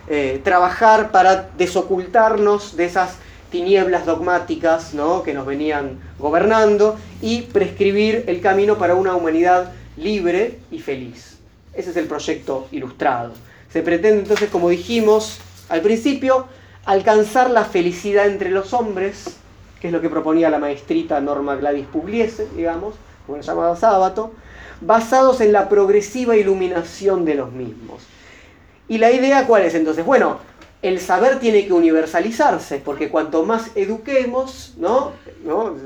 eh, 0.10 0.42
trabajar 0.44 1.12
para 1.12 1.50
desocultarnos 1.58 2.76
de 2.76 2.86
esas 2.86 3.16
tinieblas 3.52 4.06
dogmáticas 4.06 4.94
¿no? 4.94 5.24
que 5.24 5.34
nos 5.34 5.46
venían 5.46 6.00
gobernando 6.20 6.98
y 7.22 7.44
prescribir 7.44 8.26
el 8.28 8.42
camino 8.42 8.78
para 8.78 8.96
una 8.96 9.16
humanidad 9.16 9.72
libre 9.98 10.60
y 10.72 10.80
feliz. 10.80 11.38
Ese 11.74 11.92
es 11.92 11.98
el 11.98 12.08
proyecto 12.08 12.68
ilustrado. 12.72 13.34
Se 13.72 13.82
pretende 13.82 14.22
entonces, 14.22 14.50
como 14.50 14.70
dijimos 14.70 15.40
al 15.70 15.82
principio, 15.82 16.48
alcanzar 16.86 17.50
la 17.50 17.66
felicidad 17.66 18.28
entre 18.28 18.50
los 18.50 18.74
hombres 18.74 19.40
que 19.80 19.88
es 19.88 19.94
lo 19.94 20.02
que 20.02 20.10
proponía 20.10 20.50
la 20.50 20.60
maestrita 20.60 21.20
Norma 21.22 21.56
Gladys 21.56 21.88
Pugliese, 21.88 22.48
digamos, 22.56 22.96
como 23.26 23.38
la 23.38 23.44
llamaba 23.44 23.76
Sábato, 23.76 24.32
basados 24.82 25.42
en 25.42 25.54
la 25.54 25.70
progresiva 25.70 26.36
iluminación 26.36 27.26
de 27.26 27.36
los 27.36 27.52
mismos. 27.52 28.04
¿Y 28.90 28.98
la 28.98 29.12
idea 29.12 29.46
cuál 29.46 29.62
es 29.64 29.76
entonces? 29.76 30.04
Bueno, 30.04 30.40
el 30.82 31.00
saber 31.00 31.40
tiene 31.40 31.68
que 31.68 31.74
universalizarse, 31.74 32.80
porque 32.80 33.10
cuanto 33.10 33.46
más 33.46 33.70
eduquemos, 33.76 34.74
¿no? 34.78 35.12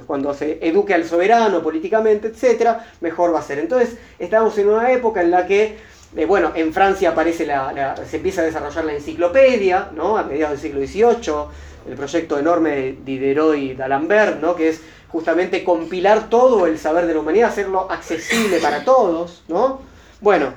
cuando 0.08 0.34
se 0.34 0.60
eduque 0.66 0.94
al 0.94 1.04
soberano 1.04 1.62
políticamente, 1.62 2.30
etc., 2.30 2.78
mejor 3.02 3.34
va 3.34 3.40
a 3.40 3.44
ser. 3.44 3.60
Entonces, 3.60 3.98
estamos 4.20 4.58
en 4.58 4.70
una 4.70 4.92
época 4.92 5.22
en 5.22 5.32
la 5.32 5.46
que, 5.46 5.78
eh, 6.16 6.26
bueno, 6.26 6.54
en 6.56 6.72
Francia 6.74 7.10
aparece 7.10 7.46
la, 7.46 7.96
se 8.10 8.18
empieza 8.18 8.42
a 8.42 8.46
desarrollar 8.46 8.86
la 8.86 8.94
enciclopedia, 8.94 9.90
¿no? 9.94 10.18
a 10.18 10.24
mediados 10.24 10.62
del 10.62 10.72
siglo 10.72 10.88
XVIII, 10.88 11.92
el 11.92 11.98
proyecto 11.98 12.40
enorme 12.40 12.70
de 12.70 12.98
Diderot 13.04 13.58
y 13.58 13.74
d'Alembert, 13.74 14.40
¿no? 14.40 14.56
que 14.56 14.70
es 14.70 14.82
justamente 15.10 15.64
compilar 15.64 16.30
todo 16.30 16.68
el 16.68 16.80
saber 16.80 17.06
de 17.08 17.16
la 17.16 17.20
humanidad, 17.20 17.50
hacerlo 17.50 17.92
accesible 17.92 18.60
para 18.60 18.86
todos. 18.86 19.44
¿no? 19.48 19.82
Bueno, 20.22 20.54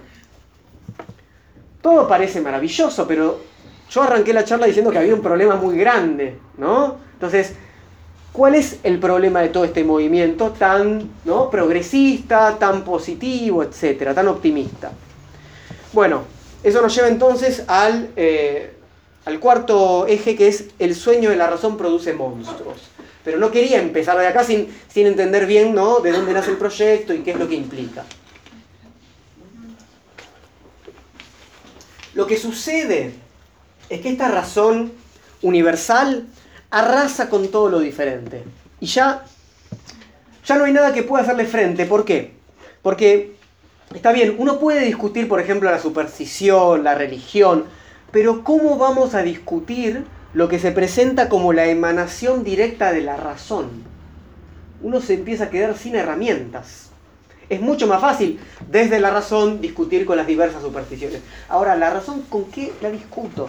todo 1.86 2.08
parece 2.08 2.40
maravilloso, 2.40 3.06
pero 3.06 3.38
yo 3.88 4.02
arranqué 4.02 4.32
la 4.32 4.44
charla 4.44 4.66
diciendo 4.66 4.90
que 4.90 4.98
había 4.98 5.14
un 5.14 5.22
problema 5.22 5.54
muy 5.54 5.78
grande, 5.78 6.36
¿no? 6.58 6.96
Entonces, 7.12 7.52
¿cuál 8.32 8.56
es 8.56 8.80
el 8.82 8.98
problema 8.98 9.40
de 9.40 9.50
todo 9.50 9.64
este 9.64 9.84
movimiento 9.84 10.50
tan 10.50 11.08
¿no? 11.24 11.48
progresista, 11.48 12.56
tan 12.58 12.82
positivo, 12.82 13.62
etcétera, 13.62 14.12
tan 14.14 14.26
optimista? 14.26 14.90
Bueno, 15.92 16.24
eso 16.64 16.82
nos 16.82 16.92
lleva 16.92 17.06
entonces 17.06 17.62
al, 17.68 18.10
eh, 18.16 18.74
al 19.24 19.38
cuarto 19.38 20.08
eje 20.08 20.34
que 20.34 20.48
es 20.48 20.64
el 20.80 20.92
sueño 20.96 21.30
de 21.30 21.36
la 21.36 21.46
razón 21.46 21.76
produce 21.76 22.14
monstruos. 22.14 22.78
Pero 23.24 23.38
no 23.38 23.52
quería 23.52 23.80
empezar 23.80 24.18
de 24.18 24.26
acá 24.26 24.42
sin, 24.42 24.76
sin 24.88 25.06
entender 25.06 25.46
bien 25.46 25.72
¿no? 25.72 26.00
de 26.00 26.10
dónde 26.10 26.32
nace 26.32 26.50
el 26.50 26.56
proyecto 26.56 27.14
y 27.14 27.20
qué 27.20 27.30
es 27.30 27.38
lo 27.38 27.46
que 27.46 27.54
implica. 27.54 28.04
Lo 32.16 32.26
que 32.26 32.38
sucede 32.38 33.12
es 33.90 34.00
que 34.00 34.08
esta 34.08 34.28
razón 34.28 34.90
universal 35.42 36.24
arrasa 36.70 37.28
con 37.28 37.48
todo 37.48 37.68
lo 37.68 37.78
diferente. 37.78 38.42
Y 38.80 38.86
ya, 38.86 39.26
ya 40.46 40.56
no 40.56 40.64
hay 40.64 40.72
nada 40.72 40.94
que 40.94 41.02
pueda 41.02 41.24
hacerle 41.24 41.44
frente. 41.44 41.84
¿Por 41.84 42.06
qué? 42.06 42.32
Porque, 42.80 43.34
está 43.94 44.12
bien, 44.12 44.36
uno 44.38 44.58
puede 44.58 44.86
discutir, 44.86 45.28
por 45.28 45.40
ejemplo, 45.40 45.70
la 45.70 45.78
superstición, 45.78 46.84
la 46.84 46.94
religión, 46.94 47.66
pero 48.12 48.42
¿cómo 48.44 48.78
vamos 48.78 49.14
a 49.14 49.22
discutir 49.22 50.06
lo 50.32 50.48
que 50.48 50.58
se 50.58 50.72
presenta 50.72 51.28
como 51.28 51.52
la 51.52 51.66
emanación 51.66 52.44
directa 52.44 52.92
de 52.92 53.02
la 53.02 53.18
razón? 53.18 53.84
Uno 54.80 55.02
se 55.02 55.12
empieza 55.12 55.44
a 55.44 55.50
quedar 55.50 55.76
sin 55.76 55.94
herramientas. 55.94 56.85
Es 57.48 57.60
mucho 57.60 57.86
más 57.86 58.00
fácil 58.00 58.40
desde 58.68 58.98
la 58.98 59.10
razón 59.10 59.60
discutir 59.60 60.04
con 60.04 60.16
las 60.16 60.26
diversas 60.26 60.62
supersticiones. 60.62 61.20
Ahora, 61.48 61.76
¿la 61.76 61.90
razón 61.90 62.22
con 62.22 62.46
qué 62.46 62.72
la 62.80 62.90
discuto? 62.90 63.48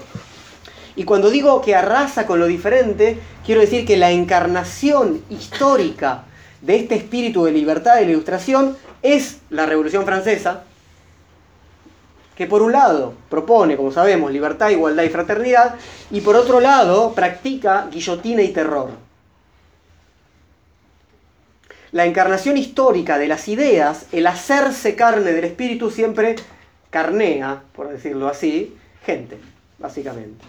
Y 0.96 1.04
cuando 1.04 1.30
digo 1.30 1.62
que 1.62 1.76
arrasa 1.76 2.26
con 2.26 2.40
lo 2.40 2.48
diferente, 2.48 3.20
quiero 3.46 3.62
decir 3.62 3.86
que 3.86 3.98
la 3.98 4.12
encarnación 4.12 5.22
histórica 5.30 6.24
de 6.62 6.76
este 6.76 6.96
espíritu 6.96 7.46
de 7.46 7.52
libertad 7.52 8.00
y 8.00 8.06
la 8.06 8.12
ilustración 8.12 8.78
es 9.02 9.40
la 9.50 9.66
Revolución 9.66 10.06
Francesa, 10.06 10.64
que 12.36 12.46
por 12.46 12.62
un 12.62 12.72
lado 12.72 13.14
propone, 13.30 13.78
como 13.78 13.92
sabemos, 13.92 14.32
libertad, 14.32 14.70
igualdad 14.70 15.04
y 15.04 15.10
fraternidad, 15.10 15.76
y 16.12 16.22
por 16.22 16.36
otro 16.36 16.60
lado 16.60 17.14
practica 17.14 17.88
guillotina 17.92 18.44
y 18.44 18.50
terror 18.50 19.07
la 21.92 22.06
encarnación 22.06 22.58
histórica 22.58 23.18
de 23.18 23.28
las 23.28 23.48
ideas, 23.48 24.08
el 24.12 24.28
hacerse 24.28 24.96
carne 24.96 25.32
del 25.32 25.46
espíritu 25.46 25.90
siempre 25.90 26.36
carnea, 26.90 27.64
por 27.74 27.90
decirlo 27.90 28.28
así, 28.28 28.76
gente, 29.06 29.38
básicamente. 29.80 30.44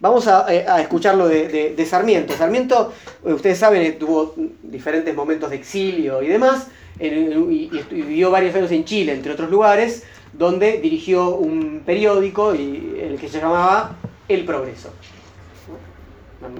Vamos 0.00 0.28
a, 0.28 0.46
eh, 0.52 0.64
escucharlo 0.80 1.26
de, 1.26 1.86
Sarmiento. 1.88 2.36
Sarmiento, 2.36 2.92
eh, 3.24 3.32
ustedes 3.32 3.58
saben, 3.58 3.98
tuvo 3.98 4.34
diferentes 4.62 5.14
momentos 5.14 5.50
de 5.50 5.56
exilio 5.56 6.22
y 6.22 6.28
demás, 6.28 6.68
y, 7.00 7.70
vivió 7.90 8.30
varios 8.30 8.54
años 8.54 8.70
en 8.70 8.84
Chile, 8.84 9.12
entre 9.12 9.32
otros 9.32 9.50
lugares, 9.50 10.04
donde 10.32 10.78
dirigió 10.78 11.30
un 11.36 11.82
periódico 11.84 12.52
el 12.52 13.16
que 13.20 13.28
se 13.28 13.40
llamaba 13.40 13.96
El 14.28 14.44
Progreso. 14.44 14.92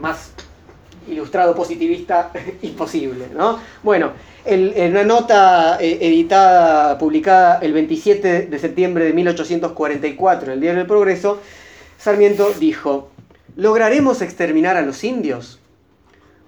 Más 0.01 0.33
ilustrado 1.11 1.55
positivista 1.55 2.31
imposible, 2.63 3.27
¿no? 3.35 3.59
Bueno, 3.83 4.13
en 4.45 4.93
una 4.93 5.05
nota 5.05 5.79
eh, 5.81 5.99
editada, 6.01 6.97
publicada 6.97 7.59
el 7.61 7.73
27 7.73 8.47
de 8.47 8.59
septiembre 8.59 9.05
de 9.05 9.13
1844 9.13 10.47
en 10.47 10.53
el 10.53 10.61
Diario 10.61 10.79
del 10.79 10.87
Progreso, 10.87 11.41
Sarmiento 11.99 12.53
dijo, 12.59 13.11
¿lograremos 13.57 14.23
exterminar 14.23 14.77
a 14.77 14.83
los 14.83 15.05
indios? 15.05 15.59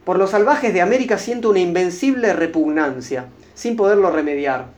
Por 0.05 0.19
los 0.19 0.31
salvajes 0.31 0.73
de 0.73 0.81
América 0.81 1.19
siento 1.19 1.51
una 1.51 1.59
invencible 1.59 2.33
repugnancia, 2.33 3.27
sin 3.55 3.77
poderlo 3.77 4.11
remediar. 4.11 4.69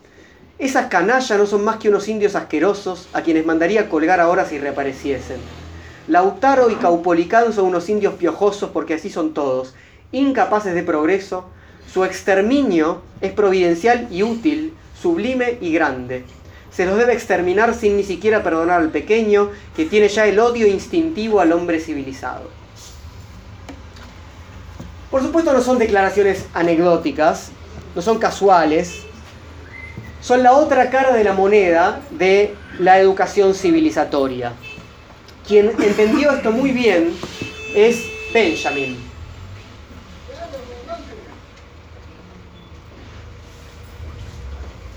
Esas 0.58 0.86
canallas 0.86 1.38
no 1.38 1.46
son 1.46 1.64
más 1.64 1.76
que 1.76 1.88
unos 1.88 2.08
indios 2.08 2.34
asquerosos 2.34 3.08
a 3.12 3.22
quienes 3.22 3.46
mandaría 3.46 3.88
colgar 3.88 4.20
ahora 4.20 4.44
si 4.44 4.58
reapareciesen. 4.58 5.61
Lautaro 6.08 6.68
y 6.70 6.74
Caupolicán 6.74 7.52
son 7.52 7.66
unos 7.66 7.88
indios 7.88 8.14
piojosos 8.14 8.70
porque 8.70 8.94
así 8.94 9.08
son 9.08 9.34
todos, 9.34 9.74
incapaces 10.10 10.74
de 10.74 10.82
progreso. 10.82 11.44
Su 11.92 12.04
exterminio 12.04 13.02
es 13.20 13.32
providencial 13.32 14.08
y 14.10 14.22
útil, 14.22 14.74
sublime 15.00 15.58
y 15.60 15.72
grande. 15.72 16.24
Se 16.72 16.86
los 16.86 16.96
debe 16.96 17.12
exterminar 17.12 17.74
sin 17.74 17.96
ni 17.96 18.02
siquiera 18.02 18.42
perdonar 18.42 18.80
al 18.80 18.90
pequeño, 18.90 19.50
que 19.76 19.84
tiene 19.84 20.08
ya 20.08 20.26
el 20.26 20.38
odio 20.38 20.66
instintivo 20.66 21.40
al 21.40 21.52
hombre 21.52 21.80
civilizado. 21.80 22.50
Por 25.10 25.22
supuesto 25.22 25.52
no 25.52 25.60
son 25.60 25.78
declaraciones 25.78 26.46
anecdóticas, 26.54 27.50
no 27.94 28.00
son 28.00 28.18
casuales, 28.18 29.02
son 30.22 30.42
la 30.42 30.52
otra 30.54 30.88
cara 30.88 31.12
de 31.12 31.24
la 31.24 31.34
moneda 31.34 32.00
de 32.10 32.54
la 32.78 32.98
educación 32.98 33.54
civilizatoria. 33.54 34.54
Quien 35.46 35.70
entendió 35.80 36.30
esto 36.32 36.52
muy 36.52 36.70
bien 36.70 37.14
es 37.74 38.04
Benjamin. 38.32 38.96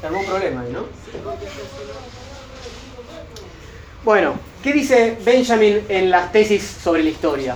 Se 0.01 0.11
un 0.11 0.25
problema 0.25 0.61
ahí, 0.61 0.71
¿no? 0.71 0.85
Bueno, 4.03 4.35
¿qué 4.61 4.71
dice 4.71 5.17
Benjamin 5.25 5.83
en 5.89 6.11
las 6.11 6.31
tesis 6.31 6.61
sobre 6.61 7.01
la 7.01 7.09
historia? 7.09 7.55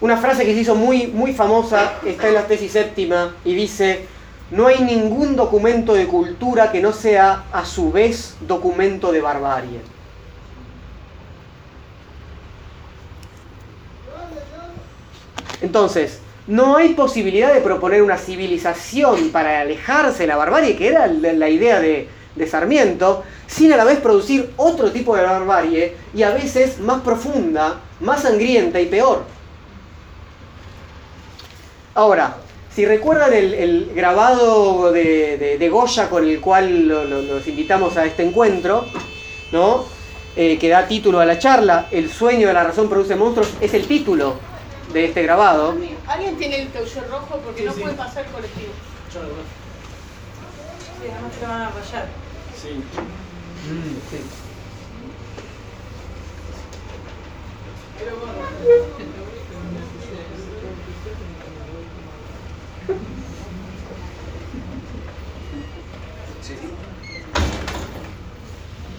Una 0.00 0.16
frase 0.16 0.44
que 0.44 0.52
se 0.52 0.60
hizo 0.60 0.74
muy, 0.74 1.06
muy 1.06 1.32
famosa 1.32 2.00
está 2.04 2.26
en 2.26 2.34
la 2.34 2.46
tesis 2.48 2.72
séptima 2.72 3.36
y 3.44 3.54
dice, 3.54 4.06
no 4.50 4.66
hay 4.66 4.82
ningún 4.82 5.36
documento 5.36 5.94
de 5.94 6.06
cultura 6.06 6.72
que 6.72 6.80
no 6.80 6.92
sea 6.92 7.44
a 7.52 7.64
su 7.64 7.92
vez 7.92 8.34
documento 8.40 9.12
de 9.12 9.20
barbarie. 9.20 9.93
Entonces, 15.64 16.18
no 16.46 16.76
hay 16.76 16.90
posibilidad 16.90 17.54
de 17.54 17.62
proponer 17.62 18.02
una 18.02 18.18
civilización 18.18 19.30
para 19.30 19.62
alejarse 19.62 20.24
de 20.24 20.26
la 20.26 20.36
barbarie, 20.36 20.76
que 20.76 20.88
era 20.88 21.06
la 21.06 21.48
idea 21.48 21.80
de, 21.80 22.06
Sarmiento, 22.46 23.22
sin 23.46 23.72
a 23.72 23.78
la 23.78 23.84
vez 23.84 23.98
producir 24.00 24.50
otro 24.58 24.90
tipo 24.90 25.16
de 25.16 25.22
barbarie 25.22 25.96
y 26.14 26.22
a 26.22 26.32
veces 26.32 26.80
más 26.80 27.00
profunda, 27.00 27.80
más 28.00 28.22
sangrienta 28.22 28.78
y 28.78 28.86
peor. 28.86 29.24
Ahora, 31.94 32.36
si 32.74 32.84
recuerdan 32.84 33.32
el, 33.32 33.92
grabado 33.94 34.92
de, 34.92 35.68
Goya 35.72 36.10
con 36.10 36.28
el 36.28 36.40
cual 36.40 36.88
los 36.88 37.46
invitamos 37.48 37.96
a 37.96 38.04
este 38.04 38.22
encuentro, 38.22 38.84
¿no? 39.50 39.86
Eh, 40.36 40.58
que 40.58 40.68
da 40.68 40.86
título 40.86 41.20
a 41.20 41.24
la 41.24 41.38
charla, 41.38 41.86
El 41.90 42.10
sueño 42.10 42.48
de 42.48 42.54
la 42.54 42.64
razón 42.64 42.90
produce 42.90 43.14
monstruos, 43.14 43.48
es 43.62 43.72
el 43.72 43.86
título 43.86 44.34
de 44.94 45.06
este 45.06 45.22
grabado. 45.24 45.74
¿Alguien 46.06 46.36
tiene 46.38 46.62
el 46.62 46.72
caucho 46.72 47.00
rojo? 47.10 47.40
Porque 47.42 47.64
no 47.64 47.72
puede 47.74 47.94
pasar 47.94 48.24
el 48.24 48.30
colectivo. 48.32 48.72
Yo 49.12 49.22
lo 49.24 49.28
Sí, 51.00 51.10
además 51.10 51.32
te 51.38 51.44
van 51.44 51.62
a 51.62 51.70
rayar. 51.70 52.08
Sí. 52.54 52.70
Mm, 53.68 53.96
sí. 54.10 54.18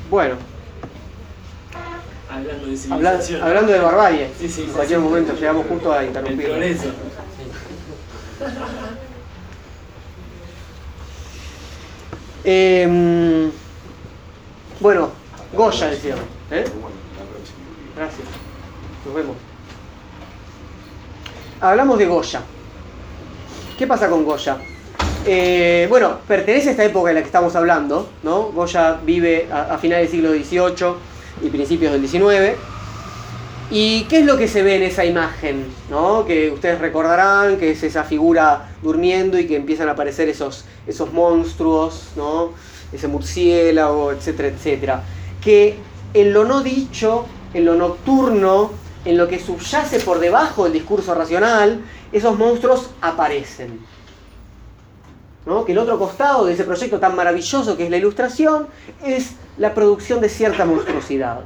Bueno, 0.10 0.38
Hablando 0.38 0.55
de 2.84 3.42
hablando 3.42 3.72
de 3.72 3.80
barbarie. 3.80 4.30
Sí, 4.40 4.50
sí, 4.50 4.64
en 4.64 4.72
cualquier 4.72 5.00
momento 5.00 5.34
llegamos 5.34 5.66
justo 5.68 5.92
a 5.92 6.04
interrumpir. 6.04 6.50
Eso. 6.50 6.86
Eh, 12.48 13.50
bueno, 14.80 15.10
Goya 15.52 15.88
decíamos. 15.88 16.26
¿eh? 16.52 16.64
Gracias. 17.96 18.28
Nos 19.04 19.16
vemos. 19.16 19.36
Hablamos 21.60 21.98
de 21.98 22.06
Goya. 22.06 22.42
¿Qué 23.80 23.88
pasa 23.88 24.10
con 24.10 24.24
Goya? 24.24 24.58
Eh, 25.26 25.88
bueno, 25.90 26.20
pertenece 26.28 26.70
a 26.70 26.72
esta 26.72 26.84
época 26.84 27.10
en 27.10 27.16
la 27.16 27.22
que 27.22 27.28
estamos 27.28 27.56
hablando, 27.56 28.10
¿no? 28.22 28.52
Goya 28.52 29.00
vive 29.04 29.50
a, 29.52 29.74
a 29.74 29.78
finales 29.80 30.12
del 30.12 30.44
siglo 30.46 30.70
XVIII, 30.70 30.96
y 31.42 31.50
principios 31.50 31.92
del 31.92 32.02
19. 32.02 32.56
¿Y 33.72 34.04
qué 34.04 34.20
es 34.20 34.26
lo 34.26 34.38
que 34.38 34.48
se 34.48 34.62
ve 34.62 34.76
en 34.76 34.84
esa 34.84 35.06
imagen? 35.06 35.66
¿no? 35.90 36.26
Que 36.26 36.52
ustedes 36.52 36.80
recordarán 36.80 37.58
que 37.58 37.72
es 37.72 37.84
esa 37.84 38.04
figura 38.04 38.70
durmiendo 38.84 39.40
y 39.40 39.48
que 39.48 39.56
empiezan 39.56 39.90
a 39.90 39.94
aparecer 39.94 40.30
esos, 40.30 40.66
esos 40.86 41.12
monstruos, 41.12 42.10
¿no? 42.16 42.52
ese 42.94 43.08
murciélago, 43.08 44.12
etcétera, 44.12 44.50
etcétera. 44.50 45.04
Que 45.42 45.78
en 46.14 46.34
lo 46.34 46.46
no 46.46 46.62
dicho, 46.62 47.26
en 47.54 47.66
lo 47.66 47.76
nocturno, 47.76 48.72
en 49.04 49.18
lo 49.18 49.28
que 49.28 49.40
subyace 49.40 50.00
por 50.00 50.20
debajo 50.20 50.64
del 50.64 50.74
discurso 50.74 51.14
racional, 51.14 51.82
esos 52.12 52.38
monstruos 52.38 52.92
aparecen. 53.02 53.80
Que 55.46 55.72
el 55.74 55.78
otro 55.78 56.00
costado 56.00 56.46
de 56.46 56.54
ese 56.54 56.64
proyecto 56.64 57.00
tan 57.00 57.16
maravilloso 57.16 57.78
que 57.78 57.86
es 57.86 57.92
la 57.92 57.98
ilustración 57.98 58.68
es 59.04 59.34
la 59.58 59.76
producción 59.76 60.20
de 60.20 60.28
cierta 60.28 60.66
monstruosidad. 60.66 61.42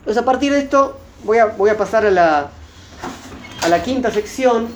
Entonces 0.00 0.20
a 0.20 0.24
partir 0.24 0.52
de 0.52 0.58
esto 0.58 0.98
voy 1.22 1.38
a, 1.38 1.46
voy 1.46 1.70
a 1.70 1.76
pasar 1.76 2.04
a 2.04 2.10
la, 2.10 2.50
a 3.62 3.68
la 3.68 3.82
quinta 3.82 4.10
sección, 4.10 4.68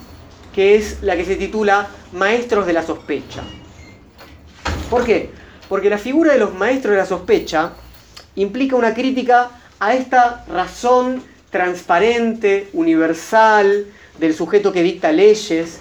que 0.54 0.76
es 0.76 1.02
la 1.02 1.16
que 1.16 1.24
se 1.24 1.34
titula 1.34 1.88
Maestros 2.12 2.66
de 2.66 2.72
la 2.72 2.84
sospecha. 2.84 3.42
¿Por 4.88 5.04
qué? 5.04 5.30
Porque 5.68 5.90
la 5.90 5.98
figura 5.98 6.32
de 6.32 6.38
los 6.38 6.54
maestros 6.54 6.92
de 6.92 6.98
la 6.98 7.06
sospecha 7.06 7.72
implica 8.36 8.76
una 8.76 8.94
crítica 8.94 9.50
a 9.80 9.94
esta 9.94 10.44
razón 10.48 11.22
transparente, 11.50 12.68
universal, 12.72 13.86
del 14.18 14.34
sujeto 14.34 14.72
que 14.72 14.82
dicta 14.82 15.12
leyes, 15.12 15.80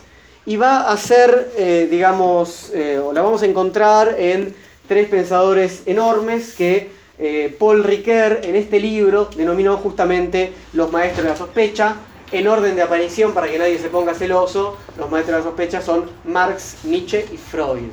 y 0.49 0.57
va 0.57 0.89
a 0.89 0.97
ser, 0.97 1.51
eh, 1.57 1.87
digamos, 1.91 2.71
eh, 2.73 2.97
o 2.97 3.13
la 3.13 3.21
vamos 3.21 3.43
a 3.43 3.45
encontrar 3.45 4.15
en 4.17 4.55
tres 4.87 5.07
pensadores 5.07 5.83
enormes 5.85 6.55
que 6.55 6.89
eh, 7.19 7.55
Paul 7.59 7.83
Ricoeur 7.83 8.39
en 8.41 8.55
este 8.55 8.79
libro 8.79 9.29
denominó 9.35 9.77
justamente 9.77 10.51
los 10.73 10.91
maestros 10.91 11.25
de 11.25 11.29
la 11.29 11.37
sospecha. 11.37 11.97
En 12.31 12.47
orden 12.47 12.75
de 12.75 12.81
aparición, 12.81 13.35
para 13.35 13.47
que 13.47 13.59
nadie 13.59 13.77
se 13.77 13.89
ponga 13.89 14.15
celoso, 14.15 14.75
los 14.97 15.11
maestros 15.11 15.35
de 15.35 15.43
la 15.43 15.47
sospecha 15.47 15.81
son 15.83 16.09
Marx, 16.25 16.77
Nietzsche 16.83 17.27
y 17.31 17.37
Freud. 17.37 17.91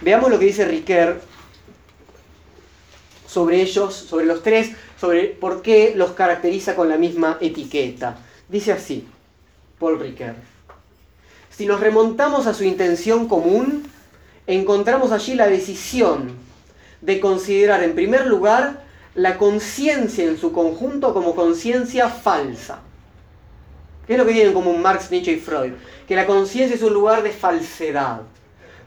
Veamos 0.00 0.30
lo 0.30 0.38
que 0.38 0.46
dice 0.46 0.64
Ricoeur 0.64 1.20
sobre 3.26 3.60
ellos, 3.60 3.94
sobre 3.94 4.24
los 4.24 4.42
tres, 4.42 4.70
sobre 4.98 5.26
por 5.26 5.60
qué 5.60 5.92
los 5.94 6.12
caracteriza 6.12 6.74
con 6.74 6.88
la 6.88 6.96
misma 6.96 7.36
etiqueta. 7.42 8.16
Dice 8.48 8.72
así, 8.72 9.06
Paul 9.78 10.00
Ricoeur. 10.00 10.57
Si 11.58 11.66
nos 11.66 11.80
remontamos 11.80 12.46
a 12.46 12.54
su 12.54 12.62
intención 12.62 13.26
común, 13.26 13.82
encontramos 14.46 15.10
allí 15.10 15.34
la 15.34 15.48
decisión 15.48 16.34
de 17.00 17.18
considerar 17.18 17.82
en 17.82 17.96
primer 17.96 18.28
lugar 18.28 18.84
la 19.16 19.38
conciencia 19.38 20.24
en 20.24 20.38
su 20.38 20.52
conjunto 20.52 21.12
como 21.12 21.34
conciencia 21.34 22.10
falsa. 22.10 22.78
¿Qué 24.06 24.12
es 24.12 24.18
lo 24.20 24.24
que 24.24 24.34
tienen 24.34 24.50
en 24.50 24.54
común 24.54 24.80
Marx, 24.80 25.10
Nietzsche 25.10 25.32
y 25.32 25.40
Freud? 25.40 25.72
Que 26.06 26.14
la 26.14 26.26
conciencia 26.26 26.76
es 26.76 26.82
un 26.84 26.94
lugar 26.94 27.24
de 27.24 27.32
falsedad. 27.32 28.20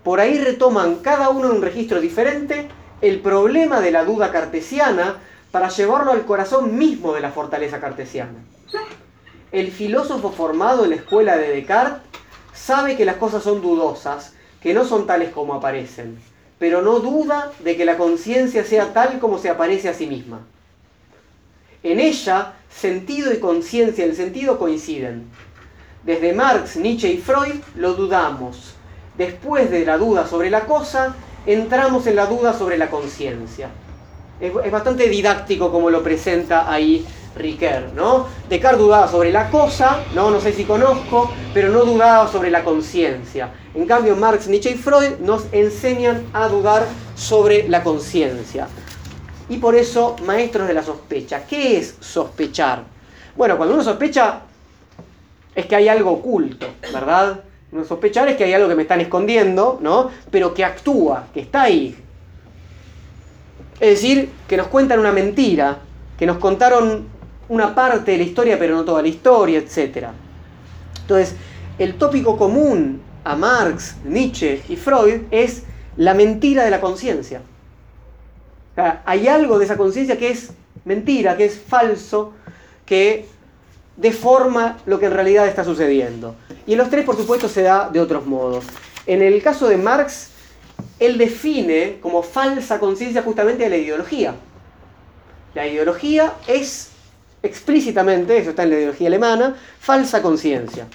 Por 0.01 0.21
ahí 0.21 0.37
retoman 0.37 0.99
cada 0.99 1.27
uno 1.27 1.49
en 1.49 1.57
un 1.57 1.61
registro 1.61 1.99
diferente 1.99 2.69
el 3.01 3.19
problema 3.19 3.81
de 3.81 3.91
la 3.91 4.05
duda 4.05 4.31
cartesiana 4.31 5.17
para 5.51 5.67
llevarlo 5.67 6.13
al 6.13 6.25
corazón 6.25 6.77
mismo 6.77 7.11
de 7.11 7.19
la 7.19 7.31
fortaleza 7.31 7.81
cartesiana. 7.81 8.39
El 9.51 9.71
filósofo 9.73 10.31
formado 10.31 10.85
en 10.85 10.91
la 10.91 10.95
escuela 10.95 11.35
de 11.35 11.49
Descartes 11.49 12.10
sabe 12.53 12.95
que 12.97 13.05
las 13.05 13.15
cosas 13.15 13.43
son 13.43 13.61
dudosas, 13.61 14.33
que 14.61 14.73
no 14.73 14.85
son 14.85 15.07
tales 15.07 15.29
como 15.29 15.53
aparecen, 15.53 16.19
pero 16.59 16.81
no 16.81 16.99
duda 16.99 17.51
de 17.59 17.75
que 17.75 17.85
la 17.85 17.97
conciencia 17.97 18.63
sea 18.63 18.93
tal 18.93 19.19
como 19.19 19.37
se 19.37 19.49
aparece 19.49 19.89
a 19.89 19.93
sí 19.93 20.07
misma. 20.07 20.41
En 21.83 21.99
ella, 21.99 22.53
sentido 22.69 23.33
y 23.33 23.39
conciencia, 23.39 24.05
el 24.05 24.15
sentido 24.15 24.59
coinciden. 24.59 25.25
Desde 26.03 26.33
Marx, 26.33 26.77
Nietzsche 26.77 27.09
y 27.09 27.17
Freud 27.17 27.61
lo 27.75 27.93
dudamos. 27.93 28.75
Después 29.17 29.71
de 29.71 29.85
la 29.85 29.97
duda 29.97 30.27
sobre 30.27 30.49
la 30.49 30.65
cosa, 30.67 31.15
entramos 31.45 32.05
en 32.07 32.15
la 32.15 32.27
duda 32.27 32.53
sobre 32.53 32.77
la 32.77 32.89
conciencia. 32.89 33.69
Es, 34.39 34.53
bastante 34.71 35.07
didáctico 35.09 35.71
como 35.71 35.89
lo 35.89 36.03
presenta 36.03 36.71
ahí 36.71 37.05
Riquer, 37.35 37.93
¿no? 37.95 38.27
Descartes 38.49 38.79
dudaba 38.79 39.07
sobre 39.07 39.31
la 39.31 39.49
cosa, 39.49 40.03
¿no? 40.13 40.29
no 40.29 40.41
sé 40.41 40.51
si 40.51 40.65
conozco, 40.65 41.31
pero 41.53 41.69
no 41.69 41.85
dudaba 41.85 42.29
sobre 42.29 42.51
la 42.51 42.63
conciencia. 42.63 43.51
En 43.73 43.85
cambio, 43.85 44.15
Marx, 44.15 44.47
Nietzsche 44.47 44.71
y 44.71 44.75
Freud 44.75 45.19
nos 45.21 45.45
enseñan 45.51 46.25
a 46.33 46.47
dudar 46.47 46.85
sobre 47.15 47.67
la 47.69 47.83
conciencia. 47.83 48.67
Y 49.47 49.57
por 49.57 49.75
eso, 49.75 50.15
maestros 50.25 50.67
de 50.67 50.73
la 50.73 50.83
sospecha. 50.83 51.45
¿Qué 51.45 51.77
es 51.77 51.95
sospechar? 51.99 52.83
Bueno, 53.35 53.57
cuando 53.57 53.75
uno 53.75 53.83
sospecha 53.83 54.41
es 55.55 55.65
que 55.65 55.75
hay 55.75 55.87
algo 55.87 56.11
oculto, 56.11 56.67
¿verdad? 56.93 57.41
Uno 57.71 57.85
sospechar 57.85 58.27
es 58.27 58.35
que 58.35 58.43
hay 58.43 58.53
algo 58.53 58.67
que 58.67 58.75
me 58.75 58.81
están 58.81 58.99
escondiendo, 58.99 59.79
¿no? 59.81 60.11
Pero 60.29 60.53
que 60.53 60.65
actúa, 60.65 61.27
que 61.33 61.41
está 61.41 61.63
ahí. 61.63 61.97
Es 63.79 63.89
decir, 64.01 64.29
que 64.47 64.57
nos 64.57 64.67
cuentan 64.67 64.99
una 64.99 65.11
mentira, 65.11 65.79
que 66.17 66.25
nos 66.25 66.37
contaron 66.37 67.07
una 67.51 67.75
parte 67.75 68.11
de 68.11 68.17
la 68.17 68.23
historia, 68.23 68.57
pero 68.57 68.75
no 68.75 68.85
toda 68.85 69.01
la 69.01 69.09
historia, 69.09 69.59
etc. 69.59 70.07
Entonces, 71.01 71.35
el 71.77 71.95
tópico 71.95 72.37
común 72.37 73.01
a 73.25 73.35
Marx, 73.35 73.97
Nietzsche 74.05 74.61
y 74.69 74.77
Freud 74.77 75.23
es 75.31 75.63
la 75.97 76.13
mentira 76.13 76.63
de 76.63 76.71
la 76.71 76.79
conciencia. 76.79 77.41
hay 79.05 79.27
algo 79.27 79.59
de 79.59 79.65
esa 79.65 79.75
conciencia 79.75 80.17
que 80.17 80.29
es 80.29 80.51
mentira, 80.85 81.35
que 81.35 81.43
es 81.43 81.59
falso, 81.59 82.33
que 82.85 83.25
deforma 83.97 84.77
lo 84.85 84.97
que 84.97 85.07
en 85.07 85.13
realidad 85.13 85.45
está 85.45 85.65
sucediendo. 85.65 86.35
Y 86.65 86.71
en 86.71 86.77
los 86.77 86.89
tres, 86.89 87.03
por 87.03 87.17
supuesto, 87.17 87.49
se 87.49 87.63
da 87.63 87.89
de 87.89 87.99
otros 87.99 88.25
modos. 88.25 88.63
En 89.05 89.21
el 89.21 89.43
caso 89.43 89.67
de 89.67 89.75
Marx, 89.75 90.29
él 90.99 91.17
define 91.17 91.97
como 92.01 92.23
falsa 92.23 92.79
conciencia 92.79 93.21
justamente 93.21 93.67
la 93.67 93.75
ideología. 93.75 94.35
La 95.53 95.67
ideología 95.67 96.35
es 96.47 96.90
explícitamente, 97.43 98.37
eso 98.37 98.51
está 98.51 98.63
en 98.63 98.69
la 98.69 98.75
ideología 98.77 99.07
alemana, 99.07 99.55
falsa 99.79 100.21
conciencia. 100.21 100.87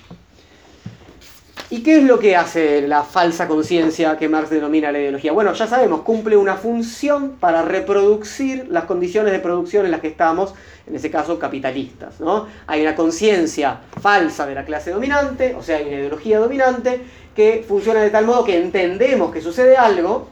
¿Y 1.69 1.83
qué 1.83 1.97
es 1.97 2.05
lo 2.05 2.21
que 2.21 2.37
hace 2.37 2.87
la 2.87 3.03
falsa 3.03 3.49
conciencia 3.49 4.17
que 4.17 4.29
Marx 4.29 4.51
denomina 4.51 4.93
la 4.93 5.01
ideología? 5.01 5.33
Bueno, 5.33 5.53
ya 5.53 5.67
sabemos, 5.67 6.03
cumple 6.03 6.37
una 6.37 6.55
función 6.55 7.33
para 7.41 7.63
reproducir 7.63 8.69
las 8.71 8.85
condiciones 8.85 9.33
de 9.33 9.41
producción 9.41 9.85
en 9.85 9.91
las 9.91 10.01
que 10.01 10.07
estamos, 10.07 10.55
en 10.87 10.95
ese 10.95 11.11
caso 11.11 11.41
capitalistas. 11.41 12.21
¿no? 12.21 12.47
Hay 12.69 12.83
una 12.83 12.95
conciencia 12.95 13.81
falsa 14.01 14.47
de 14.47 14.55
la 14.55 14.65
clase 14.65 14.93
dominante, 14.93 15.57
o 15.59 15.63
sea, 15.63 15.79
hay 15.79 15.87
una 15.89 15.97
ideología 15.97 16.39
dominante 16.39 17.01
que 17.35 17.65
funciona 17.67 18.01
de 18.01 18.11
tal 18.11 18.27
modo 18.27 18.45
que 18.45 18.57
entendemos 18.57 19.33
que 19.33 19.41
sucede 19.41 19.77
algo, 19.77 20.29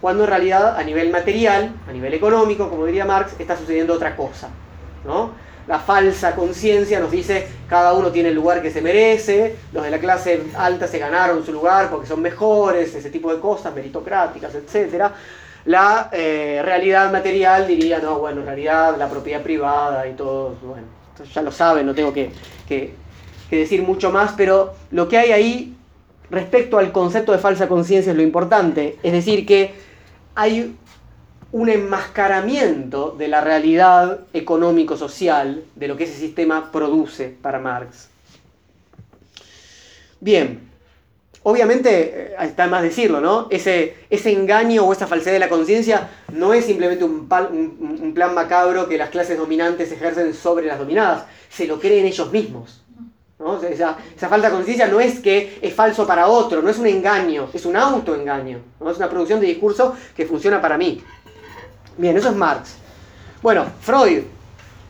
cuando 0.00 0.24
en 0.24 0.30
realidad 0.30 0.74
a 0.78 0.82
nivel 0.84 1.10
material, 1.10 1.70
a 1.86 1.92
nivel 1.92 2.14
económico, 2.14 2.70
como 2.70 2.86
diría 2.86 3.04
Marx, 3.04 3.34
está 3.38 3.58
sucediendo 3.58 3.92
otra 3.92 4.16
cosa. 4.16 4.48
¿no? 5.04 5.32
La 5.68 5.78
falsa 5.78 6.34
conciencia 6.34 6.98
nos 6.98 7.10
dice 7.10 7.46
cada 7.68 7.92
uno 7.92 8.10
tiene 8.10 8.30
el 8.30 8.34
lugar 8.34 8.62
que 8.62 8.70
se 8.70 8.80
merece, 8.80 9.56
los 9.72 9.84
de 9.84 9.90
la 9.90 9.98
clase 9.98 10.42
alta 10.56 10.88
se 10.88 10.98
ganaron 10.98 11.44
su 11.44 11.52
lugar 11.52 11.90
porque 11.90 12.06
son 12.06 12.22
mejores, 12.22 12.94
ese 12.94 13.10
tipo 13.10 13.32
de 13.32 13.38
cosas, 13.38 13.74
meritocráticas, 13.74 14.54
etc. 14.54 15.12
La 15.66 16.08
eh, 16.10 16.62
realidad 16.64 17.12
material 17.12 17.66
diría, 17.66 17.98
no, 17.98 18.18
bueno, 18.18 18.40
en 18.40 18.46
realidad 18.46 18.96
la 18.96 19.10
propiedad 19.10 19.42
privada 19.42 20.08
y 20.08 20.14
todo, 20.14 20.56
bueno, 20.62 20.86
ya 21.34 21.42
lo 21.42 21.52
saben, 21.52 21.84
no 21.84 21.94
tengo 21.94 22.14
que, 22.14 22.30
que 22.66 22.94
decir 23.50 23.82
mucho 23.82 24.10
más, 24.10 24.32
pero 24.36 24.72
lo 24.90 25.06
que 25.06 25.18
hay 25.18 25.32
ahí 25.32 25.76
respecto 26.30 26.78
al 26.78 26.92
concepto 26.92 27.32
de 27.32 27.38
falsa 27.38 27.68
conciencia 27.68 28.12
es 28.12 28.16
lo 28.16 28.22
importante, 28.22 28.96
es 29.02 29.12
decir, 29.12 29.44
que 29.44 29.74
hay 30.34 30.74
un 31.50 31.68
enmascaramiento 31.68 33.14
de 33.16 33.28
la 33.28 33.40
realidad 33.40 34.20
económico-social 34.32 35.64
de 35.76 35.88
lo 35.88 35.96
que 35.96 36.04
ese 36.04 36.18
sistema 36.18 36.70
produce 36.70 37.34
para 37.40 37.58
Marx. 37.58 38.08
Bien, 40.20 40.68
obviamente, 41.44 42.32
eh, 42.32 42.36
está 42.40 42.66
más 42.66 42.82
decirlo, 42.82 43.20
¿no? 43.20 43.46
Ese, 43.50 43.94
engaño 44.10 44.84
o 44.84 44.92
esa 44.92 45.06
falsedad 45.06 45.34
de 45.34 45.38
la 45.38 45.48
conciencia 45.48 46.10
no 46.32 46.52
es 46.52 46.66
simplemente 46.66 47.04
un, 47.04 47.28
plan 47.28 48.34
macabro 48.34 48.88
que 48.88 48.98
las 48.98 49.10
clases 49.10 49.38
dominantes 49.38 49.90
ejercen 49.92 50.34
sobre 50.34 50.66
las 50.66 50.78
dominadas, 50.78 51.24
se 51.48 51.66
lo 51.66 51.80
creen 51.80 52.06
ellos 52.06 52.30
mismos. 52.32 52.82
Esa, 53.70 53.96
esa, 54.16 54.28
falta 54.28 54.48
de 54.48 54.56
conciencia 54.56 54.88
no 54.88 54.98
es 54.98 55.20
que 55.20 55.60
es 55.62 55.72
falso 55.72 56.04
para 56.04 56.26
otro, 56.26 56.60
no 56.60 56.70
es 56.70 56.78
un 56.78 56.88
engaño, 56.88 57.48
es 57.54 57.64
un 57.64 57.76
autoengaño, 57.76 58.58
es 58.90 58.96
una 58.96 59.08
producción 59.08 59.38
de 59.38 59.46
discurso 59.46 59.94
que 60.16 60.26
funciona 60.26 60.60
para 60.60 60.76
mí. 60.76 61.00
Bien, 61.98 62.16
eso 62.16 62.30
es 62.30 62.36
Marx. 62.36 62.76
Bueno, 63.42 63.66
Freud, 63.80 64.22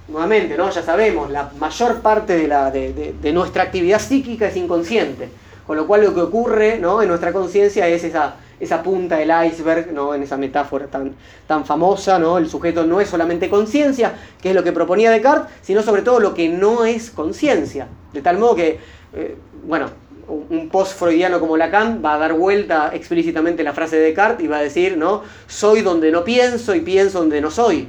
nuevamente, 0.08 0.58
¿no? 0.58 0.68
Ya 0.68 0.82
sabemos, 0.82 1.30
la 1.30 1.50
mayor 1.58 2.02
parte 2.02 2.36
de, 2.36 2.46
la, 2.46 2.70
de, 2.70 3.32
nuestra 3.32 3.62
actividad 3.62 3.98
psíquica 3.98 4.46
es 4.48 4.56
inconsciente. 4.56 5.30
Con 5.66 5.78
lo 5.78 5.86
cual 5.86 6.04
lo 6.04 6.14
que 6.14 6.20
ocurre 6.20 6.78
¿no? 6.78 7.00
en 7.00 7.08
nuestra 7.08 7.32
conciencia 7.32 7.88
es 7.88 8.04
esa, 8.04 8.36
esa 8.60 8.82
punta 8.82 9.16
del 9.16 9.30
iceberg, 9.46 9.90
¿no? 9.92 10.14
en 10.14 10.22
esa 10.22 10.36
metáfora 10.36 10.86
tan, 10.86 11.14
tan 11.46 11.64
famosa, 11.64 12.18
¿no? 12.18 12.36
el 12.36 12.48
sujeto 12.48 12.84
no 12.84 13.00
es 13.00 13.08
solamente 13.08 13.48
conciencia, 13.48 14.12
que 14.40 14.50
es 14.50 14.54
lo 14.54 14.62
que 14.62 14.72
proponía 14.72 15.10
Descartes, 15.10 15.50
sino 15.62 15.82
sobre 15.82 16.02
todo 16.02 16.20
lo 16.20 16.34
que 16.34 16.50
no 16.50 16.84
es 16.84 17.10
conciencia. 17.10 17.88
De 18.12 18.20
tal 18.20 18.36
modo 18.36 18.54
que, 18.54 18.80
eh, 19.14 19.36
bueno, 19.64 19.88
un 20.28 20.68
post-freudiano 20.70 21.40
como 21.40 21.56
Lacan 21.56 22.02
va 22.04 22.14
a 22.14 22.18
dar 22.18 22.34
vuelta 22.34 22.90
explícitamente 22.92 23.62
la 23.62 23.72
frase 23.72 23.96
de 23.96 24.02
Descartes 24.02 24.44
y 24.44 24.48
va 24.48 24.58
a 24.58 24.62
decir, 24.62 24.96
¿no? 24.96 25.22
Soy 25.46 25.82
donde 25.82 26.10
no 26.10 26.24
pienso 26.24 26.74
y 26.74 26.80
pienso 26.80 27.20
donde 27.20 27.40
no 27.40 27.50
soy. 27.50 27.88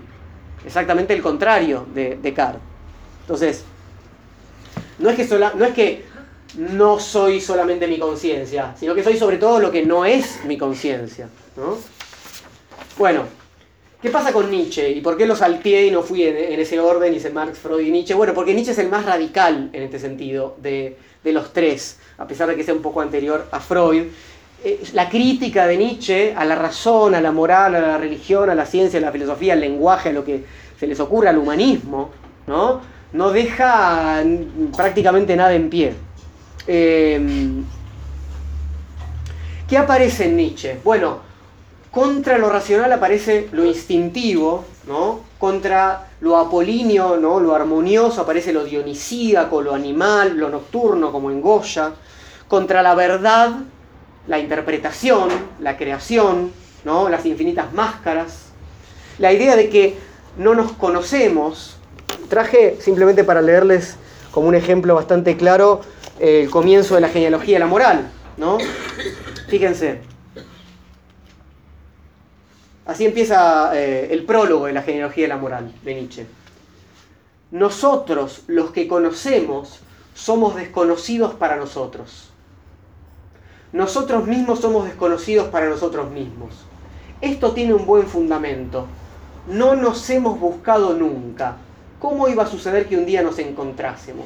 Exactamente 0.66 1.14
el 1.14 1.22
contrario 1.22 1.86
de 1.94 2.18
Descartes. 2.22 2.62
Entonces, 3.22 3.64
no 4.98 5.10
es 5.10 5.16
que, 5.16 5.38
no, 5.38 5.66
es 5.66 5.74
que 5.74 6.04
no 6.58 7.00
soy 7.00 7.40
solamente 7.42 7.88
mi 7.88 8.00
conciencia, 8.00 8.76
sino 8.80 8.96
que 8.96 9.04
soy 9.04 9.18
sobre 9.18 9.38
todo 9.38 9.60
lo 9.60 9.72
que 9.72 9.86
no 9.86 10.06
es 10.06 10.44
mi 10.46 10.58
conciencia. 10.58 11.30
¿no? 11.56 11.78
Bueno, 12.98 13.24
¿qué 14.02 14.10
pasa 14.10 14.34
con 14.34 14.50
Nietzsche? 14.50 14.90
¿Y 14.92 15.02
por 15.02 15.16
qué 15.16 15.26
lo 15.26 15.36
salteé 15.36 15.88
y 15.88 15.92
no 15.92 16.04
fui 16.04 16.24
en, 16.24 16.60
ese 16.60 16.80
orden, 16.80 17.14
hice 17.14 17.30
Marx, 17.30 17.60
Freud 17.60 17.86
y 17.86 17.92
Nietzsche? 17.92 18.14
Bueno, 18.14 18.34
porque 18.34 18.54
Nietzsche 18.54 18.72
es 18.72 18.80
el 18.80 18.90
más 18.90 19.06
radical 19.06 19.70
en 19.74 19.84
este 19.84 20.00
sentido 20.00 20.56
de, 20.62 20.98
de 21.24 21.32
los 21.32 21.53
tres, 21.53 21.99
a 22.17 22.28
pesar 22.28 22.49
de 22.49 22.55
que 22.55 22.63
sea 22.63 22.74
un 22.74 22.82
poco 22.82 23.01
anterior 23.01 23.47
a 23.51 23.59
Freud. 23.59 24.07
Eh, 24.63 24.84
la 24.93 25.09
crítica 25.09 25.67
de 25.67 25.78
Nietzsche 25.78 26.34
a 26.36 26.43
la 26.45 26.55
razón, 26.55 27.15
a 27.15 27.22
la 27.22 27.32
moral, 27.32 27.76
a 27.76 27.80
la 27.80 27.97
religión, 27.97 28.49
a 28.49 28.55
la 28.55 28.65
ciencia, 28.65 28.99
a 28.99 29.01
la 29.01 29.11
filosofía, 29.11 29.53
al 29.53 29.61
lenguaje, 29.61 30.09
a 30.09 30.13
lo 30.13 30.26
que 30.26 30.43
se 30.80 30.88
les 30.88 30.99
ocurre, 30.99 31.30
al 31.30 31.38
humanismo, 31.38 32.09
¿no? 32.47 32.82
no 33.13 33.32
deja 33.32 34.24
prácticamente 34.76 35.36
nada 35.36 35.53
en 35.53 35.70
pie. 35.70 35.93
Em, 36.67 37.63
¿Qué 39.67 39.78
aparece 39.78 40.26
en 40.26 40.38
Nietzsche? 40.38 40.80
Bueno, 40.84 41.20
contra 41.91 42.38
lo 42.38 42.49
racional 42.49 42.91
aparece 42.91 43.49
lo 43.51 43.65
instintivo, 43.65 44.65
¿no? 44.88 45.22
Contra 45.40 46.10
lo 46.20 46.38
apolíneo, 46.38 47.18
¿no? 47.18 47.40
Lo 47.40 47.56
armonioso 47.56 48.22
aparece 48.22 48.52
lo 48.52 48.66
dionisíaco, 48.66 49.62
lo 49.62 49.74
animal, 49.74 50.38
lo 50.38 50.50
nocturno, 50.50 51.12
como 51.12 51.32
en 51.32 51.42
Goya. 51.42 51.94
Contra 52.48 52.84
la 52.84 52.94
verdad, 52.94 53.52
la 54.28 54.38
interpretación, 54.38 55.30
la 55.60 55.78
creación, 55.78 56.52
¿no? 56.84 57.08
Las 57.10 57.26
infinitas 57.26 57.74
máscaras. 57.74 58.50
La 59.18 59.32
idea 59.32 59.56
de 59.56 59.70
que 59.70 59.98
no 60.38 60.56
nos 60.56 60.74
conocemos, 60.74 61.78
traje 62.28 62.78
simplemente 62.82 63.24
para 63.24 63.42
leerles 63.42 63.96
como 64.32 64.48
un 64.48 64.56
ejemplo 64.56 64.94
bastante 64.94 65.38
claro 65.38 65.82
el 66.20 66.50
comienzo 66.50 66.96
de 66.96 67.02
la 67.02 67.10
genealogía 67.10 67.56
de 67.56 67.60
la 67.60 67.68
moral, 67.68 68.12
¿no? 68.38 68.58
Fíjense. 69.48 70.02
Así 72.90 73.06
empieza 73.06 73.70
eh, 73.78 74.08
el 74.10 74.26
prólogo 74.26 74.66
de 74.66 74.74
la 74.74 74.82
genealogía 74.82 75.26
de 75.26 75.28
la 75.28 75.38
moral 75.38 75.72
de 75.84 75.94
Nietzsche. 75.94 76.26
Nosotros, 77.52 78.42
los 78.48 78.72
que 78.72 78.88
conocemos, 78.88 79.82
somos 80.16 80.56
desconocidos 80.56 81.36
para 81.36 81.56
nosotros. 81.56 82.32
Nosotros 83.74 84.26
mismos 84.26 84.62
somos 84.62 84.86
desconocidos 84.86 85.50
para 85.50 85.70
nosotros 85.70 86.10
mismos. 86.10 86.50
Esto 87.22 87.52
tiene 87.52 87.76
un 87.76 87.86
buen 87.86 88.08
fundamento. 88.08 88.88
No 89.48 89.76
nos 89.76 90.10
hemos 90.10 90.40
buscado 90.40 90.96
nunca 90.96 91.58
¿Cómo 92.00 92.28
iba 92.28 92.44
a 92.44 92.48
suceder 92.48 92.88
que 92.88 92.98
un 92.98 93.06
día 93.06 93.22
nos 93.22 93.38
encontrásemos? 93.38 94.26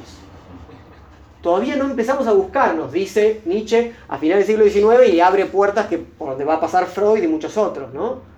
Todavía 1.42 1.76
no 1.76 1.84
empezamos 1.84 2.26
a 2.26 2.32
buscarnos, 2.32 2.92
dice 2.92 3.42
Nietzsche 3.44 3.92
a 4.08 4.16
finales 4.16 4.46
del 4.46 4.70
siglo 4.70 4.96
XIX 4.96 5.12
y 5.12 5.20
abre 5.20 5.44
puertas 5.44 5.88
que, 5.88 5.98
por 5.98 6.30
donde 6.30 6.44
va 6.46 6.54
a 6.54 6.60
pasar 6.60 6.86
Freud 6.86 7.22
y 7.22 7.28
muchos 7.28 7.58
otros, 7.58 7.92
¿no? 7.92 8.33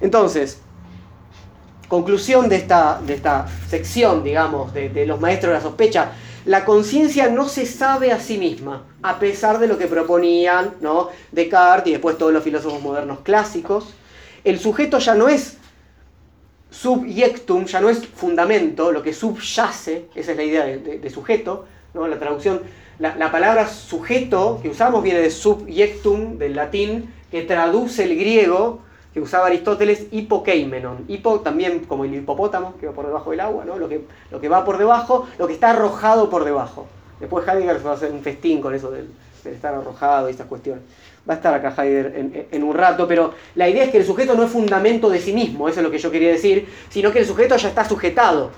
Entonces, 0.00 0.60
conclusión 1.88 2.48
de 2.48 2.56
esta, 2.56 3.00
de 3.04 3.14
esta 3.14 3.46
sección, 3.68 4.22
digamos, 4.22 4.72
de, 4.74 5.06
los 5.06 5.20
maestros 5.20 5.52
de 5.52 5.58
la 5.58 5.62
sospecha, 5.62 6.12
la 6.44 6.64
conciencia 6.64 7.28
no 7.28 7.48
se 7.48 7.66
sabe 7.66 8.12
a 8.12 8.20
sí 8.20 8.38
misma, 8.38 8.84
a 9.02 9.18
pesar 9.18 9.58
de 9.58 9.66
lo 9.66 9.76
que 9.76 9.86
proponían 9.86 10.74
¿no? 10.80 11.08
Descartes 11.32 11.88
y 11.88 11.92
después 11.92 12.16
todos 12.16 12.32
los 12.32 12.42
filósofos 12.42 12.80
modernos 12.80 13.20
clásicos. 13.20 13.94
El 14.44 14.58
sujeto 14.58 14.98
ya 14.98 15.14
no 15.14 15.28
es 15.28 15.58
subyectum 16.70 17.64
ya 17.64 17.80
no 17.80 17.88
es 17.88 18.06
fundamento, 18.06 18.92
lo 18.92 19.02
que 19.02 19.12
subyace, 19.12 20.06
esa 20.14 20.32
es 20.32 20.36
la 20.36 20.42
idea 20.42 20.64
de, 20.64 21.10
sujeto, 21.10 21.66
¿no? 21.94 22.06
la 22.06 22.18
traducción, 22.18 22.62
la, 22.98 23.32
palabra 23.32 23.66
sujeto 23.68 24.58
que 24.62 24.68
usamos 24.68 25.02
viene 25.02 25.20
de 25.20 25.30
subyectum, 25.30 26.38
del 26.38 26.56
latín, 26.56 27.12
que 27.30 27.42
traduce 27.42 28.04
el 28.04 28.16
griego 28.16 28.82
que 29.12 29.20
usaba 29.20 29.46
Aristóteles, 29.46 30.06
hipokeimenon. 30.10 31.04
Hipo 31.08 31.40
también 31.40 31.80
como 31.80 32.04
el 32.04 32.14
hipopótamo, 32.14 32.74
que 32.78 32.86
va 32.86 32.92
por 32.92 33.06
debajo 33.06 33.30
del 33.30 33.40
agua, 33.40 33.64
¿no? 33.64 33.78
lo, 33.78 33.88
que, 33.88 34.02
lo 34.30 34.40
que 34.40 34.48
va 34.48 34.64
por 34.64 34.78
debajo, 34.78 35.26
lo 35.38 35.46
que 35.46 35.54
está 35.54 35.70
arrojado 35.70 36.28
por 36.28 36.44
debajo. 36.44 36.86
Después 37.20 37.46
Heidegger 37.48 37.84
va 37.84 37.92
a 37.92 37.94
hacer 37.94 38.12
un 38.12 38.20
festín 38.20 38.60
con 38.60 38.74
eso 38.74 38.90
del, 38.90 39.08
estar 39.44 39.74
arrojado 39.74 40.28
y 40.28 40.32
estas 40.32 40.46
cuestiones. 40.46 40.84
Va 41.28 41.34
a 41.34 41.36
estar 41.36 41.54
acá 41.54 41.74
Heidegger 41.76 42.46
en, 42.50 42.62
un 42.62 42.74
rato, 42.74 43.08
pero 43.08 43.34
la 43.54 43.68
idea 43.68 43.84
es 43.84 43.90
que 43.90 43.98
el 43.98 44.04
sujeto 44.04 44.34
no 44.34 44.44
es 44.44 44.50
fundamento 44.50 45.08
de 45.10 45.20
sí 45.20 45.32
mismo, 45.32 45.68
eso 45.68 45.80
es 45.80 45.84
lo 45.84 45.90
que 45.90 45.98
yo 45.98 46.10
quería 46.10 46.30
decir, 46.30 46.68
sino 46.90 47.10
que 47.12 47.20
el 47.20 47.26
sujeto 47.26 47.56
ya 47.56 47.68
está 47.68 47.84
sujetado, 47.84 48.50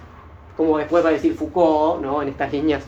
como 0.57 0.79
después 0.79 1.05
va 1.05 1.09
a 1.09 1.13
decir 1.13 1.35
Foucault, 1.35 2.03
¿no? 2.03 2.23
en 2.23 2.29
estas 2.29 2.53
líneas 2.53 2.83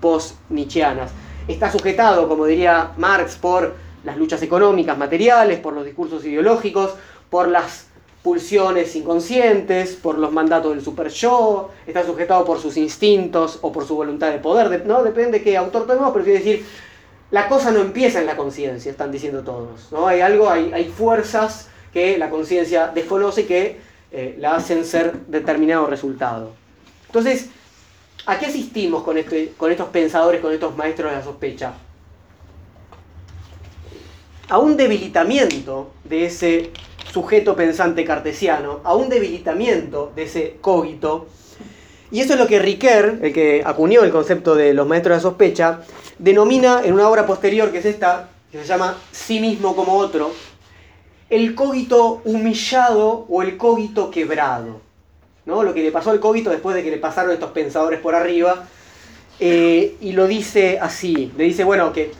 post-nietzscheanas. 0.00 1.10
Está 1.46 1.70
sujetado, 1.70 2.28
como 2.28 2.46
diría 2.46 2.92
Marx, 2.96 3.36
por 3.36 3.74
las 4.04 4.16
luchas 4.16 4.42
económicas, 4.42 4.96
materiales, 4.96 5.60
por 5.60 5.72
los 5.72 5.84
discursos 5.84 6.24
ideológicos, 6.24 6.94
por 7.30 7.48
las 7.48 7.86
pulsiones 8.22 8.94
inconscientes, 8.96 9.94
por 9.94 10.18
los 10.18 10.32
mandatos 10.32 10.72
del 10.72 10.82
super 10.82 11.08
yo, 11.08 11.70
está 11.86 12.04
sujetado 12.04 12.44
por 12.44 12.58
sus 12.58 12.76
instintos 12.76 13.58
o 13.62 13.72
por 13.72 13.86
su 13.86 13.94
voluntad 13.94 14.30
de 14.30 14.38
poder, 14.38 14.84
¿no? 14.86 15.02
Depende 15.02 15.38
de 15.38 15.44
qué 15.44 15.56
autor 15.56 15.86
tomemos, 15.86 16.12
pero 16.12 16.24
quiero 16.24 16.38
decir, 16.38 16.66
la 17.30 17.48
cosa 17.48 17.70
no 17.70 17.80
empieza 17.80 18.20
en 18.20 18.26
la 18.26 18.36
conciencia, 18.36 18.90
están 18.90 19.12
diciendo 19.12 19.42
todos. 19.42 19.92
¿no? 19.92 20.06
Hay 20.06 20.20
algo, 20.20 20.50
hay, 20.50 20.72
hay 20.72 20.86
fuerzas 20.86 21.68
que 21.92 22.18
la 22.18 22.30
conciencia 22.30 22.88
desconoce 22.88 23.46
que 23.46 23.78
eh, 24.10 24.36
la 24.38 24.56
hacen 24.56 24.84
ser 24.84 25.12
determinado 25.26 25.86
resultado. 25.86 26.52
Entonces, 27.06 27.50
¿a 28.26 28.38
qué 28.38 28.46
asistimos 28.46 29.02
con, 29.02 29.18
este, 29.18 29.52
con 29.56 29.70
estos 29.70 29.88
pensadores, 29.88 30.40
con 30.40 30.52
estos 30.52 30.76
maestros 30.76 31.10
de 31.10 31.18
la 31.18 31.24
sospecha? 31.24 31.74
A 34.50 34.58
un 34.58 34.78
debilitamiento 34.78 35.90
de 36.04 36.24
ese 36.24 36.70
sujeto 37.12 37.54
pensante 37.54 38.04
cartesiano, 38.04 38.80
a 38.82 38.94
un 38.94 39.10
debilitamiento 39.10 40.10
de 40.16 40.22
ese 40.22 40.56
cogito. 40.60 41.26
Y 42.10 42.20
eso 42.20 42.32
es 42.32 42.38
lo 42.38 42.46
que 42.46 42.58
Riquet, 42.58 43.22
el 43.22 43.32
que 43.34 43.62
acuñó 43.64 44.02
el 44.04 44.10
concepto 44.10 44.54
de 44.54 44.72
los 44.72 44.88
maestros 44.88 45.12
de 45.12 45.16
la 45.16 45.22
sospecha, 45.22 45.80
denomina 46.18 46.80
en 46.82 46.94
una 46.94 47.08
obra 47.08 47.26
posterior, 47.26 47.70
que 47.70 47.78
es 47.78 47.84
esta, 47.84 48.30
que 48.50 48.58
se 48.58 48.64
llama 48.64 48.96
Sí 49.12 49.38
mismo 49.38 49.76
como 49.76 49.98
otro, 49.98 50.32
el 51.28 51.54
cogito 51.54 52.22
humillado 52.24 53.26
o 53.28 53.42
el 53.42 53.58
cogito 53.58 54.10
quebrado. 54.10 54.80
¿no? 55.44 55.62
Lo 55.62 55.74
que 55.74 55.82
le 55.82 55.92
pasó 55.92 56.10
al 56.10 56.20
cogito 56.20 56.48
después 56.48 56.74
de 56.74 56.82
que 56.82 56.90
le 56.90 56.96
pasaron 56.96 57.32
estos 57.32 57.50
pensadores 57.50 58.00
por 58.00 58.14
arriba. 58.14 58.66
Eh, 59.40 59.96
y 60.00 60.12
lo 60.12 60.26
dice 60.26 60.78
así, 60.80 61.32
le 61.36 61.44
dice, 61.44 61.62
bueno, 61.64 61.92
que 61.92 62.10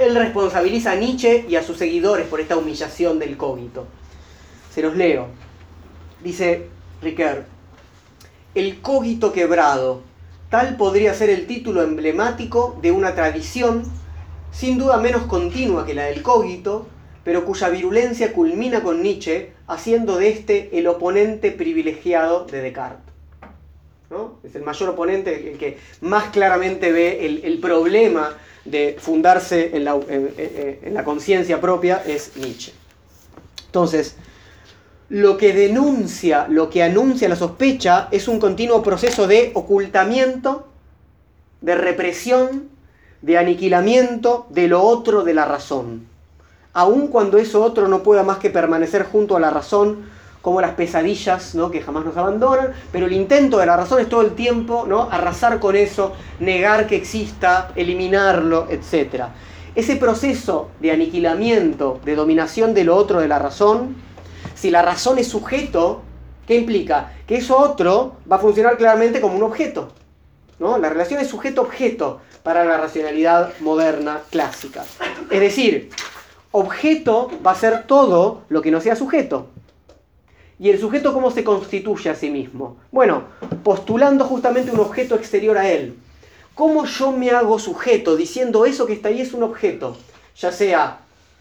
él 0.00 0.14
responsabiliza 0.14 0.92
a 0.92 0.96
Nietzsche 0.96 1.46
y 1.48 1.56
a 1.56 1.62
sus 1.62 1.78
seguidores 1.78 2.26
por 2.26 2.40
esta 2.40 2.56
humillación 2.56 3.18
del 3.18 3.36
cogito. 3.36 3.86
Se 4.74 4.82
los 4.82 4.94
leo. 4.94 5.28
Dice 6.22 6.66
Ricard, 7.00 7.44
el 8.54 8.80
cogito 8.80 9.32
quebrado 9.32 10.02
Tal 10.50 10.76
podría 10.76 11.12
ser 11.12 11.28
el 11.28 11.48
título 11.48 11.82
emblemático 11.82 12.78
de 12.80 12.92
una 12.92 13.16
tradición, 13.16 13.82
sin 14.52 14.78
duda 14.78 14.98
menos 14.98 15.22
continua 15.22 15.84
que 15.84 15.94
la 15.94 16.04
del 16.04 16.22
cogito, 16.22 16.86
pero 17.24 17.44
cuya 17.44 17.68
virulencia 17.68 18.32
culmina 18.32 18.84
con 18.84 19.02
Nietzsche, 19.02 19.54
haciendo 19.66 20.18
de 20.18 20.28
este 20.28 20.78
el 20.78 20.86
oponente 20.86 21.50
privilegiado 21.50 22.44
de 22.44 22.62
Descartes. 22.62 23.05
Es 24.44 24.54
el 24.54 24.62
mayor 24.62 24.90
oponente, 24.90 25.50
el 25.50 25.58
que 25.58 25.78
más 26.00 26.30
claramente 26.30 26.92
ve 26.92 27.26
el, 27.26 27.58
problema 27.58 28.36
de 28.64 28.96
fundarse 29.00 29.76
en 29.76 29.84
la, 29.84 29.98
en 30.08 30.94
la 30.94 31.02
conciencia 31.02 31.60
propia, 31.60 32.02
es 32.06 32.36
Nietzsche. 32.36 32.72
Entonces, 33.66 34.16
lo 35.08 35.36
que 35.36 35.52
denuncia, 35.52 36.46
lo 36.48 36.68
que 36.70 36.82
anuncia 36.82 37.28
la 37.28 37.36
sospecha 37.36 38.08
es 38.10 38.26
un 38.26 38.40
continuo 38.40 38.82
proceso 38.82 39.26
de 39.26 39.52
ocultamiento, 39.54 40.66
de 41.60 41.74
represión, 41.74 42.68
de 43.22 43.38
aniquilamiento 43.38 44.46
de 44.50 44.68
lo 44.68 44.82
otro 44.82 45.22
de 45.22 45.34
la 45.34 45.44
razón. 45.44 46.06
Aun 46.72 47.08
cuando 47.08 47.38
eso 47.38 47.62
otro 47.62 47.88
no 47.88 48.02
pueda 48.02 48.22
más 48.22 48.38
que 48.38 48.50
permanecer 48.50 49.04
junto 49.04 49.36
a 49.36 49.40
la 49.40 49.50
razón, 49.50 50.06
como 50.46 50.60
las 50.60 50.74
pesadillas 50.74 51.56
¿no? 51.56 51.72
que 51.72 51.80
jamás 51.80 52.04
nos 52.04 52.16
abandonan, 52.16 52.72
pero 52.92 53.06
el 53.06 53.12
intento 53.12 53.58
de 53.58 53.66
la 53.66 53.76
razón 53.76 54.00
es 54.00 54.08
todo 54.08 54.22
el 54.22 54.36
tiempo 54.36 54.84
¿no? 54.86 55.10
arrasar 55.10 55.58
con 55.58 55.74
eso, 55.74 56.12
negar 56.38 56.86
que 56.86 56.94
exista, 56.94 57.72
eliminarlo, 57.74 58.68
etc. 58.70 59.24
Ese 59.74 59.96
proceso 59.96 60.70
de 60.78 60.92
aniquilamiento, 60.92 61.98
de 62.04 62.14
dominación 62.14 62.74
de 62.74 62.84
lo 62.84 62.94
otro 62.94 63.18
de 63.18 63.26
la 63.26 63.40
razón, 63.40 63.96
si 64.54 64.70
la 64.70 64.82
razón 64.82 65.18
es 65.18 65.26
sujeto, 65.26 66.02
¿qué 66.46 66.54
implica? 66.54 67.14
Que 67.26 67.38
eso 67.38 67.58
otro 67.58 68.14
va 68.30 68.36
a 68.36 68.38
funcionar 68.38 68.76
claramente 68.76 69.20
como 69.20 69.34
un 69.34 69.42
objeto. 69.42 69.88
¿no? 70.60 70.78
La 70.78 70.88
relación 70.88 71.18
es 71.18 71.26
sujeto-objeto 71.26 72.20
para 72.44 72.64
la 72.64 72.76
racionalidad 72.76 73.52
moderna 73.58 74.20
clásica. 74.30 74.84
Es 75.28 75.40
decir, 75.40 75.90
objeto 76.52 77.32
va 77.44 77.50
a 77.50 77.56
ser 77.56 77.88
todo 77.88 78.42
lo 78.48 78.62
que 78.62 78.70
no 78.70 78.80
sea 78.80 78.94
sujeto. 78.94 79.48
¿Y 80.58 80.70
el 80.70 80.80
sujeto 80.80 81.12
cómo 81.12 81.30
se 81.30 81.44
constituye 81.44 82.08
a 82.08 82.14
sí 82.14 82.30
mismo? 82.30 82.78
Bueno, 82.90 83.24
postulando 83.62 84.24
justamente 84.24 84.70
un 84.70 84.80
objeto 84.80 85.14
exterior 85.14 85.58
a 85.58 85.68
él. 85.68 85.96
¿Cómo 86.54 86.86
yo 86.86 87.12
me 87.12 87.30
hago 87.30 87.58
sujeto 87.58 88.16
diciendo 88.16 88.64
eso 88.64 88.86
que 88.86 88.94
está 88.94 89.08
ahí 89.08 89.20
es 89.20 89.34
un 89.34 89.42
objeto? 89.42 89.96
Ya 90.38 90.50
sea 90.50 91.00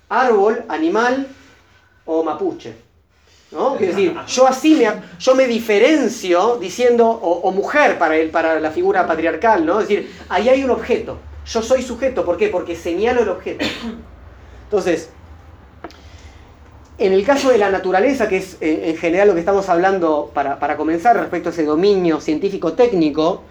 árbol, 0.09 0.65
animal 0.67 1.27
o 2.05 2.23
mapuche. 2.23 2.73
¿no? 3.51 3.75
Es 3.75 3.95
decir, 3.95 4.15
yo 4.27 4.47
así 4.47 4.75
me, 4.75 4.91
yo 5.17 5.35
me 5.35 5.47
diferencio 5.47 6.57
diciendo, 6.57 7.07
o, 7.07 7.49
mujer 7.51 7.97
para, 7.97 8.17
él, 8.17 8.29
para 8.29 8.59
la 8.59 8.71
figura 8.71 9.07
patriarcal, 9.07 9.65
¿no? 9.65 9.79
Es 9.79 9.87
decir, 9.87 10.11
ahí 10.27 10.49
hay 10.49 10.63
un 10.63 10.71
objeto. 10.71 11.17
Yo 11.45 11.61
soy 11.61 11.81
sujeto, 11.81 12.25
¿por 12.25 12.35
qué? 12.35 12.49
Porque 12.49 12.75
señalo 12.75 13.21
el 13.21 13.29
objeto. 13.29 13.65
Entonces, 14.65 15.09
en 16.97 17.13
el 17.13 17.25
caso 17.25 17.49
de 17.49 17.57
la 17.57 17.69
naturaleza, 17.69 18.27
que 18.27 18.37
es 18.37 18.57
eh, 18.61 18.89
en 18.89 18.97
general 18.97 19.27
lo 19.27 19.33
que 19.33 19.41
estamos 19.41 19.67
hablando 19.69 20.31
para, 20.33 20.59
para 20.59 20.77
comenzar 20.77 21.17
respecto 21.17 21.49
a 21.49 21.51
ese 21.51 21.65
dominio 21.65 22.21
científico-técnico, 22.21 23.41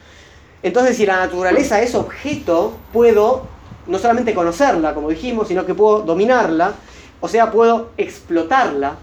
entonces 0.63 0.97
si 0.97 1.05
la 1.05 1.17
naturaleza 1.17 1.83
es 1.83 1.95
objeto, 1.95 2.75
puedo 2.93 3.47
no 3.87 3.99
solamente 3.99 4.35
conocerla, 4.35 4.95
como 4.95 5.11
dijimos, 5.11 5.49
sino 5.49 5.67
que 5.67 5.75
puedo 5.75 6.01
dominarla, 6.01 6.73
o 7.21 7.29
sea, 7.29 7.51
puedo 7.51 7.91
explotarla, 7.99 8.97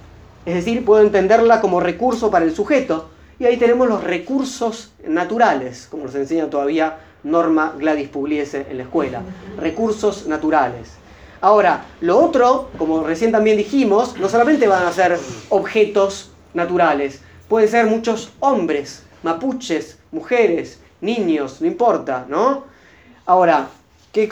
es 0.45 0.55
decir, 0.55 0.83
puedo 0.83 1.01
entenderla 1.03 1.61
como 1.61 1.79
recurso 1.79 2.31
para 2.31 2.45
el 2.45 2.55
sujeto. 2.55 3.09
Y 3.39 3.45
ahí 3.45 3.57
tenemos 3.57 3.87
los 3.87 4.03
recursos 4.03 4.91
naturales, 5.07 5.87
como 5.89 6.05
nos 6.05 6.15
enseña 6.15 6.49
todavía 6.49 6.97
Norma 7.23 7.73
Gladys 7.77 8.09
Pugliese 8.09 8.65
en 8.69 8.77
la 8.77 8.83
escuela. 8.83 9.21
Recursos 9.59 10.27
naturales. 10.27 11.00
Ahora, 11.41 11.85
lo 12.01 12.19
otro, 12.19 12.69
como 12.77 13.03
recién 13.03 13.31
también 13.31 13.57
dijimos, 13.57 14.15
no 14.19 14.29
solamente 14.29 14.67
van 14.67 14.85
a 14.85 14.93
ser 14.93 15.17
objetos 15.49 16.31
naturales, 16.53 17.21
pueden 17.49 17.67
ser 17.67 17.87
muchos 17.87 18.31
hombres, 18.39 19.03
mapuches, 19.23 19.97
mujeres, 20.11 20.79
niños, 21.01 21.59
no 21.59 21.65
importa, 21.65 22.27
¿no? 22.29 22.65
Ahora, 23.25 23.69
¿qué, 24.13 24.29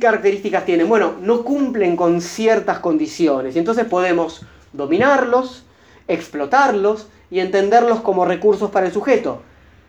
características 0.00 0.64
tienen? 0.64 0.88
Bueno, 0.88 1.14
no 1.20 1.44
cumplen 1.44 1.96
con 1.96 2.20
ciertas 2.20 2.80
condiciones 2.80 3.54
y 3.54 3.60
entonces 3.60 3.84
podemos 3.84 4.44
dominarlos, 4.72 5.64
explotarlos 6.08 7.06
y 7.30 7.38
entenderlos 7.38 8.00
como 8.00 8.24
recursos 8.24 8.70
para 8.72 8.86
el 8.86 8.92
sujeto. 8.92 9.42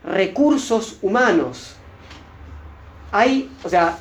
Recursos 0.04 0.98
humanos. 1.02 1.74
Hay, 3.10 3.50
o 3.64 3.68
sea, 3.68 3.98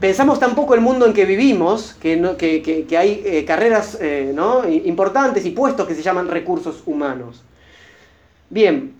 pensamos 0.00 0.38
tampoco 0.38 0.74
el 0.74 0.80
mundo 0.80 1.06
en 1.06 1.12
que 1.12 1.24
vivimos, 1.24 1.96
que, 2.00 2.18
que, 2.88 2.98
hay 2.98 3.22
eh, 3.24 3.44
carreras 3.44 3.98
eh, 4.00 4.32
¿no? 4.34 4.68
importantes 4.68 5.44
y 5.46 5.50
puestos 5.50 5.86
que 5.86 5.94
se 5.94 6.02
llaman 6.02 6.28
recursos 6.28 6.82
humanos. 6.86 7.42
Bien, 8.50 8.94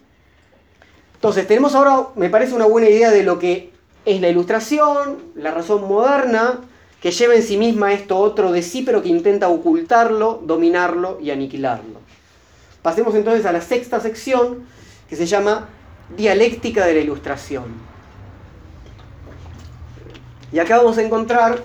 entonces 1.14 1.46
tenemos 1.46 1.74
ahora, 1.74 2.08
me 2.16 2.30
parece 2.30 2.54
una 2.54 2.66
buena 2.66 2.88
idea 2.88 3.10
de 3.10 3.22
lo 3.22 3.38
que 3.38 3.70
es 4.04 4.20
la 4.20 4.28
ilustración, 4.28 5.18
la 5.34 5.50
razón 5.50 5.86
moderna, 5.88 6.60
que 7.00 7.10
lleva 7.10 7.34
en 7.34 7.42
sí 7.42 7.56
misma 7.56 7.92
esto 7.92 8.18
otro 8.18 8.52
de 8.52 8.62
sí, 8.62 8.82
pero 8.82 9.02
que 9.02 9.08
intenta 9.08 9.48
ocultarlo, 9.48 10.40
dominarlo 10.44 11.18
y 11.20 11.30
aniquilarlo. 11.30 12.00
Pasemos 12.82 13.14
entonces 13.14 13.46
a 13.46 13.52
la 13.52 13.60
sexta 13.60 14.00
sección, 14.00 14.64
que 15.08 15.16
se 15.16 15.26
llama 15.26 15.68
Dialéctica 16.16 16.86
de 16.86 16.94
la 16.94 17.00
Ilustración. 17.00 17.64
Y 20.52 20.58
acá 20.58 20.76
vamos 20.78 20.96
a 20.98 21.02
encontrar 21.02 21.62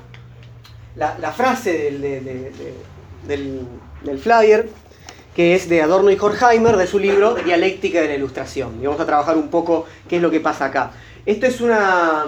la, 0.96 1.32
frase 1.32 1.92
del, 1.92 2.02
del, 3.28 4.18
flyer, 4.20 4.70
que 5.36 5.56
es 5.56 5.70
de 5.70 5.82
Adorno 5.82 6.12
y 6.12 6.18
Horkheimer, 6.20 6.76
de 6.78 6.88
su 6.88 7.00
libro 7.00 7.36
Dialéctica 7.36 8.02
de 8.02 8.08
la 8.08 8.16
Ilustración. 8.16 8.80
Y 8.82 8.86
vamos 8.86 9.00
a 9.00 9.06
trabajar 9.06 9.38
un 9.38 9.50
poco 9.50 9.86
qué 10.10 10.18
es 10.18 10.22
lo 10.22 10.32
que 10.32 10.40
pasa 10.40 10.66
acá. 10.66 10.92
Esto 11.24 11.46
es, 11.46 11.62
una, 11.62 12.26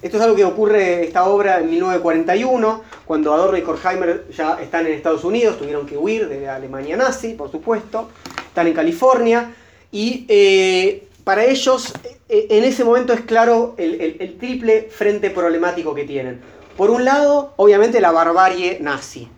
esto 0.00 0.16
es 0.16 0.22
algo 0.22 0.34
que 0.34 0.46
ocurre, 0.46 1.04
esta 1.04 1.24
obra, 1.24 1.60
en 1.60 1.68
1941, 1.68 2.82
cuando 3.04 3.34
Adorno 3.34 3.58
y 3.58 3.62
Horkheimer 3.62 4.28
ya 4.34 4.58
están 4.62 4.86
en 4.86 4.94
Estados 4.94 5.24
Unidos, 5.24 5.58
tuvieron 5.58 5.84
que 5.84 5.98
huir 5.98 6.26
de 6.26 6.40
la 6.40 6.56
Alemania 6.56 6.96
nazi, 6.96 7.34
por 7.34 7.50
supuesto, 7.50 8.08
están 8.48 8.66
en 8.66 8.72
California, 8.72 9.52
y 9.92 10.24
eh, 10.28 11.06
para 11.24 11.44
ellos 11.44 11.92
eh, 12.28 12.46
en 12.50 12.64
ese 12.64 12.84
momento 12.84 13.12
es 13.12 13.22
claro 13.22 13.74
el, 13.76 14.36
triple 14.38 14.88
frente 14.90 15.30
problemático 15.30 15.94
que 15.94 16.04
tienen. 16.04 16.40
Por 16.76 16.90
un 16.90 17.04
lado, 17.04 17.52
obviamente 17.56 18.00
la 18.00 18.10
barbarie 18.10 18.78
nazi, 18.80 19.28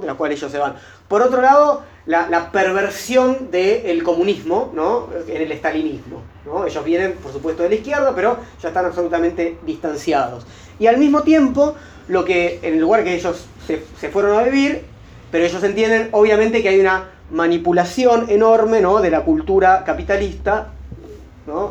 de 0.00 0.06
la 0.06 0.14
cual 0.14 0.32
ellos 0.32 0.50
se 0.50 0.58
van. 0.58 0.74
Por 1.06 1.22
otro 1.22 1.40
lado, 1.40 1.82
la, 2.06 2.50
perversión 2.50 3.50
del 3.50 4.02
comunismo 4.02 4.72
¿no? 4.74 5.08
en 5.28 5.42
el 5.42 5.52
estalinismo. 5.52 6.22
Ellos 6.66 6.84
vienen, 6.84 7.12
por 7.14 7.32
supuesto, 7.32 7.62
de 7.62 7.68
la 7.68 7.74
izquierda, 7.76 8.12
pero 8.14 8.38
ya 8.60 8.68
están 8.68 8.86
absolutamente 8.86 9.58
distanciados. 9.64 10.44
Y 10.78 10.86
al 10.86 10.96
mismo 10.96 11.22
tiempo, 11.22 11.76
lo 12.08 12.24
que 12.24 12.58
en 12.62 12.74
el 12.74 12.80
lugar 12.80 13.04
que 13.04 13.14
ellos 13.14 13.46
se, 13.66 13.84
se 14.00 14.08
fueron 14.08 14.38
a 14.38 14.42
vivir, 14.42 14.84
pero 15.30 15.44
ellos 15.44 15.62
entienden, 15.62 16.08
obviamente, 16.12 16.62
que 16.62 16.70
hay 16.70 16.80
una 16.80 17.10
manipulación 17.30 18.30
enorme 18.30 18.80
¿no? 18.80 19.00
de 19.00 19.10
la 19.10 19.22
cultura 19.22 19.84
capitalista 19.84 20.72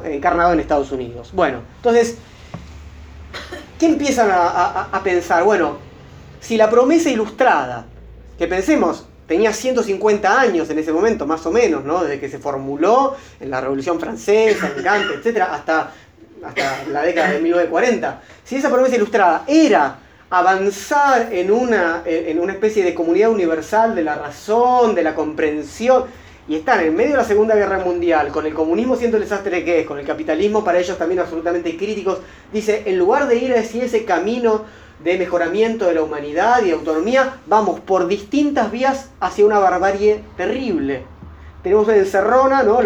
encarnado 0.06 0.54
en 0.54 0.60
Estados 0.60 0.92
Unidos. 0.92 1.32
Bueno, 1.34 1.62
entonces, 1.78 2.18
¿qué 3.80 3.86
empiezan 3.86 4.30
a, 4.32 5.02
pensar? 5.04 5.44
Bueno, 5.44 5.78
si 6.40 6.58
la 6.58 6.70
promesa 6.70 7.10
ilustrada, 7.10 7.86
que 8.38 8.48
pensemos, 8.48 9.06
tenía 9.28 9.52
150 9.52 10.40
años 10.40 10.70
en 10.70 10.80
ese 10.80 10.92
momento, 10.92 11.26
más 11.26 11.46
o 11.46 11.52
menos, 11.52 11.84
¿no? 11.84 12.04
desde 12.04 12.20
que 12.20 12.30
se 12.30 12.40
formuló 12.40 13.16
en 13.40 13.50
la 13.50 13.62
Revolución 13.62 14.00
Francesa, 14.00 14.72
en 14.76 14.84
Gante, 14.84 15.16
etc., 15.16 15.42
hasta, 15.52 15.92
hasta 16.44 16.84
la 16.92 17.02
década 17.02 17.32
de 17.32 17.40
1940, 17.40 18.22
si 18.44 18.56
esa 18.56 18.70
promesa 18.70 18.96
ilustrada 18.96 19.44
era 19.48 20.00
avanzar 20.30 21.30
en 21.32 21.52
una, 21.52 22.04
en 22.06 22.40
una 22.40 22.54
especie 22.54 22.84
de 22.84 22.94
comunidad 22.94 23.32
universal 23.32 23.96
de 23.96 24.04
la 24.04 24.16
razón, 24.16 24.94
de 24.94 25.04
la 25.04 25.16
comprensión, 25.16 26.06
y 26.48 26.56
están 26.56 26.80
en 26.80 26.96
medio 26.96 27.12
de 27.12 27.18
la 27.18 27.24
Segunda 27.24 27.56
Guerra 27.56 27.80
Mundial, 27.80 28.30
con 28.30 28.46
el 28.46 28.54
comunismo 28.54 28.96
siendo 28.96 29.18
el 29.18 29.24
desastre 29.24 29.66
que 29.66 29.82
es, 29.82 29.86
con 29.86 30.00
el 30.00 30.06
capitalismo 30.06 30.64
para 30.64 30.80
ellos 30.80 30.98
también 30.98 31.20
absolutamente 31.20 31.76
críticos, 31.76 32.20
dice, 32.54 32.84
en 32.86 32.98
lugar 32.98 33.28
de 33.28 33.36
ir 33.36 33.54
hacia 33.54 33.84
ese 33.84 34.06
camino 34.06 34.64
de 35.04 35.18
mejoramiento 35.18 35.86
de 35.86 35.96
la 35.96 36.04
humanidad 36.04 36.64
y 36.64 36.72
autonomía, 36.72 37.38
vamos 37.46 37.82
por 37.82 38.08
distintas 38.08 38.72
vías 38.72 39.10
hacia 39.20 39.46
una 39.46 39.60
barbarie 39.60 40.24
terrible. 40.38 41.04
Tenemos 41.64 41.88
una 41.88 41.98
encerrona, 41.98 42.64
¿no? 42.64 42.80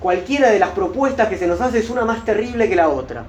cualquiera 0.00 0.50
de 0.50 0.58
las 0.58 0.70
propuestas 0.70 1.28
que 1.28 1.36
se 1.36 1.46
nos 1.46 1.60
hace 1.60 1.80
es 1.80 1.90
una 1.90 2.04
más 2.04 2.24
terrible 2.24 2.68
que 2.68 2.76
la 2.76 2.88
otra. 2.88 3.24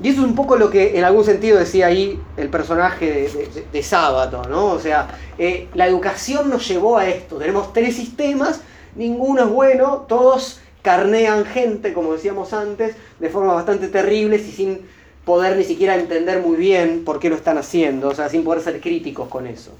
Y 0.00 0.10
eso 0.10 0.20
es 0.20 0.28
un 0.28 0.36
poco 0.36 0.56
lo 0.56 0.70
que 0.70 0.96
en 0.96 1.04
algún 1.04 1.24
sentido 1.24 1.58
decía 1.58 1.86
ahí 1.86 2.20
el 2.36 2.48
personaje 2.48 3.28
de, 3.72 3.82
Sábato, 3.82 4.44
¿no? 4.44 4.66
O 4.66 4.78
sea, 4.78 5.08
eh, 5.38 5.68
la 5.74 5.86
educación 5.86 6.50
nos 6.50 6.68
llevó 6.68 6.98
a 6.98 7.08
esto. 7.08 7.36
Tenemos 7.36 7.72
tres 7.72 7.96
sistemas, 7.96 8.60
ninguno 8.94 9.44
es 9.44 9.50
bueno, 9.50 10.04
todos 10.08 10.60
carnean 10.82 11.44
gente, 11.44 11.92
como 11.92 12.12
decíamos 12.12 12.52
antes, 12.52 12.94
de 13.18 13.28
forma 13.28 13.54
bastante 13.54 13.88
terrible 13.88 14.36
y 14.36 14.52
sin 14.52 14.80
poder 15.24 15.56
ni 15.56 15.64
siquiera 15.64 15.96
entender 15.96 16.40
muy 16.40 16.56
bien 16.56 17.04
por 17.04 17.18
qué 17.18 17.28
lo 17.28 17.36
están 17.36 17.58
haciendo, 17.58 18.08
o 18.08 18.14
sea, 18.14 18.28
sin 18.28 18.44
poder 18.44 18.62
ser 18.62 18.80
críticos 18.80 19.28
con 19.28 19.46
eso. 19.46 19.72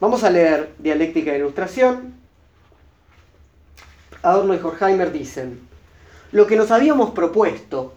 Vamos 0.00 0.24
a 0.24 0.30
leer 0.30 0.72
Dialéctica 0.78 1.30
de 1.30 1.38
Ilustración. 1.38 2.14
Adorno 4.22 4.54
y 4.54 4.58
Horkheimer 4.58 5.12
dicen, 5.12 5.60
lo 6.32 6.46
que 6.46 6.56
nos 6.56 6.70
habíamos 6.70 7.10
propuesto 7.10 7.92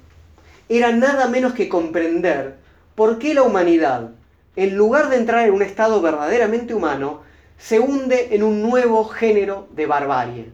era 0.69 0.91
nada 0.91 1.27
menos 1.27 1.53
que 1.53 1.69
comprender 1.69 2.55
por 2.95 3.19
qué 3.19 3.33
la 3.33 3.43
humanidad, 3.43 4.09
en 4.55 4.75
lugar 4.75 5.09
de 5.09 5.17
entrar 5.17 5.47
en 5.47 5.53
un 5.53 5.61
estado 5.61 6.01
verdaderamente 6.01 6.73
humano, 6.73 7.21
se 7.57 7.79
hunde 7.79 8.29
en 8.31 8.43
un 8.43 8.61
nuevo 8.61 9.05
género 9.05 9.67
de 9.71 9.85
barbarie. 9.85 10.51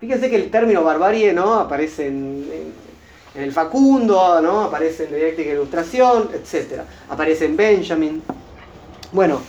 Fíjense 0.00 0.30
que 0.30 0.36
el 0.36 0.50
término 0.50 0.84
barbarie 0.84 1.32
¿no? 1.32 1.54
aparece 1.54 2.06
en, 2.06 2.46
el 3.34 3.52
Facundo, 3.52 4.40
¿no? 4.40 4.62
aparece 4.62 5.04
en 5.04 5.10
Dialéctica 5.10 5.50
e 5.50 5.54
Ilustración, 5.54 6.30
etc. 6.34 6.82
Aparece 7.08 7.44
en 7.46 7.56
Benjamin. 7.56 8.22
Bueno, 9.12 9.40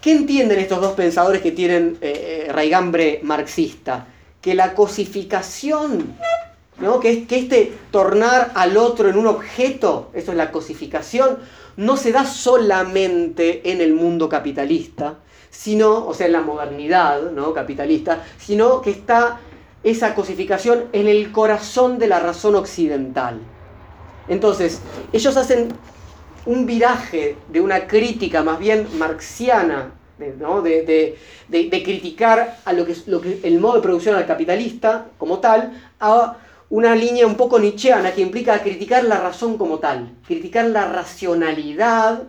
¿qué 0.00 0.12
entienden 0.12 0.58
estos 0.58 0.80
dos 0.80 0.92
pensadores 0.92 1.42
que 1.42 1.52
tienen 1.52 1.98
eh, 2.00 2.46
eh, 2.48 2.52
raigambre 2.52 3.20
marxista? 3.22 4.06
Que 4.40 4.54
la 4.54 4.74
cosificación 4.74 6.16
que, 7.00 7.26
que 7.26 7.38
este 7.38 7.72
tornar 7.90 8.52
al 8.54 8.76
otro 8.76 9.08
en 9.08 9.16
un 9.16 9.26
objeto, 9.26 10.10
eso 10.14 10.32
es 10.32 10.36
la 10.36 10.50
cosificación, 10.50 11.38
no 11.76 11.96
se 11.96 12.12
da 12.12 12.24
solamente 12.24 13.70
en 13.70 13.80
el 13.80 13.94
mundo 13.94 14.28
capitalista, 14.28 15.18
sino, 15.50 16.06
o 16.06 16.14
sea, 16.14 16.26
en 16.26 16.32
la 16.32 16.40
modernidad 16.40 17.30
¿no? 17.30 17.52
capitalista, 17.52 18.24
sino 18.38 18.80
que 18.80 18.90
está 18.90 19.40
esa 19.82 20.14
cosificación 20.14 20.84
en 20.92 21.08
el 21.08 21.30
corazón 21.30 21.98
de 21.98 22.08
la 22.08 22.18
razón 22.18 22.54
occidental. 22.54 23.38
Entonces, 24.28 24.80
ellos 25.12 25.36
hacen 25.36 25.68
un 26.46 26.66
viraje 26.66 27.36
de 27.50 27.60
una 27.60 27.86
crítica 27.86 28.42
más 28.42 28.58
bien 28.58 28.88
marxiana, 28.98 29.92
de, 30.18 31.82
criticar 31.84 32.58
a 32.64 32.72
lo 32.72 32.86
que, 32.86 32.96
lo 33.06 33.20
que 33.20 33.40
el 33.42 33.58
modo 33.58 33.74
de 33.76 33.80
producción 33.82 34.14
al 34.16 34.26
capitalista 34.26 35.06
como 35.18 35.40
tal, 35.40 35.72
a 36.00 36.36
una 36.70 36.94
línea 36.94 37.26
un 37.26 37.36
poco 37.36 37.58
nietzscheana 37.58 38.12
que 38.12 38.22
implica 38.22 38.62
criticar 38.62 39.04
la 39.04 39.20
razón 39.20 39.58
como 39.58 39.78
tal, 39.78 40.10
criticar 40.26 40.66
la 40.66 40.86
racionalidad 40.86 42.22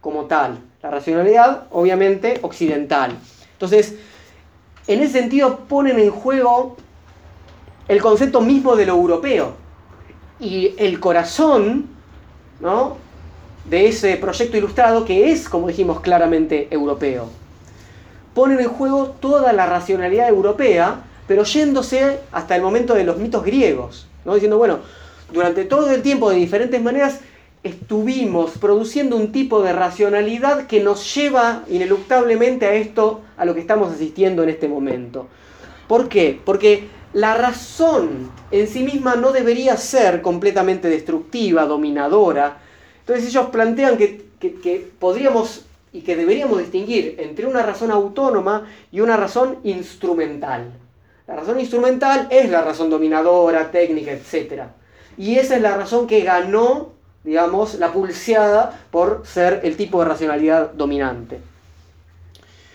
como 0.00 0.26
tal, 0.26 0.58
la 0.82 0.90
racionalidad 0.90 1.64
obviamente 1.70 2.38
occidental. 2.42 3.12
Entonces, 3.52 3.96
en 4.86 5.00
ese 5.00 5.12
sentido 5.12 5.60
ponen 5.68 5.98
en 5.98 6.10
juego 6.10 6.76
el 7.88 8.00
concepto 8.00 8.40
mismo 8.40 8.76
de 8.76 8.86
lo 8.86 8.94
europeo 8.94 9.54
y 10.40 10.74
el 10.76 10.98
corazón 10.98 11.88
¿no? 12.60 12.96
de 13.64 13.88
ese 13.88 14.16
proyecto 14.16 14.56
ilustrado 14.56 15.04
que 15.04 15.30
es, 15.30 15.48
como 15.48 15.68
dijimos 15.68 16.00
claramente, 16.00 16.68
europeo. 16.70 17.28
Ponen 18.34 18.60
en 18.60 18.68
juego 18.68 19.14
toda 19.20 19.52
la 19.52 19.66
racionalidad 19.66 20.28
europea, 20.28 21.04
pero 21.32 21.44
yéndose 21.44 22.18
hasta 22.30 22.56
el 22.56 22.60
momento 22.60 22.92
de 22.92 23.04
los 23.04 23.16
mitos 23.16 23.42
griegos, 23.42 24.06
¿no? 24.26 24.34
diciendo, 24.34 24.58
bueno, 24.58 24.80
durante 25.32 25.64
todo 25.64 25.90
el 25.90 26.02
tiempo 26.02 26.28
de 26.28 26.36
diferentes 26.36 26.82
maneras 26.82 27.20
estuvimos 27.62 28.58
produciendo 28.58 29.16
un 29.16 29.32
tipo 29.32 29.62
de 29.62 29.72
racionalidad 29.72 30.66
que 30.66 30.82
nos 30.82 31.14
lleva 31.14 31.64
ineluctablemente 31.70 32.66
a 32.66 32.74
esto, 32.74 33.22
a 33.38 33.46
lo 33.46 33.54
que 33.54 33.60
estamos 33.60 33.90
asistiendo 33.94 34.42
en 34.42 34.50
este 34.50 34.68
momento. 34.68 35.26
¿Por 35.88 36.10
qué? 36.10 36.38
Porque 36.44 36.88
la 37.14 37.34
razón 37.34 38.30
en 38.50 38.68
sí 38.68 38.82
misma 38.82 39.16
no 39.16 39.32
debería 39.32 39.78
ser 39.78 40.20
completamente 40.20 40.90
destructiva, 40.90 41.64
dominadora. 41.64 42.58
Entonces 43.00 43.26
ellos 43.26 43.46
plantean 43.46 43.96
que, 43.96 44.90
podríamos 44.98 45.64
y 45.94 46.02
que 46.02 46.14
deberíamos 46.14 46.58
distinguir 46.58 47.16
entre 47.20 47.46
una 47.46 47.62
razón 47.62 47.90
autónoma 47.90 48.66
y 48.90 49.00
una 49.00 49.16
razón 49.16 49.56
instrumental. 49.64 50.81
La 51.26 51.36
razón 51.36 51.60
instrumental 51.60 52.28
es 52.30 52.50
la 52.50 52.62
razón 52.62 52.90
dominadora, 52.90 53.70
técnica, 53.70 54.10
etc. 54.12 54.64
Y 55.16 55.36
esa 55.36 55.56
es 55.56 55.62
la 55.62 55.76
razón 55.76 56.06
que 56.06 56.22
ganó, 56.22 56.92
digamos, 57.22 57.74
la 57.74 57.92
pulseada 57.92 58.86
por 58.90 59.22
ser 59.24 59.60
el 59.62 59.76
tipo 59.76 60.00
de 60.00 60.08
racionalidad 60.08 60.72
dominante. 60.72 61.40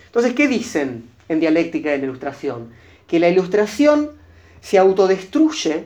Entonces, 0.05 0.33
¿qué 0.33 0.47
dicen 0.47 1.09
en 1.27 1.39
dialéctica 1.39 1.91
de 1.91 1.97
la 1.97 2.05
ilustración? 2.05 2.71
Que 3.05 3.19
la 3.19 3.29
ilustración 3.29 4.11
se 4.61 4.77
autodestruye, 4.77 5.85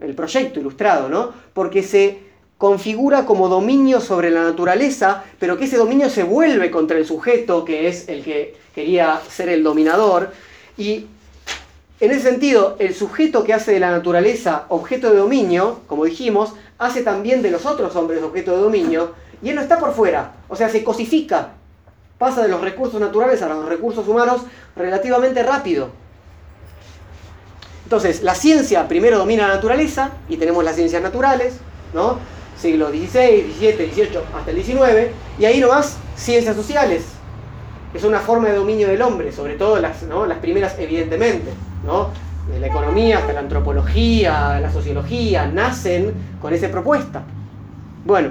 el 0.00 0.14
proyecto 0.14 0.60
ilustrado, 0.60 1.08
¿no? 1.08 1.32
Porque 1.52 1.82
se 1.82 2.20
configura 2.56 3.24
como 3.24 3.48
dominio 3.48 4.00
sobre 4.00 4.30
la 4.30 4.42
naturaleza, 4.42 5.24
pero 5.38 5.58
que 5.58 5.66
ese 5.66 5.76
dominio 5.76 6.10
se 6.10 6.24
vuelve 6.24 6.70
contra 6.70 6.98
el 6.98 7.06
sujeto, 7.06 7.64
que 7.64 7.86
es 7.86 8.08
el 8.08 8.24
que 8.24 8.56
quería 8.74 9.20
ser 9.28 9.48
el 9.48 9.62
dominador. 9.62 10.32
Y 10.76 11.06
en 12.00 12.12
ese 12.12 12.22
sentido, 12.22 12.76
el 12.78 12.94
sujeto 12.94 13.42
que 13.42 13.52
hace 13.52 13.72
de 13.72 13.80
la 13.80 13.90
naturaleza 13.90 14.66
objeto 14.68 15.10
de 15.10 15.16
dominio, 15.16 15.80
como 15.88 16.04
dijimos, 16.04 16.52
hace 16.78 17.02
también 17.02 17.42
de 17.42 17.50
los 17.50 17.66
otros 17.66 17.96
hombres 17.96 18.22
objeto 18.22 18.52
de 18.52 18.62
dominio, 18.62 19.14
y 19.42 19.50
él 19.50 19.56
no 19.56 19.62
está 19.62 19.78
por 19.78 19.92
fuera, 19.92 20.34
o 20.48 20.54
sea, 20.54 20.68
se 20.68 20.84
cosifica, 20.84 21.54
pasa 22.16 22.42
de 22.42 22.48
los 22.48 22.60
recursos 22.60 23.00
naturales 23.00 23.42
a 23.42 23.48
los 23.48 23.68
recursos 23.68 24.06
humanos 24.06 24.42
relativamente 24.76 25.42
rápido. 25.42 25.90
Entonces, 27.82 28.22
la 28.22 28.34
ciencia 28.34 28.86
primero 28.86 29.18
domina 29.18 29.48
la 29.48 29.54
naturaleza 29.54 30.12
y 30.28 30.36
tenemos 30.36 30.62
las 30.62 30.76
ciencias 30.76 31.02
naturales, 31.02 31.54
¿no? 31.94 32.18
Siglo 32.60 32.90
XVI, 32.90 33.54
XVII, 33.58 33.90
XVIII 33.92 34.18
hasta 34.36 34.50
el 34.50 34.62
XIX, 34.62 35.12
y 35.38 35.44
ahí 35.46 35.58
nomás 35.58 35.96
ciencias 36.16 36.54
sociales. 36.54 37.17
Es 37.94 38.04
una 38.04 38.20
forma 38.20 38.48
de 38.48 38.56
dominio 38.56 38.88
del 38.88 39.00
hombre, 39.02 39.32
sobre 39.32 39.54
todo 39.54 39.78
las, 39.78 40.02
las 40.02 40.38
primeras 40.38 40.78
evidentemente, 40.78 41.50
¿no? 41.84 42.10
De 42.52 42.60
la 42.60 42.66
economía 42.66 43.18
hasta 43.18 43.32
la 43.32 43.40
antropología, 43.40 44.58
la 44.60 44.72
sociología, 44.72 45.46
nacen 45.46 46.12
con 46.40 46.52
esa 46.52 46.70
propuesta. 46.70 47.22
Bueno, 48.04 48.30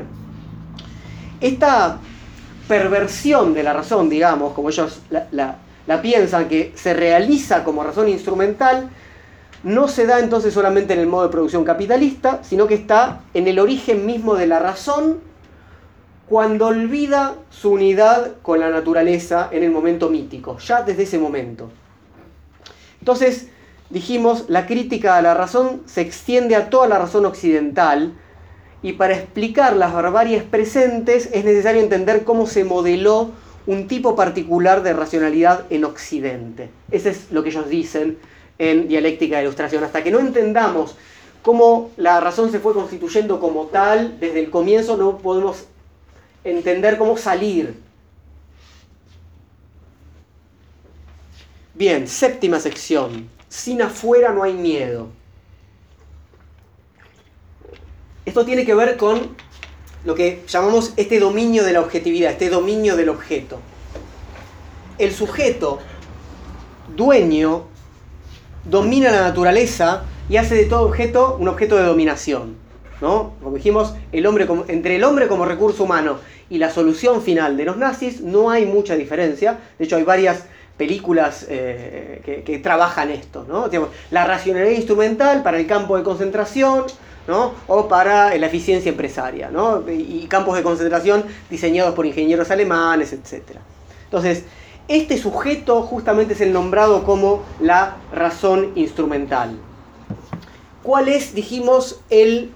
esta 1.39 1.99
perversión 2.67 3.53
de 3.53 3.63
la 3.63 3.73
razón, 3.73 4.09
digamos, 4.09 4.53
como 4.53 4.69
ellos 4.69 5.01
la 5.31 6.01
piensan, 6.01 6.47
que 6.47 6.73
se 6.75 6.93
realiza 6.93 7.63
como 7.63 7.83
razón 7.83 8.09
instrumental, 8.09 8.89
no 9.63 9.87
se 9.87 10.05
da 10.05 10.19
entonces 10.19 10.53
solamente 10.53 10.93
en 10.93 10.99
el 10.99 11.07
modo 11.07 11.23
de 11.23 11.29
producción 11.29 11.63
capitalista, 11.63 12.39
sino 12.43 12.67
que 12.67 12.75
está 12.75 13.21
en 13.33 13.47
el 13.47 13.59
origen 13.59 14.05
mismo 14.05 14.35
de 14.35 14.47
la 14.47 14.59
razón 14.59 15.17
cuando 16.27 16.67
olvida 16.67 17.35
su 17.49 17.71
unidad 17.71 18.33
con 18.41 18.59
la 18.59 18.69
naturaleza 18.69 19.49
en 19.51 19.63
el 19.63 19.71
momento 19.71 20.09
mítico, 20.09 20.57
ya 20.59 20.81
desde 20.81 21.03
ese 21.03 21.19
momento. 21.19 21.69
Entonces, 22.99 23.47
dijimos, 23.89 24.45
la 24.49 24.65
crítica 24.65 25.17
a 25.17 25.21
la 25.21 25.33
razón 25.33 25.81
se 25.85 26.01
extiende 26.01 26.55
a 26.55 26.69
toda 26.69 26.87
la 26.87 26.99
razón 26.99 27.25
occidental 27.25 28.13
y 28.81 28.93
para 28.93 29.15
explicar 29.15 29.75
las 29.75 29.93
barbaries 29.93 30.43
presentes 30.43 31.29
es 31.31 31.45
necesario 31.45 31.81
entender 31.81 32.25
cómo 32.25 32.45
se 32.45 32.65
modeló 32.65 33.31
un 33.65 33.87
tipo 33.87 34.15
particular 34.15 34.83
de 34.83 34.93
racionalidad 34.93 35.65
en 35.69 35.85
Occidente. 35.85 36.69
Ese 36.91 37.11
es 37.11 37.31
lo 37.31 37.43
que 37.43 37.49
ellos 37.49 37.69
dicen 37.69 38.17
en 38.59 38.87
dialéctica 38.87 39.37
de 39.37 39.43
ilustración. 39.43 39.83
Hasta 39.83 40.03
que 40.03 40.11
no 40.11 40.19
entendamos 40.19 40.95
cómo 41.41 41.91
la 41.95 42.19
razón 42.19 42.51
se 42.51 42.59
fue 42.59 42.73
constituyendo 42.73 43.39
como 43.39 43.65
tal, 43.65 44.19
desde 44.19 44.39
el 44.39 44.49
comienzo 44.49 44.97
no 44.97 45.17
podemos 45.17 45.65
entender 46.49 46.97
cómo 46.97 47.17
salir. 47.17 47.75
Bien, 51.73 52.07
séptima 52.07 52.59
sección. 52.59 53.29
Sin 53.49 53.81
afuera 53.81 54.33
no 54.33 54.43
hay 54.43 54.53
miedo. 54.53 55.09
Esto 58.25 58.45
tiene 58.45 58.65
que 58.65 58.75
ver 58.75 58.97
con 58.97 59.35
lo 60.03 60.15
que 60.15 60.43
llamamos 60.47 60.93
este 60.97 61.19
dominio 61.19 61.63
de 61.63 61.73
la 61.73 61.81
objetividad, 61.81 62.31
este 62.31 62.49
dominio 62.49 62.95
del 62.95 63.09
objeto. 63.09 63.59
El 64.97 65.13
sujeto, 65.13 65.79
dueño 66.95 67.65
domina 68.65 69.11
la 69.11 69.21
naturaleza 69.21 70.03
y 70.29 70.37
hace 70.37 70.55
de 70.55 70.65
todo 70.65 70.81
objeto 70.81 71.37
un 71.39 71.47
objeto 71.47 71.77
de 71.77 71.83
dominación. 71.83 72.57
¿no? 73.01 73.33
Como 73.41 73.55
dijimos, 73.55 73.93
el 74.11 74.25
hombre 74.25 74.47
entre 74.67 74.95
el 74.95 75.03
hombre 75.03 75.27
como 75.27 75.45
recurso 75.45 75.83
humano 75.83 76.17
y 76.49 76.57
la 76.57 76.69
solución 76.69 77.21
final 77.21 77.57
de 77.57 77.65
los 77.65 77.77
nazis 77.77 78.21
no 78.21 78.49
hay 78.49 78.65
mucha 78.65 78.95
diferencia. 78.95 79.59
De 79.77 79.85
hecho, 79.85 79.97
hay 79.97 80.03
varias 80.03 80.43
películas 80.77 81.45
eh, 81.49 82.43
que, 82.45 82.59
trabajan 82.59 83.09
esto. 83.09 83.45
¿no? 83.47 83.69
la 84.11 84.25
racionalidad 84.25 84.75
instrumental 84.75 85.43
para 85.43 85.57
el 85.57 85.67
campo 85.67 85.97
de 85.97 86.03
concentración 86.03 86.83
¿no? 87.27 87.53
o 87.67 87.87
para 87.87 88.35
la 88.37 88.45
eficiencia 88.45 88.89
empresaria. 88.89 89.49
¿no? 89.49 89.83
Y 89.89 90.27
campos 90.27 90.55
de 90.55 90.63
concentración 90.63 91.25
diseñados 91.49 91.93
por 91.95 92.05
ingenieros 92.05 92.51
alemanes, 92.51 93.13
etc. 93.13 93.57
Entonces, 94.05 94.43
este 94.87 95.17
sujeto 95.17 95.81
justamente 95.81 96.33
es 96.33 96.41
el 96.41 96.53
nombrado 96.53 97.03
como 97.03 97.43
la 97.59 97.97
razón 98.13 98.71
instrumental. 98.75 99.57
¿Cuál 100.81 101.09
es, 101.09 101.35
dijimos, 101.35 101.99
el, 102.09 102.51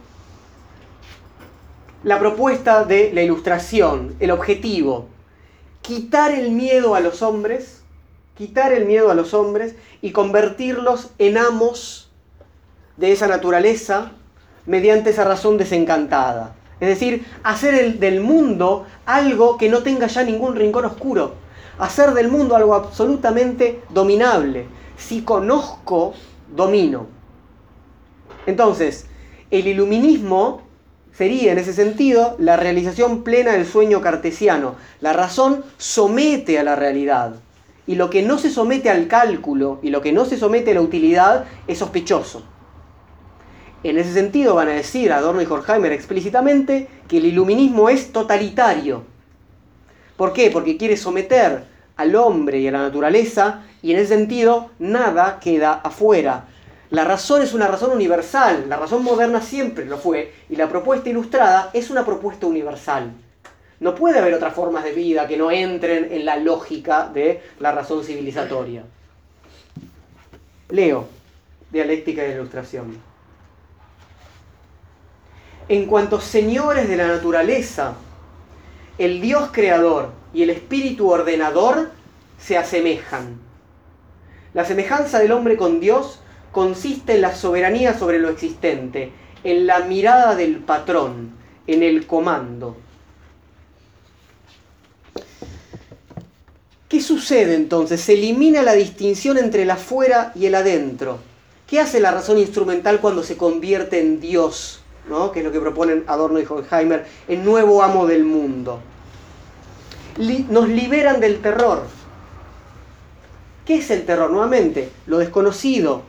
la 2.03 2.19
propuesta 2.19 2.83
de 2.83 3.11
la 3.13 3.21
ilustración, 3.21 4.15
el 4.19 4.31
objetivo? 4.31 5.07
Quitar 5.81 6.31
el 6.31 6.51
miedo 6.51 6.95
a 6.95 6.99
los 6.99 7.21
hombres, 7.21 7.83
quitar 8.35 8.71
el 8.73 8.85
miedo 8.85 9.11
a 9.11 9.13
los 9.13 9.33
hombres 9.33 9.75
y 10.01 10.11
convertirlos 10.11 11.11
en 11.17 11.37
amos 11.37 12.11
de 12.97 13.11
esa 13.11 13.27
naturaleza 13.27 14.11
mediante 14.65 15.09
esa 15.11 15.23
razón 15.23 15.57
desencantada. 15.57 16.55
Es 16.79 16.87
decir, 16.87 17.25
hacer 17.43 17.99
del 17.99 18.21
mundo 18.21 18.85
algo 19.05 19.57
que 19.57 19.69
no 19.69 19.83
tenga 19.83 20.07
ya 20.07 20.23
ningún 20.23 20.55
rincón 20.55 20.85
oscuro, 20.85 21.35
hacer 21.77 22.13
del 22.13 22.29
mundo 22.29 22.55
algo 22.55 22.73
absolutamente 22.73 23.81
dominable. 23.89 24.65
Si 24.97 25.21
conozco, 25.21 26.13
domino. 26.55 27.07
Entonces, 28.47 29.05
el 29.51 29.67
iluminismo 29.67 30.61
sería 31.17 31.51
en 31.51 31.57
ese 31.57 31.73
sentido 31.73 32.35
la 32.39 32.57
realización 32.57 33.23
plena 33.23 33.53
del 33.53 33.65
sueño 33.65 34.01
cartesiano. 34.01 34.75
La 34.99 35.13
razón 35.13 35.63
somete 35.77 36.59
a 36.59 36.63
la 36.63 36.75
realidad. 36.75 37.35
Y 37.87 37.95
lo 37.95 38.09
que 38.09 38.21
no 38.21 38.37
se 38.37 38.49
somete 38.49 38.89
al 38.89 39.07
cálculo 39.07 39.79
y 39.81 39.89
lo 39.89 40.01
que 40.01 40.11
no 40.11 40.25
se 40.25 40.37
somete 40.37 40.71
a 40.71 40.75
la 40.75 40.81
utilidad 40.81 41.45
es 41.67 41.79
sospechoso. 41.79 42.43
En 43.83 43.97
ese 43.97 44.13
sentido 44.13 44.55
van 44.55 44.67
a 44.67 44.73
decir 44.73 45.11
Adorno 45.11 45.41
y 45.41 45.45
Horkheimer 45.45 45.91
explícitamente 45.91 46.87
que 47.07 47.17
el 47.17 47.25
iluminismo 47.25 47.89
es 47.89 48.11
totalitario. 48.11 49.03
¿Por 50.15 50.33
qué? 50.33 50.51
Porque 50.51 50.77
quiere 50.77 50.97
someter 50.97 51.65
al 51.97 52.15
hombre 52.15 52.59
y 52.59 52.67
a 52.67 52.71
la 52.71 52.83
naturaleza, 52.83 53.63
y 53.81 53.91
en 53.91 53.97
ese 53.97 54.15
sentido 54.15 54.69
nada 54.77 55.39
queda 55.39 55.73
afuera. 55.73 56.45
La 56.91 57.05
razón 57.05 57.41
es 57.41 57.53
una 57.53 57.67
razón 57.67 57.91
universal, 57.91 58.65
la 58.67 58.75
razón 58.75 59.01
moderna 59.01 59.41
siempre 59.41 59.85
lo 59.85 59.97
fue, 59.97 60.33
y 60.49 60.57
la 60.57 60.67
propuesta 60.67 61.09
ilustrada 61.09 61.69
es 61.73 61.89
una 61.89 62.05
propuesta 62.05 62.45
universal. 62.47 63.13
No 63.79 63.95
puede 63.95 64.19
haber 64.19 64.33
otras 64.33 64.53
formas 64.53 64.83
de 64.83 64.91
vida 64.91 65.25
que 65.25 65.37
no 65.37 65.51
entren 65.51 66.09
en 66.11 66.25
la 66.25 66.35
lógica 66.35 67.07
de 67.07 67.41
la 67.59 67.71
razón 67.71 68.03
civilizatoria. 68.03 68.83
Leo, 70.67 71.07
dialéctica 71.71 72.23
de 72.23 72.33
ilustración. 72.33 72.97
En 75.69 75.85
cuanto 75.85 76.19
señores 76.19 76.89
de 76.89 76.97
la 76.97 77.07
naturaleza, 77.07 77.93
el 78.97 79.21
Dios 79.21 79.49
creador 79.53 80.09
y 80.33 80.43
el 80.43 80.49
espíritu 80.49 81.09
ordenador 81.09 81.89
se 82.37 82.57
asemejan. 82.57 83.39
La 84.53 84.65
semejanza 84.65 85.19
del 85.19 85.31
hombre 85.31 85.55
con 85.55 85.79
Dios 85.79 86.20
consiste 86.51 87.15
en 87.15 87.21
la 87.21 87.35
soberanía 87.35 87.97
sobre 87.97 88.19
lo 88.19 88.29
existente, 88.29 89.11
en 89.43 89.67
la 89.67 89.79
mirada 89.81 90.35
del 90.35 90.57
patrón, 90.57 91.31
en 91.67 91.83
el 91.83 92.05
comando. 92.07 92.77
¿Qué 96.89 97.01
sucede 97.01 97.55
entonces? 97.55 98.01
Se 98.01 98.13
elimina 98.13 98.61
la 98.63 98.73
distinción 98.73 99.37
entre 99.37 99.63
el 99.63 99.71
afuera 99.71 100.33
y 100.35 100.45
el 100.45 100.55
adentro. 100.55 101.19
¿Qué 101.65 101.79
hace 101.79 102.01
la 102.01 102.11
razón 102.11 102.37
instrumental 102.37 102.99
cuando 102.99 103.23
se 103.23 103.37
convierte 103.37 104.01
en 104.01 104.19
Dios? 104.19 104.81
¿no? 105.09 105.31
que 105.31 105.39
es 105.39 105.45
lo 105.45 105.51
que 105.51 105.59
proponen 105.59 106.03
Adorno 106.07 106.39
y 106.39 106.45
Horkheimer, 106.47 107.05
el 107.27 107.43
nuevo 107.43 107.81
amo 107.83 108.05
del 108.05 108.23
mundo. 108.23 108.81
nos 110.49 110.69
liberan 110.69 111.19
del 111.19 111.41
terror. 111.41 111.83
¿Qué 113.65 113.75
es 113.77 113.91
el 113.91 114.05
terror? 114.05 114.31
Nuevamente, 114.31 114.89
lo 115.05 115.19
desconocido, 115.19 116.03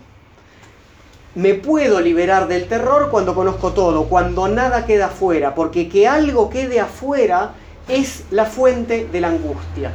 me 1.35 1.55
puedo 1.55 2.01
liberar 2.01 2.47
del 2.47 2.69
terror 2.69 3.09
cuando 3.11 3.35
conozco 3.35 3.73
todo, 3.73 4.05
cuando 4.05 4.49
nada 4.49 4.85
queda 4.85 5.07
afuera, 5.07 5.55
porque 5.55 5.89
que 5.89 6.07
algo 6.07 6.51
quede 6.51 6.79
afuera 6.79 7.55
es 7.89 8.25
la 8.31 8.45
fuente 8.45 9.07
de 9.11 9.21
la 9.21 9.29
angustia. 9.29 9.93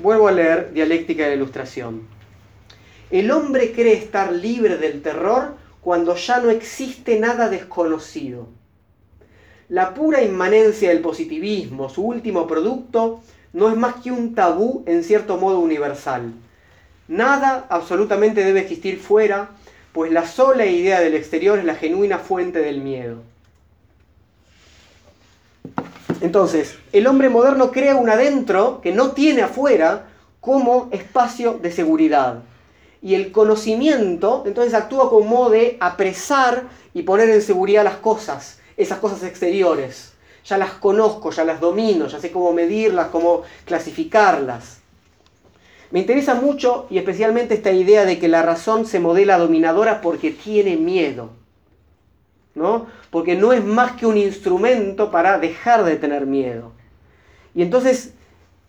Vuelvo 0.00 0.28
a 0.28 0.32
leer 0.32 0.72
Dialéctica 0.72 1.22
de 1.24 1.30
la 1.30 1.36
Ilustración. 1.36 2.08
El 3.10 3.30
hombre 3.30 3.72
cree 3.72 3.94
estar 3.94 4.32
libre 4.32 4.78
del 4.78 5.00
terror 5.00 5.54
cuando 5.80 6.16
ya 6.16 6.40
no 6.40 6.50
existe 6.50 7.20
nada 7.20 7.48
desconocido. 7.48 8.48
La 9.68 9.94
pura 9.94 10.22
inmanencia 10.22 10.90
del 10.90 11.00
positivismo, 11.00 11.88
su 11.88 12.02
último 12.02 12.48
producto, 12.48 13.20
no 13.52 13.70
es 13.70 13.76
más 13.76 13.96
que 14.02 14.10
un 14.10 14.34
tabú 14.34 14.82
en 14.86 15.04
cierto 15.04 15.38
modo 15.38 15.60
universal 15.60 16.32
Nada 17.08 17.66
absolutamente 17.68 18.44
debe 18.44 18.60
existir 18.60 18.98
fuera, 18.98 19.50
pues 19.92 20.12
la 20.12 20.26
sola 20.26 20.66
idea 20.66 21.00
del 21.00 21.14
exterior 21.14 21.58
es 21.58 21.64
la 21.64 21.76
genuina 21.76 22.18
fuente 22.18 22.60
del 22.60 22.80
miedo. 22.80 23.22
Entonces, 26.20 26.76
el 26.92 27.06
hombre 27.06 27.28
moderno 27.28 27.70
crea 27.70 27.94
un 27.96 28.08
adentro 28.08 28.80
que 28.80 28.92
no 28.92 29.12
tiene 29.12 29.42
afuera 29.42 30.06
como 30.40 30.88
espacio 30.92 31.54
de 31.54 31.70
seguridad. 31.70 32.42
Y 33.02 33.14
el 33.14 33.30
conocimiento 33.32 34.42
entonces 34.46 34.74
actúa 34.74 35.10
como 35.10 35.50
de 35.50 35.76
apresar 35.80 36.64
y 36.94 37.02
poner 37.02 37.28
en 37.30 37.42
seguridad 37.42 37.84
las 37.84 37.96
cosas, 37.96 38.58
esas 38.76 38.98
cosas 38.98 39.22
exteriores. 39.22 40.12
Ya 40.44 40.58
las 40.58 40.70
conozco, 40.72 41.30
ya 41.30 41.44
las 41.44 41.60
domino, 41.60 42.06
ya 42.06 42.20
sé 42.20 42.30
cómo 42.30 42.52
medirlas, 42.52 43.08
cómo 43.08 43.42
clasificarlas. 43.64 44.75
Me 45.90 46.00
interesa 46.00 46.34
mucho 46.34 46.86
y 46.90 46.98
especialmente 46.98 47.54
esta 47.54 47.70
idea 47.70 48.04
de 48.04 48.18
que 48.18 48.28
la 48.28 48.42
razón 48.42 48.86
se 48.86 49.00
modela 49.00 49.38
dominadora 49.38 50.00
porque 50.00 50.30
tiene 50.30 50.76
miedo. 50.76 51.30
¿no? 52.54 52.86
Porque 53.10 53.36
no 53.36 53.52
es 53.52 53.62
más 53.62 53.92
que 53.92 54.06
un 54.06 54.16
instrumento 54.16 55.10
para 55.10 55.38
dejar 55.38 55.84
de 55.84 55.96
tener 55.96 56.26
miedo. 56.26 56.72
Y 57.54 57.62
entonces 57.62 58.14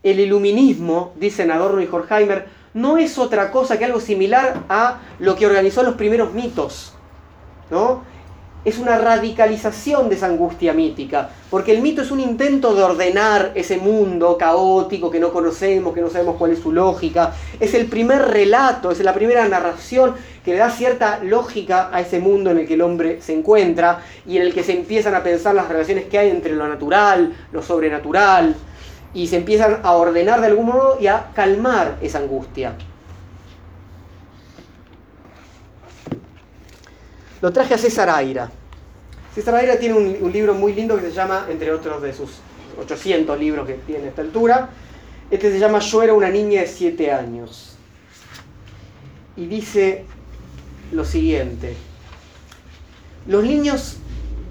el 0.02 0.20
iluminismo, 0.20 1.12
dicen 1.16 1.50
Adorno 1.50 1.82
y 1.82 1.88
Horkheimer, 1.90 2.46
no 2.74 2.98
es 2.98 3.18
otra 3.18 3.50
cosa 3.50 3.78
que 3.78 3.84
algo 3.84 4.00
similar 4.00 4.62
a 4.68 5.00
lo 5.18 5.34
que 5.36 5.46
organizó 5.46 5.82
los 5.82 5.94
primeros 5.94 6.32
mitos. 6.34 6.92
¿no? 7.70 8.04
Es 8.64 8.78
una 8.78 8.98
radicalización 8.98 10.08
de 10.08 10.16
esa 10.16 10.26
angustia 10.26 10.72
mítica, 10.72 11.30
porque 11.50 11.72
el 11.72 11.80
mito 11.80 12.02
es 12.02 12.10
un 12.10 12.20
intento 12.20 12.74
de 12.74 12.82
ordenar 12.82 13.52
ese 13.54 13.78
mundo 13.78 14.36
caótico 14.36 15.10
que 15.10 15.20
no 15.20 15.32
conocemos, 15.32 15.94
que 15.94 16.00
no 16.00 16.10
sabemos 16.10 16.36
cuál 16.36 16.52
es 16.52 16.58
su 16.58 16.72
lógica, 16.72 17.34
es 17.60 17.74
el 17.74 17.86
primer 17.86 18.22
relato, 18.22 18.90
es 18.90 19.00
la 19.00 19.14
primera 19.14 19.48
narración 19.48 20.14
que 20.44 20.52
le 20.52 20.58
da 20.58 20.70
cierta 20.70 21.20
lógica 21.22 21.90
a 21.92 22.00
ese 22.00 22.18
mundo 22.20 22.50
en 22.50 22.58
el 22.58 22.66
que 22.66 22.74
el 22.74 22.82
hombre 22.82 23.22
se 23.22 23.34
encuentra 23.34 24.00
y 24.26 24.36
en 24.36 24.42
el 24.42 24.52
que 24.52 24.64
se 24.64 24.72
empiezan 24.72 25.14
a 25.14 25.22
pensar 25.22 25.54
las 25.54 25.68
relaciones 25.68 26.06
que 26.06 26.18
hay 26.18 26.30
entre 26.30 26.54
lo 26.54 26.68
natural, 26.68 27.34
lo 27.52 27.62
sobrenatural, 27.62 28.54
y 29.14 29.26
se 29.28 29.36
empiezan 29.36 29.80
a 29.82 29.92
ordenar 29.92 30.40
de 30.40 30.48
algún 30.48 30.66
modo 30.66 30.98
y 31.00 31.06
a 31.06 31.30
calmar 31.34 31.96
esa 32.02 32.18
angustia. 32.18 32.74
Lo 37.40 37.52
traje 37.52 37.74
a 37.74 37.78
César 37.78 38.10
Aira. 38.10 38.50
César 39.34 39.54
Aira 39.54 39.78
tiene 39.78 39.94
un, 39.94 40.32
libro 40.32 40.54
muy 40.54 40.72
lindo 40.72 40.96
que 40.96 41.02
se 41.02 41.12
llama, 41.12 41.46
entre 41.48 41.72
otros 41.72 42.02
de 42.02 42.12
sus 42.12 42.30
800 42.80 43.38
libros 43.38 43.66
que 43.66 43.74
tiene 43.74 44.06
a 44.06 44.08
esta 44.08 44.22
altura, 44.22 44.70
este 45.30 45.52
se 45.52 45.58
llama 45.58 45.78
Yo 45.78 46.02
era 46.02 46.14
una 46.14 46.30
niña 46.30 46.62
de 46.62 46.66
7 46.66 47.12
años. 47.12 47.76
Y 49.36 49.46
dice 49.46 50.04
lo 50.90 51.04
siguiente. 51.04 51.76
Los 53.28 53.44
niños, 53.44 53.98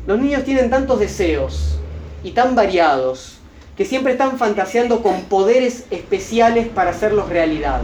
los 0.06 0.20
niños 0.20 0.44
tienen 0.46 0.70
tantos 0.70 1.00
deseos 1.00 1.80
y 2.24 2.32
tan 2.32 2.56
variados 2.56 3.40
que 3.76 3.84
siempre 3.84 4.14
están 4.14 4.38
fantaseando 4.38 5.04
con 5.04 5.24
poderes 5.24 5.86
especiales 5.92 6.68
para 6.68 6.92
hacerlos 6.92 7.28
realidad. 7.28 7.82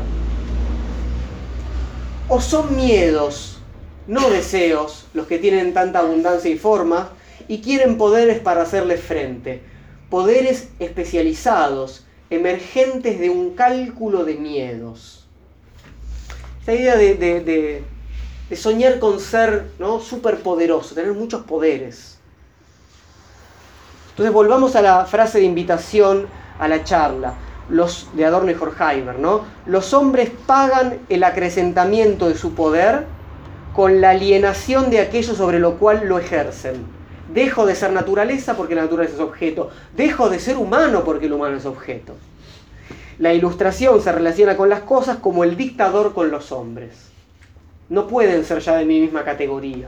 O 2.29 2.39
son 2.39 2.75
miedos 2.75 3.53
no 4.07 4.29
deseos 4.29 5.05
los 5.13 5.27
que 5.27 5.39
tienen 5.39 5.73
tanta 5.73 5.99
abundancia 5.99 6.49
y 6.49 6.57
forma 6.57 7.09
y 7.47 7.61
quieren 7.61 7.97
poderes 7.97 8.39
para 8.39 8.63
hacerles 8.63 9.01
frente, 9.01 9.61
poderes 10.09 10.69
especializados, 10.79 12.05
emergentes 12.29 13.19
de 13.19 13.29
un 13.29 13.55
cálculo 13.55 14.25
de 14.25 14.35
miedos. 14.35 15.27
Esta 16.59 16.73
idea 16.73 16.95
de, 16.95 17.83
soñar 18.55 18.99
con 18.99 19.19
ser 19.19 19.71
superpoderoso, 20.01 20.95
tener 20.95 21.13
muchos 21.13 21.43
poderes. 21.43 22.19
Entonces 24.11 24.33
volvamos 24.33 24.75
a 24.75 24.81
la 24.81 25.05
frase 25.05 25.39
de 25.39 25.45
invitación 25.45 26.27
a 26.59 26.67
la 26.67 26.83
charla 26.83 27.35
los 27.69 28.07
de 28.13 28.25
Adorno 28.25 28.51
y 28.51 28.55
Horkheimer, 28.55 29.17
¿no? 29.19 29.41
Los 29.65 29.93
hombres 29.93 30.31
pagan 30.45 30.99
el 31.09 31.23
acrecentamiento 31.23 32.27
de 32.27 32.35
su 32.35 32.53
poder 32.53 33.05
con 33.73 34.01
la 34.01 34.11
alienación 34.11 34.89
de 34.89 34.99
aquello 34.99 35.33
sobre 35.35 35.59
lo 35.59 35.77
cual 35.77 36.07
lo 36.07 36.19
ejercen. 36.19 36.85
Dejo 37.33 37.65
de 37.65 37.75
ser 37.75 37.91
naturaleza 37.91 38.55
porque 38.55 38.75
la 38.75 38.83
naturaleza 38.83 39.15
es 39.15 39.21
objeto. 39.21 39.71
Dejo 39.95 40.29
de 40.29 40.39
ser 40.39 40.57
humano 40.57 41.03
porque 41.03 41.25
el 41.25 41.33
humano 41.33 41.57
es 41.57 41.65
objeto. 41.65 42.13
La 43.17 43.33
ilustración 43.33 44.01
se 44.01 44.11
relaciona 44.11 44.55
con 44.55 44.69
las 44.69 44.81
cosas 44.81 45.17
como 45.17 45.43
el 45.43 45.57
dictador 45.57 46.13
con 46.13 46.29
los 46.29 46.51
hombres. 46.51 47.09
No 47.89 48.07
pueden 48.07 48.45
ser 48.45 48.59
ya 48.59 48.75
de 48.75 48.85
mi 48.85 48.99
misma 48.99 49.23
categoría. 49.23 49.87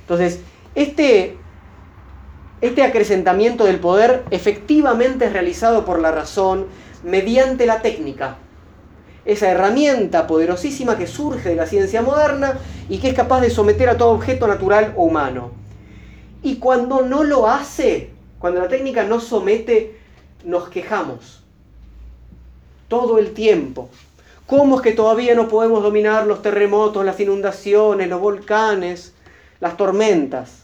Entonces, 0.00 0.40
este, 0.74 1.36
este 2.60 2.82
acrecentamiento 2.82 3.64
del 3.64 3.78
poder 3.78 4.24
efectivamente 4.30 5.26
es 5.26 5.32
realizado 5.32 5.84
por 5.84 6.00
la 6.00 6.10
razón 6.10 6.66
mediante 7.04 7.66
la 7.66 7.80
técnica, 7.82 8.38
esa 9.28 9.50
herramienta 9.50 10.26
poderosísima 10.26 10.96
que 10.96 11.06
surge 11.06 11.50
de 11.50 11.54
la 11.54 11.66
ciencia 11.66 12.00
moderna 12.00 12.58
y 12.88 12.96
que 12.96 13.10
es 13.10 13.14
capaz 13.14 13.42
de 13.42 13.50
someter 13.50 13.90
a 13.90 13.98
todo 13.98 14.12
objeto 14.12 14.46
natural 14.46 14.94
o 14.96 15.04
humano. 15.04 15.50
Y 16.42 16.56
cuando 16.56 17.02
no 17.02 17.24
lo 17.24 17.46
hace, 17.46 18.10
cuando 18.38 18.58
la 18.58 18.68
técnica 18.68 19.04
no 19.04 19.20
somete, 19.20 19.98
nos 20.44 20.70
quejamos. 20.70 21.44
Todo 22.88 23.18
el 23.18 23.34
tiempo. 23.34 23.90
¿Cómo 24.46 24.76
es 24.76 24.82
que 24.82 24.92
todavía 24.92 25.34
no 25.34 25.48
podemos 25.48 25.82
dominar 25.82 26.26
los 26.26 26.40
terremotos, 26.40 27.04
las 27.04 27.20
inundaciones, 27.20 28.08
los 28.08 28.22
volcanes, 28.22 29.12
las 29.60 29.76
tormentas? 29.76 30.62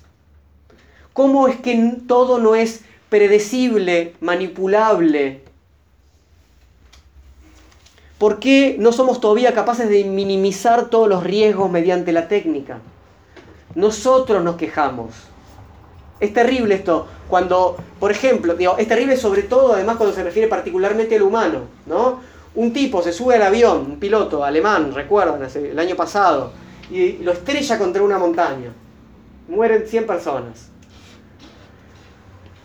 ¿Cómo 1.12 1.48
es 1.48 1.60
que 1.60 1.98
todo 2.08 2.38
no 2.38 2.54
es 2.54 2.80
predecible, 3.10 4.14
manipulable, 4.20 5.43
¿Por 8.24 8.38
qué 8.38 8.76
no 8.78 8.90
somos 8.90 9.20
todavía 9.20 9.52
capaces 9.52 9.86
de 9.86 10.02
minimizar 10.04 10.88
todos 10.88 11.10
los 11.10 11.22
riesgos 11.22 11.70
mediante 11.70 12.10
la 12.10 12.26
técnica? 12.26 12.78
Nosotros 13.74 14.42
nos 14.42 14.56
quejamos. 14.56 15.10
Es 16.20 16.32
terrible 16.32 16.74
esto, 16.74 17.06
cuando, 17.28 17.76
por 18.00 18.10
ejemplo, 18.10 18.54
digo, 18.54 18.78
es 18.78 18.88
terrible 18.88 19.18
sobre 19.18 19.42
todo 19.42 19.74
además 19.74 19.98
cuando 19.98 20.16
se 20.16 20.24
refiere 20.24 20.48
particularmente 20.48 21.16
al 21.16 21.22
humano, 21.22 21.64
¿no? 21.84 22.20
Un 22.54 22.72
tipo 22.72 23.02
se 23.02 23.12
sube 23.12 23.34
al 23.34 23.42
avión, 23.42 23.80
un 23.80 24.00
piloto 24.00 24.42
alemán, 24.42 24.94
recuerdan, 24.94 25.46
el 25.54 25.78
año 25.78 25.94
pasado, 25.94 26.52
y 26.90 27.18
lo 27.18 27.32
estrella 27.32 27.78
contra 27.78 28.02
una 28.02 28.16
montaña. 28.16 28.72
Mueren 29.48 29.86
100 29.86 30.06
personas. 30.06 30.70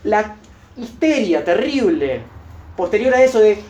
La 0.06 0.38
histeria 0.78 1.44
terrible 1.44 2.22
posterior 2.78 3.14
a 3.14 3.22
eso 3.22 3.42
de 3.42 3.62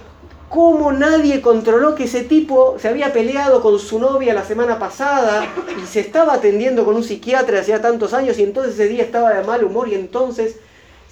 cómo 0.49 0.91
nadie 0.91 1.41
controló 1.41 1.95
que 1.95 2.05
ese 2.05 2.23
tipo 2.23 2.75
se 2.79 2.87
había 2.87 3.13
peleado 3.13 3.61
con 3.61 3.79
su 3.79 3.99
novia 3.99 4.33
la 4.33 4.43
semana 4.43 4.79
pasada 4.79 5.47
y 5.81 5.85
se 5.85 5.99
estaba 5.99 6.33
atendiendo 6.33 6.83
con 6.85 6.95
un 6.95 7.03
psiquiatra 7.03 7.61
hacía 7.61 7.81
tantos 7.81 8.13
años 8.13 8.39
y 8.39 8.43
entonces 8.43 8.73
ese 8.73 8.87
día 8.87 9.03
estaba 9.03 9.33
de 9.33 9.43
mal 9.43 9.63
humor 9.63 9.87
y 9.87 9.95
entonces 9.95 10.57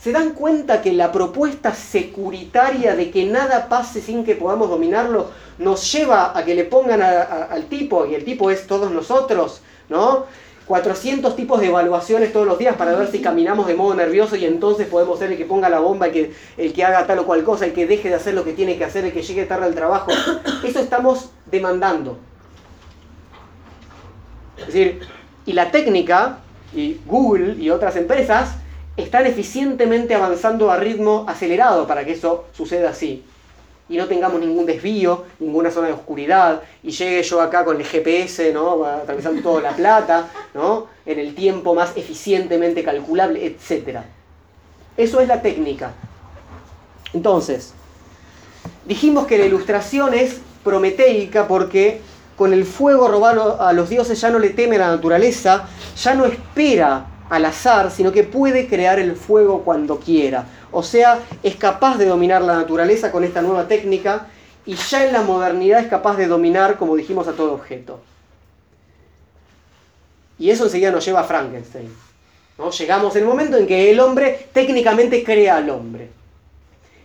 se 0.01 0.11
dan 0.11 0.31
cuenta 0.31 0.81
que 0.81 0.93
la 0.93 1.11
propuesta 1.11 1.73
securitaria 1.73 2.95
de 2.95 3.11
que 3.11 3.25
nada 3.25 3.69
pase 3.69 4.01
sin 4.01 4.23
que 4.23 4.35
podamos 4.35 4.69
dominarlo 4.69 5.27
nos 5.57 5.91
lleva 5.91 6.37
a 6.37 6.45
que 6.45 6.55
le 6.55 6.65
pongan 6.65 7.01
al 7.01 7.65
tipo, 7.65 8.05
y 8.05 8.15
el 8.15 8.23
tipo 8.23 8.51
es 8.51 8.67
todos 8.67 8.91
nosotros, 8.91 9.61
¿no? 9.89 10.25
400 10.67 11.35
tipos 11.35 11.61
de 11.61 11.67
evaluaciones 11.67 12.33
todos 12.33 12.45
los 12.45 12.59
días 12.59 12.75
para 12.75 12.93
ver 12.93 13.07
si 13.07 13.21
caminamos 13.21 13.67
de 13.67 13.75
modo 13.75 13.95
nervioso 13.95 14.35
y 14.35 14.45
entonces 14.45 14.87
podemos 14.87 15.17
ser 15.17 15.31
el 15.31 15.37
que 15.37 15.45
ponga 15.45 15.69
la 15.69 15.79
bomba, 15.79 16.07
el 16.07 16.11
que, 16.11 16.33
el 16.57 16.73
que 16.73 16.83
haga 16.83 17.07
tal 17.07 17.19
o 17.19 17.25
cual 17.25 17.43
cosa, 17.43 17.65
el 17.65 17.73
que 17.73 17.87
deje 17.87 18.09
de 18.09 18.15
hacer 18.15 18.33
lo 18.33 18.43
que 18.43 18.53
tiene 18.53 18.77
que 18.77 18.83
hacer, 18.83 19.05
el 19.05 19.13
que 19.13 19.21
llegue 19.21 19.45
tarde 19.45 19.65
al 19.65 19.75
trabajo. 19.75 20.11
Eso 20.63 20.79
estamos 20.79 21.31
demandando. 21.45 22.19
Es 24.57 24.67
decir, 24.67 24.99
y 25.45 25.53
la 25.53 25.71
técnica, 25.71 26.39
y 26.75 26.99
Google 27.05 27.55
y 27.61 27.69
otras 27.69 27.95
empresas, 27.95 28.55
están 28.97 29.25
eficientemente 29.25 30.15
avanzando 30.15 30.71
a 30.71 30.77
ritmo 30.77 31.25
acelerado 31.27 31.87
para 31.87 32.03
que 32.03 32.13
eso 32.13 32.45
suceda 32.51 32.89
así 32.89 33.23
y 33.89 33.97
no 33.97 34.05
tengamos 34.05 34.39
ningún 34.39 34.65
desvío, 34.65 35.25
ninguna 35.39 35.71
zona 35.71 35.87
de 35.87 35.93
oscuridad, 35.93 36.61
y 36.83 36.91
llegue 36.91 37.23
yo 37.23 37.41
acá 37.41 37.63
con 37.63 37.77
el 37.77 37.85
GPS, 37.85 38.51
¿no? 38.53 38.83
atravesando 38.83 39.41
toda 39.41 39.61
la 39.61 39.75
plata, 39.75 40.27
¿no? 40.53 40.87
en 41.05 41.19
el 41.19 41.35
tiempo 41.35 41.73
más 41.73 41.95
eficientemente 41.95 42.83
calculable, 42.83 43.45
etc. 43.45 43.99
Eso 44.97 45.21
es 45.21 45.27
la 45.27 45.41
técnica. 45.41 45.91
Entonces, 47.13 47.73
dijimos 48.85 49.25
que 49.27 49.37
la 49.37 49.45
ilustración 49.45 50.13
es 50.13 50.41
prometeica 50.63 51.47
porque 51.47 52.01
con 52.35 52.53
el 52.53 52.65
fuego 52.65 53.07
robado 53.07 53.61
a 53.61 53.73
los 53.73 53.89
dioses 53.89 54.19
ya 54.19 54.29
no 54.29 54.37
le 54.37 54.49
teme 54.49 54.77
la 54.77 54.87
naturaleza, 54.87 55.67
ya 55.95 56.13
no 56.13 56.25
espera 56.25 57.05
al 57.29 57.45
azar, 57.45 57.91
sino 57.91 58.11
que 58.11 58.23
puede 58.23 58.67
crear 58.67 58.99
el 58.99 59.15
fuego 59.15 59.63
cuando 59.63 59.99
quiera. 59.99 60.45
O 60.71 60.83
sea, 60.83 61.19
es 61.43 61.55
capaz 61.55 61.97
de 61.97 62.05
dominar 62.05 62.41
la 62.41 62.55
naturaleza 62.55 63.11
con 63.11 63.23
esta 63.23 63.41
nueva 63.41 63.67
técnica 63.67 64.27
y 64.65 64.75
ya 64.75 65.05
en 65.05 65.13
la 65.13 65.21
modernidad 65.21 65.79
es 65.79 65.87
capaz 65.87 66.17
de 66.17 66.27
dominar, 66.27 66.77
como 66.77 66.95
dijimos, 66.95 67.27
a 67.27 67.33
todo 67.33 67.53
objeto. 67.53 67.99
Y 70.39 70.49
eso 70.49 70.65
enseguida 70.65 70.91
nos 70.91 71.05
lleva 71.05 71.21
a 71.21 71.23
Frankenstein. 71.23 71.91
¿no? 72.57 72.69
Llegamos 72.69 73.15
en 73.15 73.23
el 73.23 73.27
momento 73.27 73.57
en 73.57 73.65
que 73.65 73.89
el 73.89 73.99
hombre 73.99 74.47
técnicamente 74.53 75.23
crea 75.23 75.57
al 75.57 75.69
hombre. 75.69 76.09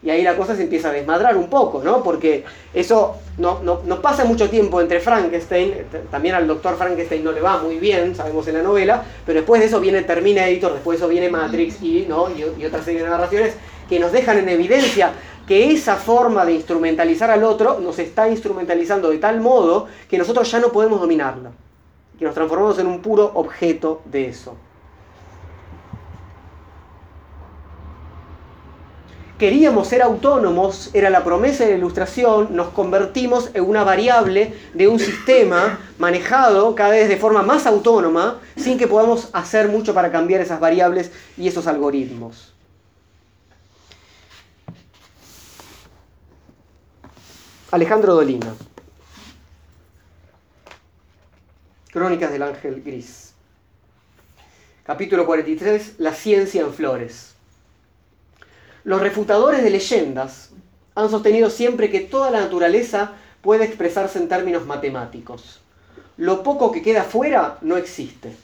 Y 0.02 0.10
ahí 0.10 0.22
la 0.22 0.36
cosa 0.36 0.56
se 0.56 0.64
empieza 0.64 0.88
a 0.88 0.92
desmadrar 0.92 1.36
un 1.36 1.48
poco, 1.48 1.80
¿no? 1.82 2.02
Porque 2.02 2.44
eso 2.74 3.16
no, 3.38 3.60
no, 3.62 4.02
pasa 4.02 4.24
mucho 4.24 4.50
tiempo 4.50 4.80
entre 4.80 4.98
Frankenstein, 4.98 5.74
también 6.10 6.34
al 6.34 6.46
doctor 6.46 6.76
Frankenstein 6.76 7.22
no 7.22 7.30
le 7.30 7.40
va 7.40 7.58
muy 7.58 7.78
bien, 7.78 8.14
sabemos 8.16 8.48
en 8.48 8.54
la 8.54 8.62
novela, 8.62 9.04
pero 9.24 9.38
después 9.38 9.60
de 9.60 9.68
eso 9.68 9.80
viene 9.80 10.02
Terminator, 10.02 10.72
después 10.72 10.98
de 10.98 11.04
eso 11.04 11.08
viene 11.08 11.28
Matrix 11.28 11.80
y, 11.82 12.06
¿no? 12.08 12.28
y, 12.30 12.60
y 12.60 12.66
otra 12.66 12.82
serie 12.82 13.02
de 13.02 13.08
narraciones 13.08 13.54
que 13.88 14.00
nos 14.00 14.10
dejan 14.10 14.38
en 14.38 14.48
evidencia 14.48 15.12
que 15.46 15.72
esa 15.72 15.96
forma 15.96 16.44
de 16.44 16.52
instrumentalizar 16.52 17.30
al 17.30 17.44
otro 17.44 17.78
nos 17.80 17.98
está 17.98 18.28
instrumentalizando 18.28 19.10
de 19.10 19.18
tal 19.18 19.40
modo 19.40 19.86
que 20.08 20.18
nosotros 20.18 20.50
ya 20.50 20.60
no 20.60 20.70
podemos 20.70 21.00
dominarla, 21.00 21.52
que 22.18 22.24
nos 22.24 22.34
transformamos 22.34 22.78
en 22.78 22.86
un 22.86 23.00
puro 23.00 23.30
objeto 23.34 24.02
de 24.04 24.26
eso. 24.26 24.56
Queríamos 29.42 29.88
ser 29.88 30.02
autónomos, 30.02 30.90
era 30.92 31.10
la 31.10 31.24
promesa 31.24 31.64
de 31.64 31.72
la 31.72 31.78
ilustración, 31.78 32.54
nos 32.54 32.68
convertimos 32.68 33.50
en 33.54 33.64
una 33.64 33.82
variable 33.82 34.54
de 34.72 34.86
un 34.86 35.00
sistema 35.00 35.80
manejado 35.98 36.76
cada 36.76 36.90
vez 36.90 37.08
de 37.08 37.16
forma 37.16 37.42
más 37.42 37.66
autónoma, 37.66 38.38
sin 38.56 38.78
que 38.78 38.86
podamos 38.86 39.30
hacer 39.32 39.66
mucho 39.66 39.94
para 39.94 40.12
cambiar 40.12 40.40
esas 40.40 40.60
variables 40.60 41.10
y 41.36 41.48
esos 41.48 41.66
algoritmos. 41.66 42.54
Alejandro 47.72 48.14
Dolina. 48.14 48.54
Crónicas 51.90 52.30
del 52.30 52.44
Ángel 52.44 52.80
Gris. 52.80 53.34
Capítulo 54.84 55.26
43, 55.26 55.96
La 55.98 56.12
ciencia 56.12 56.60
en 56.60 56.72
flores. 56.72 57.31
Los 58.84 59.00
refutadores 59.00 59.62
de 59.62 59.70
leyendas 59.70 60.50
han 60.96 61.08
sostenido 61.08 61.50
siempre 61.50 61.90
que 61.90 62.00
toda 62.00 62.30
la 62.30 62.40
naturaleza 62.40 63.12
puede 63.40 63.64
expresarse 63.64 64.18
en 64.18 64.28
términos 64.28 64.66
matemáticos. 64.66 65.60
Lo 66.16 66.42
poco 66.42 66.72
que 66.72 66.82
queda 66.82 67.04
fuera 67.04 67.58
no 67.60 67.76
existe. 67.76 68.34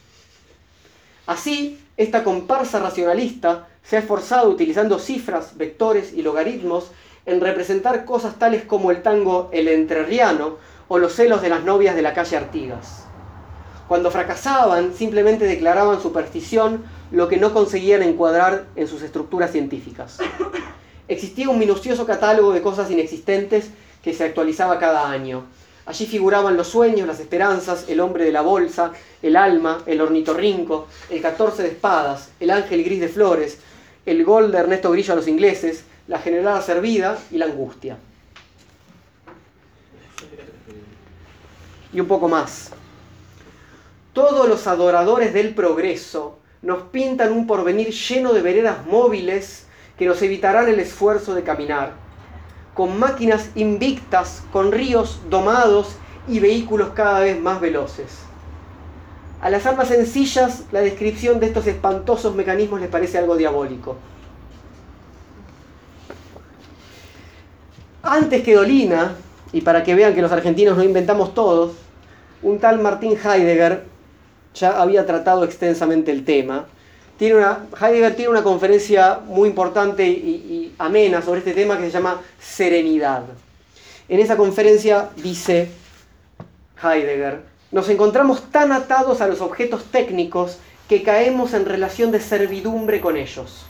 Así, 1.26 1.80
esta 1.96 2.22
comparsa 2.22 2.78
racionalista 2.78 3.66
se 3.82 3.96
ha 3.96 4.00
esforzado 4.00 4.48
utilizando 4.48 5.00
cifras, 5.00 5.56
vectores 5.56 6.12
y 6.14 6.22
logaritmos 6.22 6.92
en 7.26 7.40
representar 7.40 8.04
cosas 8.04 8.38
tales 8.38 8.62
como 8.62 8.92
el 8.92 9.02
tango 9.02 9.50
El 9.52 9.66
Entrerriano 9.66 10.56
o 10.86 10.98
los 10.98 11.14
celos 11.14 11.42
de 11.42 11.48
las 11.48 11.64
novias 11.64 11.96
de 11.96 12.02
la 12.02 12.14
calle 12.14 12.36
Artigas. 12.36 13.07
Cuando 13.88 14.10
fracasaban, 14.10 14.92
simplemente 14.94 15.46
declaraban 15.46 16.02
superstición 16.02 16.84
lo 17.10 17.26
que 17.26 17.38
no 17.38 17.54
conseguían 17.54 18.02
encuadrar 18.02 18.66
en 18.76 18.86
sus 18.86 19.00
estructuras 19.00 19.50
científicas. 19.50 20.18
Existía 21.08 21.48
un 21.48 21.58
minucioso 21.58 22.04
catálogo 22.04 22.52
de 22.52 22.60
cosas 22.60 22.90
inexistentes 22.90 23.70
que 24.02 24.12
se 24.12 24.24
actualizaba 24.24 24.78
cada 24.78 25.10
año. 25.10 25.44
Allí 25.86 26.04
figuraban 26.04 26.58
los 26.58 26.68
sueños, 26.68 27.08
las 27.08 27.18
esperanzas, 27.18 27.86
el 27.88 28.00
hombre 28.00 28.26
de 28.26 28.32
la 28.32 28.42
bolsa, 28.42 28.92
el 29.22 29.36
alma, 29.36 29.82
el 29.86 30.02
ornitorrinco, 30.02 30.86
el 31.08 31.22
14 31.22 31.62
de 31.62 31.68
espadas, 31.70 32.28
el 32.40 32.50
ángel 32.50 32.84
gris 32.84 33.00
de 33.00 33.08
flores, 33.08 33.58
el 34.04 34.22
gol 34.22 34.52
de 34.52 34.58
Ernesto 34.58 34.90
Grillo 34.90 35.14
a 35.14 35.16
los 35.16 35.28
ingleses, 35.28 35.84
la 36.06 36.18
generada 36.18 36.60
servida 36.60 37.18
y 37.30 37.38
la 37.38 37.46
angustia. 37.46 37.96
Y 41.90 42.00
un 42.00 42.06
poco 42.06 42.28
más. 42.28 42.70
Todos 44.18 44.48
los 44.48 44.66
adoradores 44.66 45.32
del 45.32 45.54
progreso 45.54 46.40
nos 46.60 46.82
pintan 46.90 47.30
un 47.30 47.46
porvenir 47.46 47.90
lleno 47.90 48.32
de 48.32 48.42
veredas 48.42 48.84
móviles 48.84 49.68
que 49.96 50.06
nos 50.06 50.20
evitarán 50.22 50.68
el 50.68 50.80
esfuerzo 50.80 51.36
de 51.36 51.44
caminar, 51.44 51.92
con 52.74 52.98
máquinas 52.98 53.50
invictas, 53.54 54.42
con 54.52 54.72
ríos 54.72 55.20
domados 55.30 55.94
y 56.26 56.40
vehículos 56.40 56.88
cada 56.96 57.20
vez 57.20 57.40
más 57.40 57.60
veloces. 57.60 58.18
A 59.40 59.50
las 59.50 59.66
almas 59.66 59.86
sencillas 59.86 60.64
la 60.72 60.80
descripción 60.80 61.38
de 61.38 61.46
estos 61.46 61.68
espantosos 61.68 62.34
mecanismos 62.34 62.80
les 62.80 62.90
parece 62.90 63.18
algo 63.18 63.36
diabólico. 63.36 63.94
Antes 68.02 68.42
que 68.42 68.56
Dolina, 68.56 69.14
y 69.52 69.60
para 69.60 69.84
que 69.84 69.94
vean 69.94 70.12
que 70.12 70.22
los 70.22 70.32
argentinos 70.32 70.76
no 70.76 70.82
inventamos 70.82 71.34
todos, 71.34 71.74
un 72.42 72.58
tal 72.58 72.80
Martín 72.80 73.12
Heidegger 73.12 73.96
ya 74.58 74.80
había 74.80 75.06
tratado 75.06 75.44
extensamente 75.44 76.10
el 76.10 76.24
tema. 76.24 76.66
Heidegger 77.20 78.14
tiene 78.14 78.30
una 78.30 78.42
conferencia 78.42 79.20
muy 79.24 79.48
importante 79.48 80.06
y, 80.06 80.10
y 80.10 80.74
amena 80.78 81.20
sobre 81.20 81.40
este 81.40 81.52
tema 81.52 81.76
que 81.76 81.84
se 81.84 81.90
llama 81.90 82.20
Serenidad. 82.40 83.24
En 84.08 84.20
esa 84.20 84.36
conferencia 84.36 85.10
dice 85.16 85.68
Heidegger, 86.82 87.40
nos 87.72 87.88
encontramos 87.88 88.50
tan 88.50 88.72
atados 88.72 89.20
a 89.20 89.26
los 89.26 89.40
objetos 89.40 89.84
técnicos 89.84 90.58
que 90.88 91.02
caemos 91.02 91.52
en 91.52 91.66
relación 91.66 92.10
de 92.10 92.20
servidumbre 92.20 93.00
con 93.00 93.16
ellos. 93.16 93.66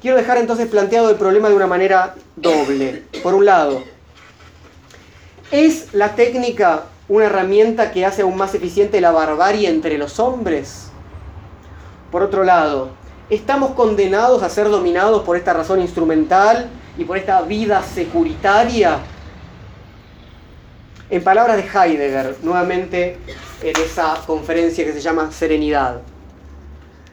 Quiero 0.00 0.16
dejar 0.16 0.38
entonces 0.38 0.68
planteado 0.68 1.10
el 1.10 1.16
problema 1.16 1.48
de 1.48 1.56
una 1.56 1.66
manera 1.66 2.14
doble. 2.36 3.02
Por 3.22 3.34
un 3.34 3.44
lado, 3.44 3.82
¿es 5.50 5.92
la 5.94 6.14
técnica 6.14 6.84
una 7.08 7.26
herramienta 7.26 7.92
que 7.92 8.06
hace 8.06 8.22
aún 8.22 8.36
más 8.36 8.54
eficiente 8.54 9.00
la 9.00 9.10
barbarie 9.10 9.68
entre 9.68 9.98
los 9.98 10.18
hombres? 10.18 10.88
Por 12.10 12.22
otro 12.22 12.44
lado, 12.44 12.90
¿estamos 13.28 13.72
condenados 13.72 14.42
a 14.42 14.48
ser 14.48 14.68
dominados 14.68 15.22
por 15.22 15.36
esta 15.36 15.52
razón 15.52 15.80
instrumental 15.80 16.70
y 16.96 17.04
por 17.04 17.18
esta 17.18 17.42
vida 17.42 17.82
securitaria? 17.82 18.98
En 21.10 21.22
palabras 21.22 21.56
de 21.56 21.62
Heidegger, 21.64 22.36
nuevamente 22.42 23.18
en 23.62 23.76
esa 23.82 24.14
conferencia 24.26 24.84
que 24.84 24.92
se 24.92 25.00
llama 25.00 25.30
Serenidad, 25.30 26.00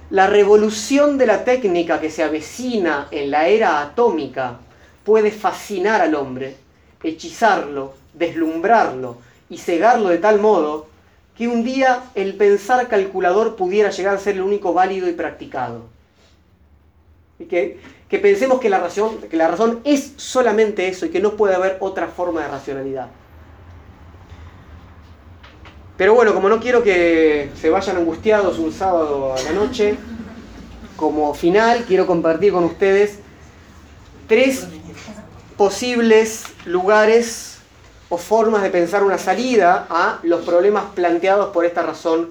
la 0.09 0.27
revolución 0.27 1.17
de 1.17 1.25
la 1.25 1.43
técnica 1.43 1.99
que 1.99 2.09
se 2.09 2.23
avecina 2.23 3.07
en 3.11 3.31
la 3.31 3.47
era 3.47 3.81
atómica 3.81 4.59
puede 5.03 5.31
fascinar 5.31 6.01
al 6.01 6.15
hombre, 6.15 6.55
hechizarlo, 7.03 7.93
deslumbrarlo 8.13 9.30
y 9.51 9.57
cegarlo 9.57 10.09
de 10.09 10.17
tal 10.17 10.39
modo 10.39 10.87
que 11.37 11.47
un 11.47 11.63
día 11.63 12.03
el 12.15 12.35
pensar 12.35 12.87
calculador 12.87 13.57
pudiera 13.57 13.91
llegar 13.91 14.15
a 14.15 14.19
ser 14.19 14.35
el 14.35 14.41
único 14.41 14.73
válido 14.73 15.09
y 15.09 15.13
practicado. 15.13 15.83
Y 17.37 17.45
que, 17.45 17.79
que 18.07 18.17
pensemos 18.17 18.61
que 18.61 18.69
la, 18.69 18.79
razón, 18.79 19.17
que 19.29 19.35
la 19.35 19.49
razón 19.49 19.81
es 19.83 20.13
solamente 20.15 20.87
eso 20.87 21.05
y 21.05 21.09
que 21.09 21.19
no 21.19 21.31
puede 21.31 21.53
haber 21.53 21.77
otra 21.81 22.07
forma 22.07 22.41
de 22.41 22.47
racionalidad. 22.47 23.07
Pero 25.97 26.15
bueno, 26.15 26.33
como 26.33 26.47
no 26.47 26.59
quiero 26.61 26.81
que 26.81 27.51
se 27.55 27.69
vayan 27.69 27.97
angustiados 27.97 28.57
un 28.57 28.71
sábado 28.71 29.33
a 29.33 29.41
la 29.43 29.51
noche, 29.51 29.95
como 30.95 31.33
final 31.33 31.83
quiero 31.85 32.07
compartir 32.07 32.53
con 32.53 32.63
ustedes 32.63 33.19
tres 34.27 34.65
posibles 35.57 36.45
lugares 36.65 37.50
o 38.11 38.17
formas 38.17 38.61
de 38.61 38.69
pensar 38.69 39.03
una 39.03 39.17
salida 39.17 39.87
a 39.89 40.19
los 40.23 40.41
problemas 40.41 40.83
planteados 40.93 41.53
por 41.53 41.63
esta 41.63 41.81
razón 41.81 42.29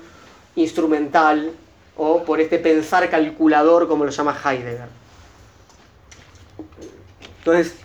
instrumental 0.55 1.52
o 1.97 2.23
por 2.23 2.39
este 2.39 2.59
pensar 2.59 3.09
calculador 3.09 3.89
como 3.89 4.05
lo 4.05 4.11
llama 4.11 4.39
Heidegger. 4.44 4.89
Entonces, 7.39 7.77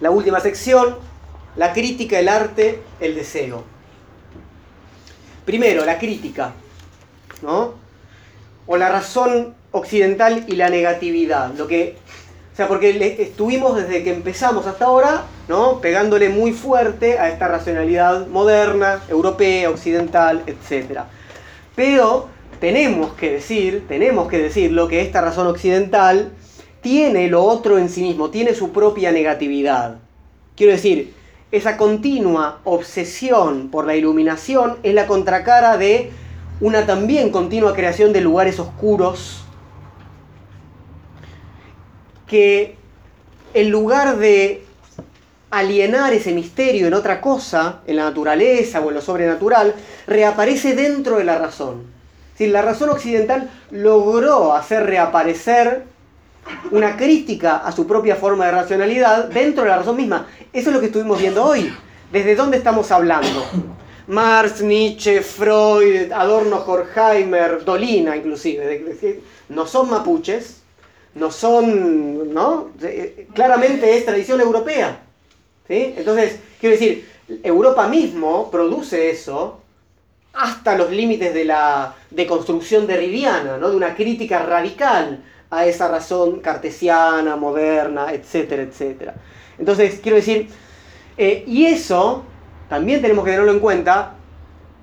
la 0.00 0.10
última 0.10 0.40
sección, 0.40 0.98
la 1.56 1.72
crítica, 1.72 2.18
el 2.18 2.28
arte, 2.28 2.82
el 3.00 3.14
deseo. 3.14 3.64
Primero, 5.46 5.86
la 5.86 5.98
crítica, 5.98 6.52
¿no? 7.40 7.76
O 8.66 8.76
la 8.76 8.90
razón 8.90 9.54
occidental 9.72 10.44
y 10.48 10.56
la 10.56 10.68
negatividad, 10.68 11.54
lo 11.54 11.66
que 11.66 11.96
sea, 12.58 12.66
porque 12.66 13.16
estuvimos 13.20 13.76
desde 13.76 14.02
que 14.02 14.12
empezamos 14.12 14.66
hasta 14.66 14.86
ahora, 14.86 15.26
¿no? 15.46 15.80
Pegándole 15.80 16.28
muy 16.28 16.50
fuerte 16.50 17.16
a 17.16 17.28
esta 17.28 17.46
racionalidad 17.46 18.26
moderna, 18.26 19.00
europea, 19.08 19.70
occidental, 19.70 20.42
etc. 20.44 21.02
Pero 21.76 22.26
tenemos 22.58 23.12
que 23.12 23.34
decir, 23.34 23.84
tenemos 23.86 24.26
que 24.26 24.38
decir 24.38 24.72
lo 24.72 24.88
que 24.88 25.02
esta 25.02 25.20
razón 25.20 25.46
occidental 25.46 26.32
tiene 26.80 27.28
lo 27.28 27.44
otro 27.44 27.78
en 27.78 27.88
sí 27.88 28.02
mismo, 28.02 28.30
tiene 28.30 28.52
su 28.54 28.72
propia 28.72 29.12
negatividad. 29.12 29.98
Quiero 30.56 30.72
decir, 30.72 31.14
esa 31.52 31.76
continua 31.76 32.58
obsesión 32.64 33.68
por 33.68 33.86
la 33.86 33.94
iluminación 33.94 34.78
es 34.82 34.94
la 34.94 35.06
contracara 35.06 35.76
de 35.76 36.10
una 36.60 36.86
también 36.86 37.30
continua 37.30 37.72
creación 37.72 38.12
de 38.12 38.20
lugares 38.20 38.58
oscuros 38.58 39.44
que 42.28 42.76
en 43.54 43.70
lugar 43.70 44.18
de 44.18 44.64
alienar 45.50 46.12
ese 46.12 46.32
misterio 46.32 46.86
en 46.86 46.94
otra 46.94 47.20
cosa, 47.20 47.80
en 47.86 47.96
la 47.96 48.04
naturaleza 48.04 48.80
o 48.80 48.88
en 48.88 48.96
lo 48.96 49.00
sobrenatural, 49.00 49.74
reaparece 50.06 50.74
dentro 50.74 51.16
de 51.16 51.24
la 51.24 51.38
razón. 51.38 51.84
Si 52.36 52.46
la 52.46 52.62
razón 52.62 52.90
occidental 52.90 53.50
logró 53.70 54.52
hacer 54.52 54.84
reaparecer 54.84 55.84
una 56.70 56.96
crítica 56.96 57.58
a 57.58 57.72
su 57.72 57.86
propia 57.86 58.16
forma 58.16 58.46
de 58.46 58.52
racionalidad 58.52 59.24
dentro 59.28 59.64
de 59.64 59.70
la 59.70 59.78
razón 59.78 59.96
misma. 59.96 60.26
Eso 60.52 60.70
es 60.70 60.74
lo 60.74 60.80
que 60.80 60.86
estuvimos 60.86 61.20
viendo 61.20 61.44
hoy. 61.44 61.72
¿Desde 62.12 62.36
dónde 62.36 62.58
estamos 62.58 62.90
hablando? 62.90 63.44
Marx, 64.06 64.62
Nietzsche, 64.62 65.20
Freud, 65.20 66.10
Adorno, 66.12 66.64
Horkheimer, 66.66 67.64
Dolina 67.64 68.16
inclusive. 68.16 69.20
No 69.50 69.66
son 69.66 69.90
mapuches, 69.90 70.57
no 71.18 71.30
son, 71.30 72.32
¿no? 72.32 72.70
Claramente 73.34 73.96
es 73.96 74.04
tradición 74.04 74.40
europea. 74.40 75.00
¿sí? 75.66 75.94
Entonces, 75.96 76.38
quiero 76.60 76.74
decir, 76.74 77.08
Europa 77.42 77.88
mismo 77.88 78.50
produce 78.50 79.10
eso 79.10 79.60
hasta 80.32 80.76
los 80.76 80.90
límites 80.90 81.34
de 81.34 81.44
la 81.44 81.94
deconstrucción 82.10 82.86
derridiana, 82.86 83.56
¿no? 83.58 83.70
de 83.70 83.76
una 83.76 83.94
crítica 83.94 84.42
radical 84.42 85.24
a 85.50 85.66
esa 85.66 85.88
razón 85.88 86.40
cartesiana, 86.40 87.36
moderna, 87.36 88.12
etcétera, 88.12 88.62
etcétera. 88.62 89.14
Entonces, 89.58 89.98
quiero 90.00 90.16
decir, 90.16 90.48
eh, 91.16 91.44
y 91.46 91.66
eso 91.66 92.22
también 92.68 93.00
tenemos 93.02 93.24
que 93.24 93.32
tenerlo 93.32 93.52
en 93.52 93.60
cuenta, 93.60 94.14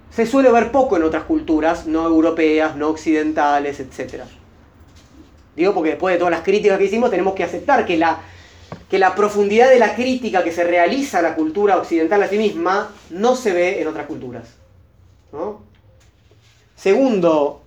se 0.09 0.25
suele 0.25 0.51
ver 0.51 0.71
poco 0.71 0.97
en 0.97 1.03
otras 1.03 1.23
culturas, 1.23 1.85
no 1.85 2.05
europeas, 2.05 2.75
no 2.75 2.89
occidentales, 2.89 3.79
etcétera. 3.79 4.25
Digo 5.55 5.73
porque 5.73 5.91
después 5.91 6.13
de 6.13 6.19
todas 6.19 6.31
las 6.31 6.41
críticas 6.41 6.77
que 6.77 6.85
hicimos 6.85 7.09
tenemos 7.09 7.33
que 7.33 7.43
aceptar 7.43 7.85
que 7.85 7.97
la, 7.97 8.19
que 8.89 8.99
la 8.99 9.15
profundidad 9.15 9.69
de 9.69 9.79
la 9.79 9.95
crítica 9.95 10.43
que 10.43 10.51
se 10.51 10.63
realiza 10.63 11.19
a 11.19 11.21
la 11.21 11.35
cultura 11.35 11.77
occidental 11.77 12.21
a 12.23 12.27
sí 12.27 12.37
misma 12.37 12.91
no 13.09 13.35
se 13.35 13.53
ve 13.53 13.81
en 13.81 13.87
otras 13.87 14.05
culturas. 14.05 14.47
Segundo 16.75 17.61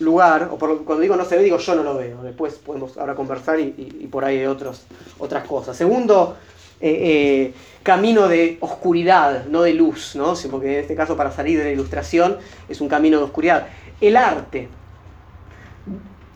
lugar, 0.00 0.50
o 0.52 0.58
cuando 0.58 0.98
digo 0.98 1.16
no 1.16 1.24
se 1.24 1.36
ve, 1.36 1.42
digo 1.42 1.58
yo 1.58 1.74
no 1.74 1.82
lo 1.82 1.96
veo. 1.96 2.22
Después 2.22 2.54
podemos 2.54 2.96
ahora 2.96 3.14
conversar 3.14 3.60
y, 3.60 4.08
por 4.10 4.24
ahí 4.24 4.38
hay 4.38 4.46
otros, 4.46 4.86
otras 5.18 5.46
cosas. 5.46 5.76
Segundo 5.76 6.36
eh, 6.80 6.90
eh, 6.90 7.54
camino 7.82 8.28
de 8.28 8.58
oscuridad, 8.60 9.46
no 9.46 9.62
de 9.62 9.74
luz, 9.74 10.16
¿no? 10.16 10.34
porque 10.50 10.74
en 10.74 10.80
este 10.80 10.94
caso 10.94 11.16
para 11.16 11.30
salir 11.30 11.58
de 11.58 11.64
la 11.64 11.70
ilustración 11.70 12.38
es 12.68 12.80
un 12.80 12.88
camino 12.88 13.18
de 13.18 13.24
oscuridad. 13.24 13.68
El 14.00 14.16
arte 14.16 14.68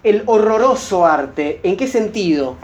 el 0.02 0.22
horroroso 0.26 1.06
arte. 1.06 1.60
¿En 1.62 1.76
qué 1.76 1.86
sentido? 1.86 2.56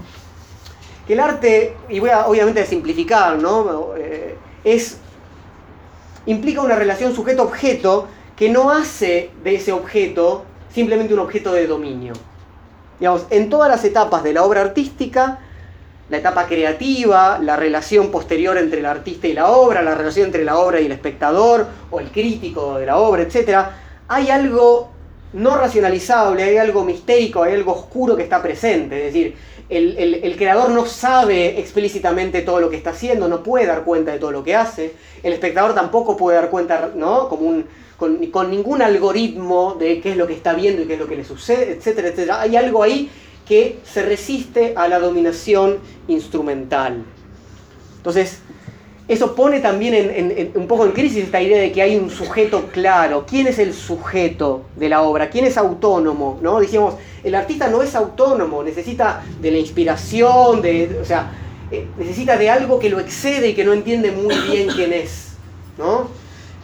Que 1.07 1.13
el 1.13 1.21
arte, 1.21 1.77
y 1.89 2.01
voy 2.01 2.11
a 2.11 2.27
obviamente 2.27 2.65
simplificar, 2.67 3.39
¿no? 3.39 3.95
Eh, 3.97 4.37
es, 4.65 4.99
implica 6.27 6.61
una 6.61 6.75
relación 6.75 7.15
sujeto-objeto 7.15 8.09
que 8.37 8.51
no 8.51 8.71
hace 8.71 9.31
de 9.43 9.55
ese 9.55 9.73
objeto 9.73 10.45
simplemente 10.73 11.15
un 11.15 11.21
objeto 11.21 11.53
de 11.53 11.67
dominio. 11.67 12.13
Digamos, 12.99 13.27
en 13.31 13.49
todas 13.49 13.69
las 13.69 13.85
etapas 13.85 14.23
de 14.23 14.33
la 14.33 14.43
obra 14.43 14.63
artística, 14.63 15.39
la 16.09 16.19
etapa 16.19 16.47
creativa, 16.47 17.39
la 17.39 17.57
relación 17.57 18.11
posterior 18.11 18.57
entre 18.59 18.81
el 18.81 18.87
artista 18.87 19.27
y 19.27 19.33
la 19.33 19.51
obra, 19.51 19.83
la 19.83 19.95
relación 19.95 20.27
entre 20.27 20.45
la 20.45 20.57
obra 20.59 20.81
y 20.81 20.87
el 20.87 20.93
espectador 20.93 21.67
o 21.91 22.01
el 22.01 22.11
crítico 22.11 22.79
de 22.79 22.87
la 22.87 22.99
obra, 22.99 23.23
etc., 23.23 23.67
hay 24.09 24.31
algo 24.31 24.96
no 25.37 25.55
racionalizable, 25.55 26.43
hay 26.43 26.57
algo 26.57 26.83
mistérico, 26.83 27.43
hay 27.43 27.53
algo 27.53 27.73
oscuro 27.73 28.17
que 28.17 28.23
está 28.23 28.43
presente. 28.43 29.07
Es 29.07 29.13
decir, 29.13 29.37
el, 29.69 30.35
creador 30.37 30.71
no 30.71 30.87
sabe 30.87 31.61
explícitamente 31.61 32.41
todo 32.41 32.59
lo 32.59 32.71
que 32.71 32.77
está 32.77 32.91
haciendo, 32.91 33.29
no 33.29 33.43
puede 33.43 33.67
dar 33.67 33.85
cuenta 33.85 34.13
de 34.13 34.19
todo 34.19 34.33
lo 34.33 34.43
que 34.43 34.57
hace. 34.57 34.95
El 35.23 35.35
espectador 35.35 35.75
tampoco 35.75 36.17
puede 36.17 36.39
dar 36.39 36.49
cuenta, 36.49 36.91
¿no? 36.95 37.29
Como 37.29 37.49
un, 37.49 37.67
con, 37.99 38.51
ningún 38.51 38.81
algoritmo 38.81 39.77
de 39.79 40.01
qué 40.01 40.13
es 40.13 40.17
lo 40.17 40.27
que 40.27 40.33
está 40.33 40.55
viendo 40.55 40.83
y 40.83 40.87
qué 40.87 40.95
es 40.95 41.01
lo 41.01 41.07
que 41.07 41.17
le 41.17 41.25
sucede, 41.25 41.73
etcétera, 41.73 42.09
etcétera. 42.09 42.41
Hay 42.41 42.57
algo 42.57 42.83
ahí 42.83 43.11
que 43.47 43.79
se 43.85 44.03
resiste 44.03 44.73
a 44.75 44.89
la 44.89 44.99
dominación 44.99 45.81
instrumental. 46.09 47.05
Entonces, 47.99 48.41
eso 49.09 49.37
pone 49.37 49.61
también 49.61 50.53
un 50.57 50.67
poco 50.67 50.85
en 50.85 50.91
crisis 50.91 51.25
esta 51.25 51.41
idea 51.41 51.61
de 51.61 51.71
que 51.71 51.81
hay 51.81 51.97
un 51.97 52.11
sujeto 52.11 52.65
claro. 52.73 53.25
¿Quién 53.29 53.47
es 53.47 53.61
el 53.61 53.73
sujeto 53.73 54.63
de 54.75 54.89
la 54.89 55.03
obra? 55.03 55.31
¿Quién 55.31 55.45
es 55.45 55.57
autónomo? 55.57 56.39
¿no? 56.43 56.59
Dijimos, 56.59 56.95
el 57.23 57.37
artista 57.37 57.69
no 57.69 57.83
es 57.83 57.95
autónomo, 57.95 58.65
necesita 58.65 59.23
de 59.41 59.53
la 59.53 59.59
inspiración, 59.59 60.61
de, 60.61 60.99
o 61.01 61.05
sea, 61.05 61.31
eh, 61.71 61.87
necesita 61.97 62.37
de 62.37 62.51
algo 62.51 62.81
que 62.81 62.91
lo 62.91 62.99
excede 62.99 63.51
y 63.51 63.55
que 63.55 63.65
no 63.65 63.73
entiende 63.73 64.11
muy 64.11 64.35
bien 64.51 64.69
quién 64.75 64.93
es. 64.93 65.35
¿no? 65.79 66.09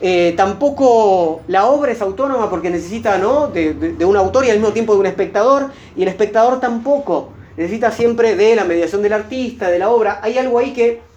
Eh, 0.01 0.35
tampoco 0.37 1.43
la 1.47 1.67
obra 1.67 1.93
es 1.93 2.03
autónoma 2.03 2.51
porque 2.51 2.71
necesita 2.71 3.19
¿no? 3.19 3.47
de, 3.47 3.73
de 3.75 4.05
un 4.05 4.17
autor 4.17 4.45
y 4.45 4.51
al 4.51 4.59
mismo 4.59 4.73
tiempo 4.73 4.95
de 4.95 4.99
un 4.99 5.07
espectador, 5.07 5.71
y 5.97 6.03
el 6.03 6.09
espectador 6.09 6.59
tampoco. 6.59 7.29
Necesita 7.57 7.93
siempre 7.93 8.35
de 8.35 8.57
la 8.57 8.65
mediación 8.65 9.01
del 9.03 9.13
artista, 9.13 9.71
de 9.71 9.79
la 9.79 9.91
obra. 9.91 10.19
Hay 10.23 10.39
algo 10.39 10.59
ahí 10.59 10.73
que 10.73 11.12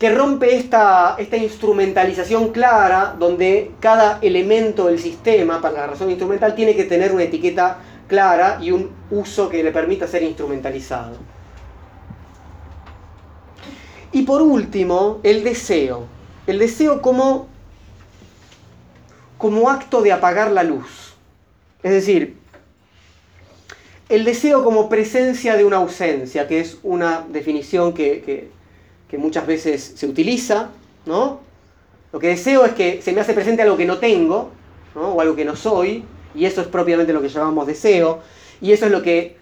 que 0.00 0.08
rompe 0.08 0.56
esta, 0.56 1.16
esta 1.18 1.36
instrumentalización 1.36 2.52
clara 2.52 3.14
donde 3.18 3.72
cada 3.80 4.18
elemento 4.22 4.86
del 4.86 4.98
sistema, 4.98 5.60
para 5.60 5.74
la 5.74 5.86
razón 5.88 6.08
instrumental, 6.08 6.54
tiene 6.54 6.74
que 6.74 6.84
tener 6.84 7.12
una 7.12 7.24
etiqueta 7.24 7.76
clara 8.08 8.58
y 8.62 8.70
un 8.70 8.90
uso 9.10 9.50
que 9.50 9.62
le 9.62 9.72
permita 9.72 10.06
ser 10.06 10.22
instrumentalizado. 10.22 11.18
Y 14.10 14.22
por 14.22 14.40
último, 14.40 15.20
el 15.22 15.44
deseo. 15.44 16.06
El 16.46 16.58
deseo 16.58 17.02
como, 17.02 17.48
como 19.36 19.68
acto 19.68 20.00
de 20.00 20.12
apagar 20.12 20.50
la 20.50 20.62
luz. 20.62 21.12
Es 21.82 21.92
decir, 21.92 22.38
el 24.08 24.24
deseo 24.24 24.64
como 24.64 24.88
presencia 24.88 25.58
de 25.58 25.66
una 25.66 25.76
ausencia, 25.76 26.48
que 26.48 26.60
es 26.60 26.78
una 26.82 27.26
definición 27.28 27.92
que 27.92 28.22
que 28.22 28.59
muchas 29.18 29.46
veces 29.46 29.92
se 29.96 30.06
utiliza, 30.06 30.70
¿no? 31.06 31.40
Lo 32.12 32.18
que 32.18 32.28
deseo 32.28 32.64
es 32.64 32.72
que 32.72 33.00
se 33.02 33.12
me 33.12 33.20
hace 33.20 33.34
presente 33.34 33.62
algo 33.62 33.76
que 33.76 33.86
no 33.86 33.98
tengo, 33.98 34.50
¿no? 34.94 35.12
o 35.12 35.20
algo 35.20 35.36
que 35.36 35.44
no 35.44 35.56
soy, 35.56 36.04
y 36.34 36.44
eso 36.44 36.60
es 36.60 36.66
propiamente 36.66 37.12
lo 37.12 37.22
que 37.22 37.28
llamamos 37.28 37.66
deseo, 37.66 38.20
y 38.60 38.72
eso 38.72 38.86
es 38.86 38.92
lo 38.92 39.02
que 39.02 39.36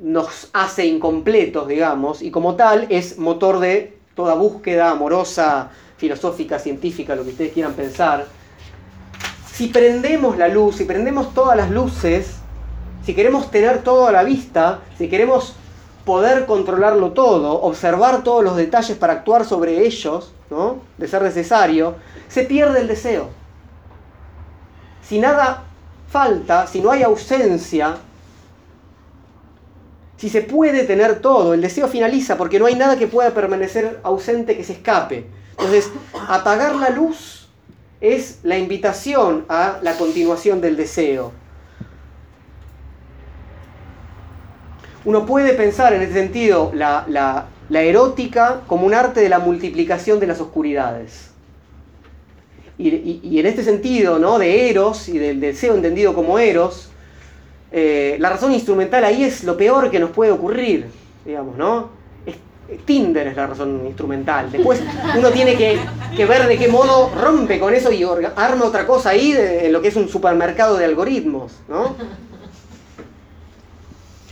nos 0.00 0.48
hace 0.52 0.86
incompletos, 0.86 1.68
digamos, 1.68 2.22
y 2.22 2.30
como 2.30 2.54
tal 2.54 2.86
es 2.88 3.18
motor 3.18 3.58
de 3.58 3.98
toda 4.14 4.34
búsqueda 4.34 4.90
amorosa, 4.90 5.70
filosófica, 5.96 6.58
científica, 6.58 7.14
lo 7.14 7.24
que 7.24 7.30
ustedes 7.30 7.52
quieran 7.52 7.74
pensar. 7.74 8.26
Si 9.52 9.66
prendemos 9.66 10.38
la 10.38 10.48
luz, 10.48 10.76
si 10.76 10.84
prendemos 10.84 11.34
todas 11.34 11.56
las 11.56 11.70
luces, 11.70 12.36
si 13.04 13.14
queremos 13.14 13.50
tener 13.50 13.82
todo 13.82 14.06
a 14.06 14.12
la 14.12 14.22
vista, 14.22 14.80
si 14.96 15.08
queremos 15.08 15.54
poder 16.08 16.46
controlarlo 16.46 17.12
todo, 17.12 17.60
observar 17.60 18.22
todos 18.22 18.42
los 18.42 18.56
detalles 18.56 18.96
para 18.96 19.12
actuar 19.12 19.44
sobre 19.44 19.84
ellos, 19.84 20.32
¿no? 20.48 20.78
de 20.96 21.06
ser 21.06 21.20
necesario, 21.20 21.96
se 22.28 22.44
pierde 22.44 22.80
el 22.80 22.88
deseo. 22.88 23.28
Si 25.06 25.18
nada 25.18 25.64
falta, 26.08 26.66
si 26.66 26.80
no 26.80 26.90
hay 26.90 27.02
ausencia, 27.02 27.98
si 30.16 30.30
se 30.30 30.40
puede 30.40 30.84
tener 30.84 31.20
todo, 31.20 31.52
el 31.52 31.60
deseo 31.60 31.88
finaliza 31.88 32.38
porque 32.38 32.58
no 32.58 32.64
hay 32.64 32.74
nada 32.74 32.96
que 32.96 33.06
pueda 33.06 33.34
permanecer 33.34 34.00
ausente 34.02 34.56
que 34.56 34.64
se 34.64 34.72
escape. 34.72 35.26
Entonces, 35.50 35.90
apagar 36.26 36.74
la 36.76 36.88
luz 36.88 37.50
es 38.00 38.38
la 38.44 38.56
invitación 38.56 39.44
a 39.50 39.78
la 39.82 39.92
continuación 39.98 40.62
del 40.62 40.78
deseo. 40.78 41.32
Uno 45.04 45.26
puede 45.26 45.54
pensar 45.54 45.92
en 45.92 46.02
ese 46.02 46.12
sentido 46.12 46.72
la, 46.74 47.46
erótica 47.70 48.62
como 48.66 48.86
un 48.86 48.94
arte 48.94 49.20
de 49.20 49.28
la 49.28 49.38
multiplicación 49.38 50.20
de 50.20 50.26
las 50.26 50.40
oscuridades. 50.40 51.30
Y, 52.78 53.38
en 53.38 53.46
este 53.46 53.64
sentido, 53.64 54.18
¿no? 54.18 54.38
De 54.38 54.70
Eros 54.70 55.08
y 55.08 55.18
del 55.18 55.40
deseo 55.40 55.74
entendido 55.74 56.14
como 56.14 56.38
Eros, 56.38 56.90
eh, 57.72 58.16
la 58.20 58.30
razón 58.30 58.52
instrumental 58.52 59.04
ahí 59.04 59.24
es 59.24 59.44
lo 59.44 59.56
peor 59.56 59.90
que 59.90 59.98
nos 59.98 60.10
puede 60.10 60.30
ocurrir, 60.30 60.86
digamos, 61.24 61.56
¿no? 61.56 61.98
Tinder 62.84 63.26
es 63.28 63.36
la 63.36 63.46
razón 63.46 63.82
instrumental. 63.86 64.52
Después 64.52 64.82
uno 65.16 65.30
tiene 65.30 65.54
que, 65.56 66.26
ver 66.26 66.46
de 66.46 66.58
qué 66.58 66.68
modo 66.68 67.10
rompe 67.14 67.58
con 67.58 67.74
eso 67.74 67.90
y 67.90 68.04
arma 68.36 68.64
otra 68.64 68.86
cosa 68.86 69.10
ahí 69.10 69.34
en 69.36 69.72
lo 69.72 69.80
que 69.80 69.88
es 69.88 69.96
un 69.96 70.08
supermercado 70.08 70.76
de 70.76 70.84
algoritmos, 70.84 71.52
¿no? 71.68 71.96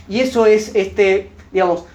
Y 0.09 0.19
eso 0.21 0.45
es, 0.45 0.71
este, 0.75 1.29
digamos, 1.51 1.85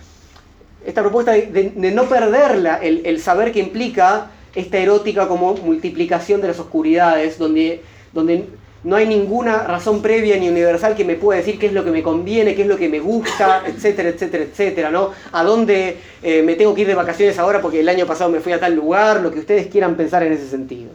esta 0.84 1.00
propuesta 1.00 1.32
de, 1.32 1.72
no 1.76 2.04
perderla, 2.04 2.76
el, 2.76 3.02
el, 3.04 3.20
saber 3.20 3.52
que 3.52 3.60
implica 3.60 4.30
esta 4.54 4.78
erótica 4.78 5.28
como 5.28 5.54
multiplicación 5.54 6.40
de 6.40 6.48
las 6.48 6.58
oscuridades, 6.58 7.38
donde, 7.38 7.82
donde 8.12 8.46
no 8.84 8.96
hay 8.96 9.06
ninguna 9.06 9.62
razón 9.62 10.02
previa 10.02 10.36
ni 10.38 10.48
universal 10.48 10.96
que 10.96 11.04
me 11.04 11.14
pueda 11.14 11.38
decir 11.38 11.58
qué 11.58 11.66
es 11.66 11.72
lo 11.72 11.84
que 11.84 11.92
me 11.92 12.02
conviene, 12.02 12.54
qué 12.54 12.62
es 12.62 12.68
lo 12.68 12.76
que 12.76 12.88
me 12.88 12.98
gusta, 12.98 13.62
etcétera, 13.66 14.08
etcétera, 14.08 14.44
etcétera, 14.44 14.90
¿no? 14.90 15.10
A 15.30 15.44
dónde 15.44 15.98
eh, 16.22 16.42
me 16.42 16.54
tengo 16.56 16.74
que 16.74 16.82
ir 16.82 16.88
de 16.88 16.94
vacaciones 16.94 17.38
ahora 17.38 17.60
porque 17.62 17.80
el 17.80 17.88
año 17.88 18.06
pasado 18.06 18.30
me 18.30 18.40
fui 18.40 18.52
a 18.52 18.60
tal 18.60 18.74
lugar, 18.74 19.20
lo 19.20 19.30
que 19.30 19.38
ustedes 19.38 19.68
quieran 19.68 19.96
pensar 19.96 20.24
en 20.24 20.32
ese 20.32 20.48
sentido. 20.48 20.90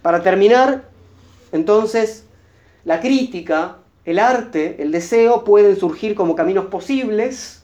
Para 0.00 0.22
terminar, 0.22 0.84
entonces, 1.52 2.24
la 2.84 3.00
crítica 3.00 3.76
el 4.04 4.18
arte, 4.18 4.76
el 4.80 4.92
deseo 4.92 5.44
pueden 5.44 5.76
surgir 5.76 6.14
como 6.14 6.34
caminos 6.34 6.66
posibles 6.66 7.62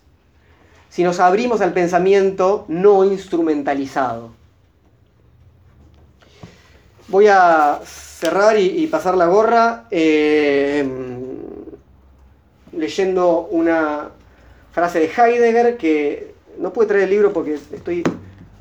si 0.89 1.05
nos 1.05 1.21
abrimos 1.21 1.61
al 1.61 1.73
pensamiento 1.73 2.65
no 2.69 3.05
instrumentalizado. 3.05 4.33
Voy 7.09 7.27
a 7.29 7.81
cerrar 7.85 8.59
y, 8.59 8.87
pasar 8.87 9.17
la 9.17 9.27
gorra 9.27 9.87
eh, 9.91 10.89
leyendo 12.73 13.49
una 13.51 14.11
frase 14.73 15.01
de 15.01 15.07
Heidegger 15.07 15.77
que 15.77 16.35
no 16.59 16.73
pude 16.73 16.87
traer 16.87 17.05
el 17.05 17.11
libro 17.11 17.33
porque 17.33 17.55
estoy 17.55 18.03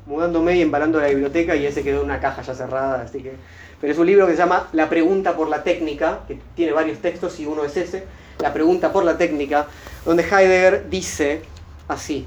mudándome 0.06 0.56
y 0.56 0.62
embalando 0.62 1.00
la 1.00 1.08
biblioteca 1.08 1.54
y 1.54 1.66
ese 1.66 1.82
quedó 1.82 2.00
en 2.00 2.06
una 2.06 2.20
caja 2.20 2.42
ya 2.42 2.54
cerrada, 2.54 3.02
así 3.02 3.22
que 3.22 3.34
pero 3.80 3.92
es 3.92 3.98
un 3.98 4.06
libro 4.06 4.26
que 4.26 4.32
se 4.32 4.38
llama 4.38 4.68
La 4.72 4.88
pregunta 4.88 5.36
por 5.36 5.48
la 5.48 5.62
técnica, 5.62 6.20
que 6.28 6.38
tiene 6.54 6.72
varios 6.72 6.98
textos 6.98 7.40
y 7.40 7.46
uno 7.46 7.64
es 7.64 7.76
ese, 7.76 8.04
La 8.38 8.52
pregunta 8.52 8.92
por 8.92 9.04
la 9.04 9.16
técnica, 9.16 9.66
donde 10.04 10.22
Heidegger 10.22 10.88
dice 10.90 11.42
así, 11.88 12.26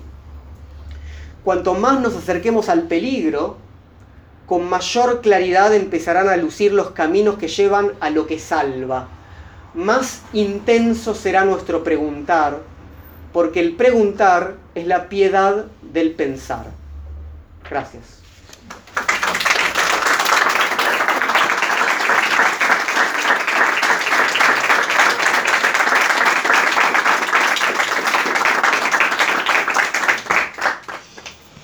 cuanto 1.43 1.73
más 1.73 1.99
nos 1.99 2.15
acerquemos 2.15 2.69
al 2.69 2.83
peligro, 2.83 3.57
con 4.45 4.67
mayor 4.67 5.21
claridad 5.21 5.73
empezarán 5.73 6.27
a 6.27 6.37
lucir 6.37 6.73
los 6.73 6.91
caminos 6.91 7.37
que 7.37 7.47
llevan 7.47 7.93
a 7.99 8.09
lo 8.09 8.27
que 8.27 8.39
salva. 8.39 9.07
Más 9.73 10.21
intenso 10.33 11.15
será 11.15 11.45
nuestro 11.45 11.83
preguntar, 11.83 12.59
porque 13.31 13.59
el 13.59 13.75
preguntar 13.75 14.55
es 14.75 14.85
la 14.85 15.07
piedad 15.07 15.65
del 15.81 16.11
pensar. 16.11 16.65
Gracias. 17.69 18.22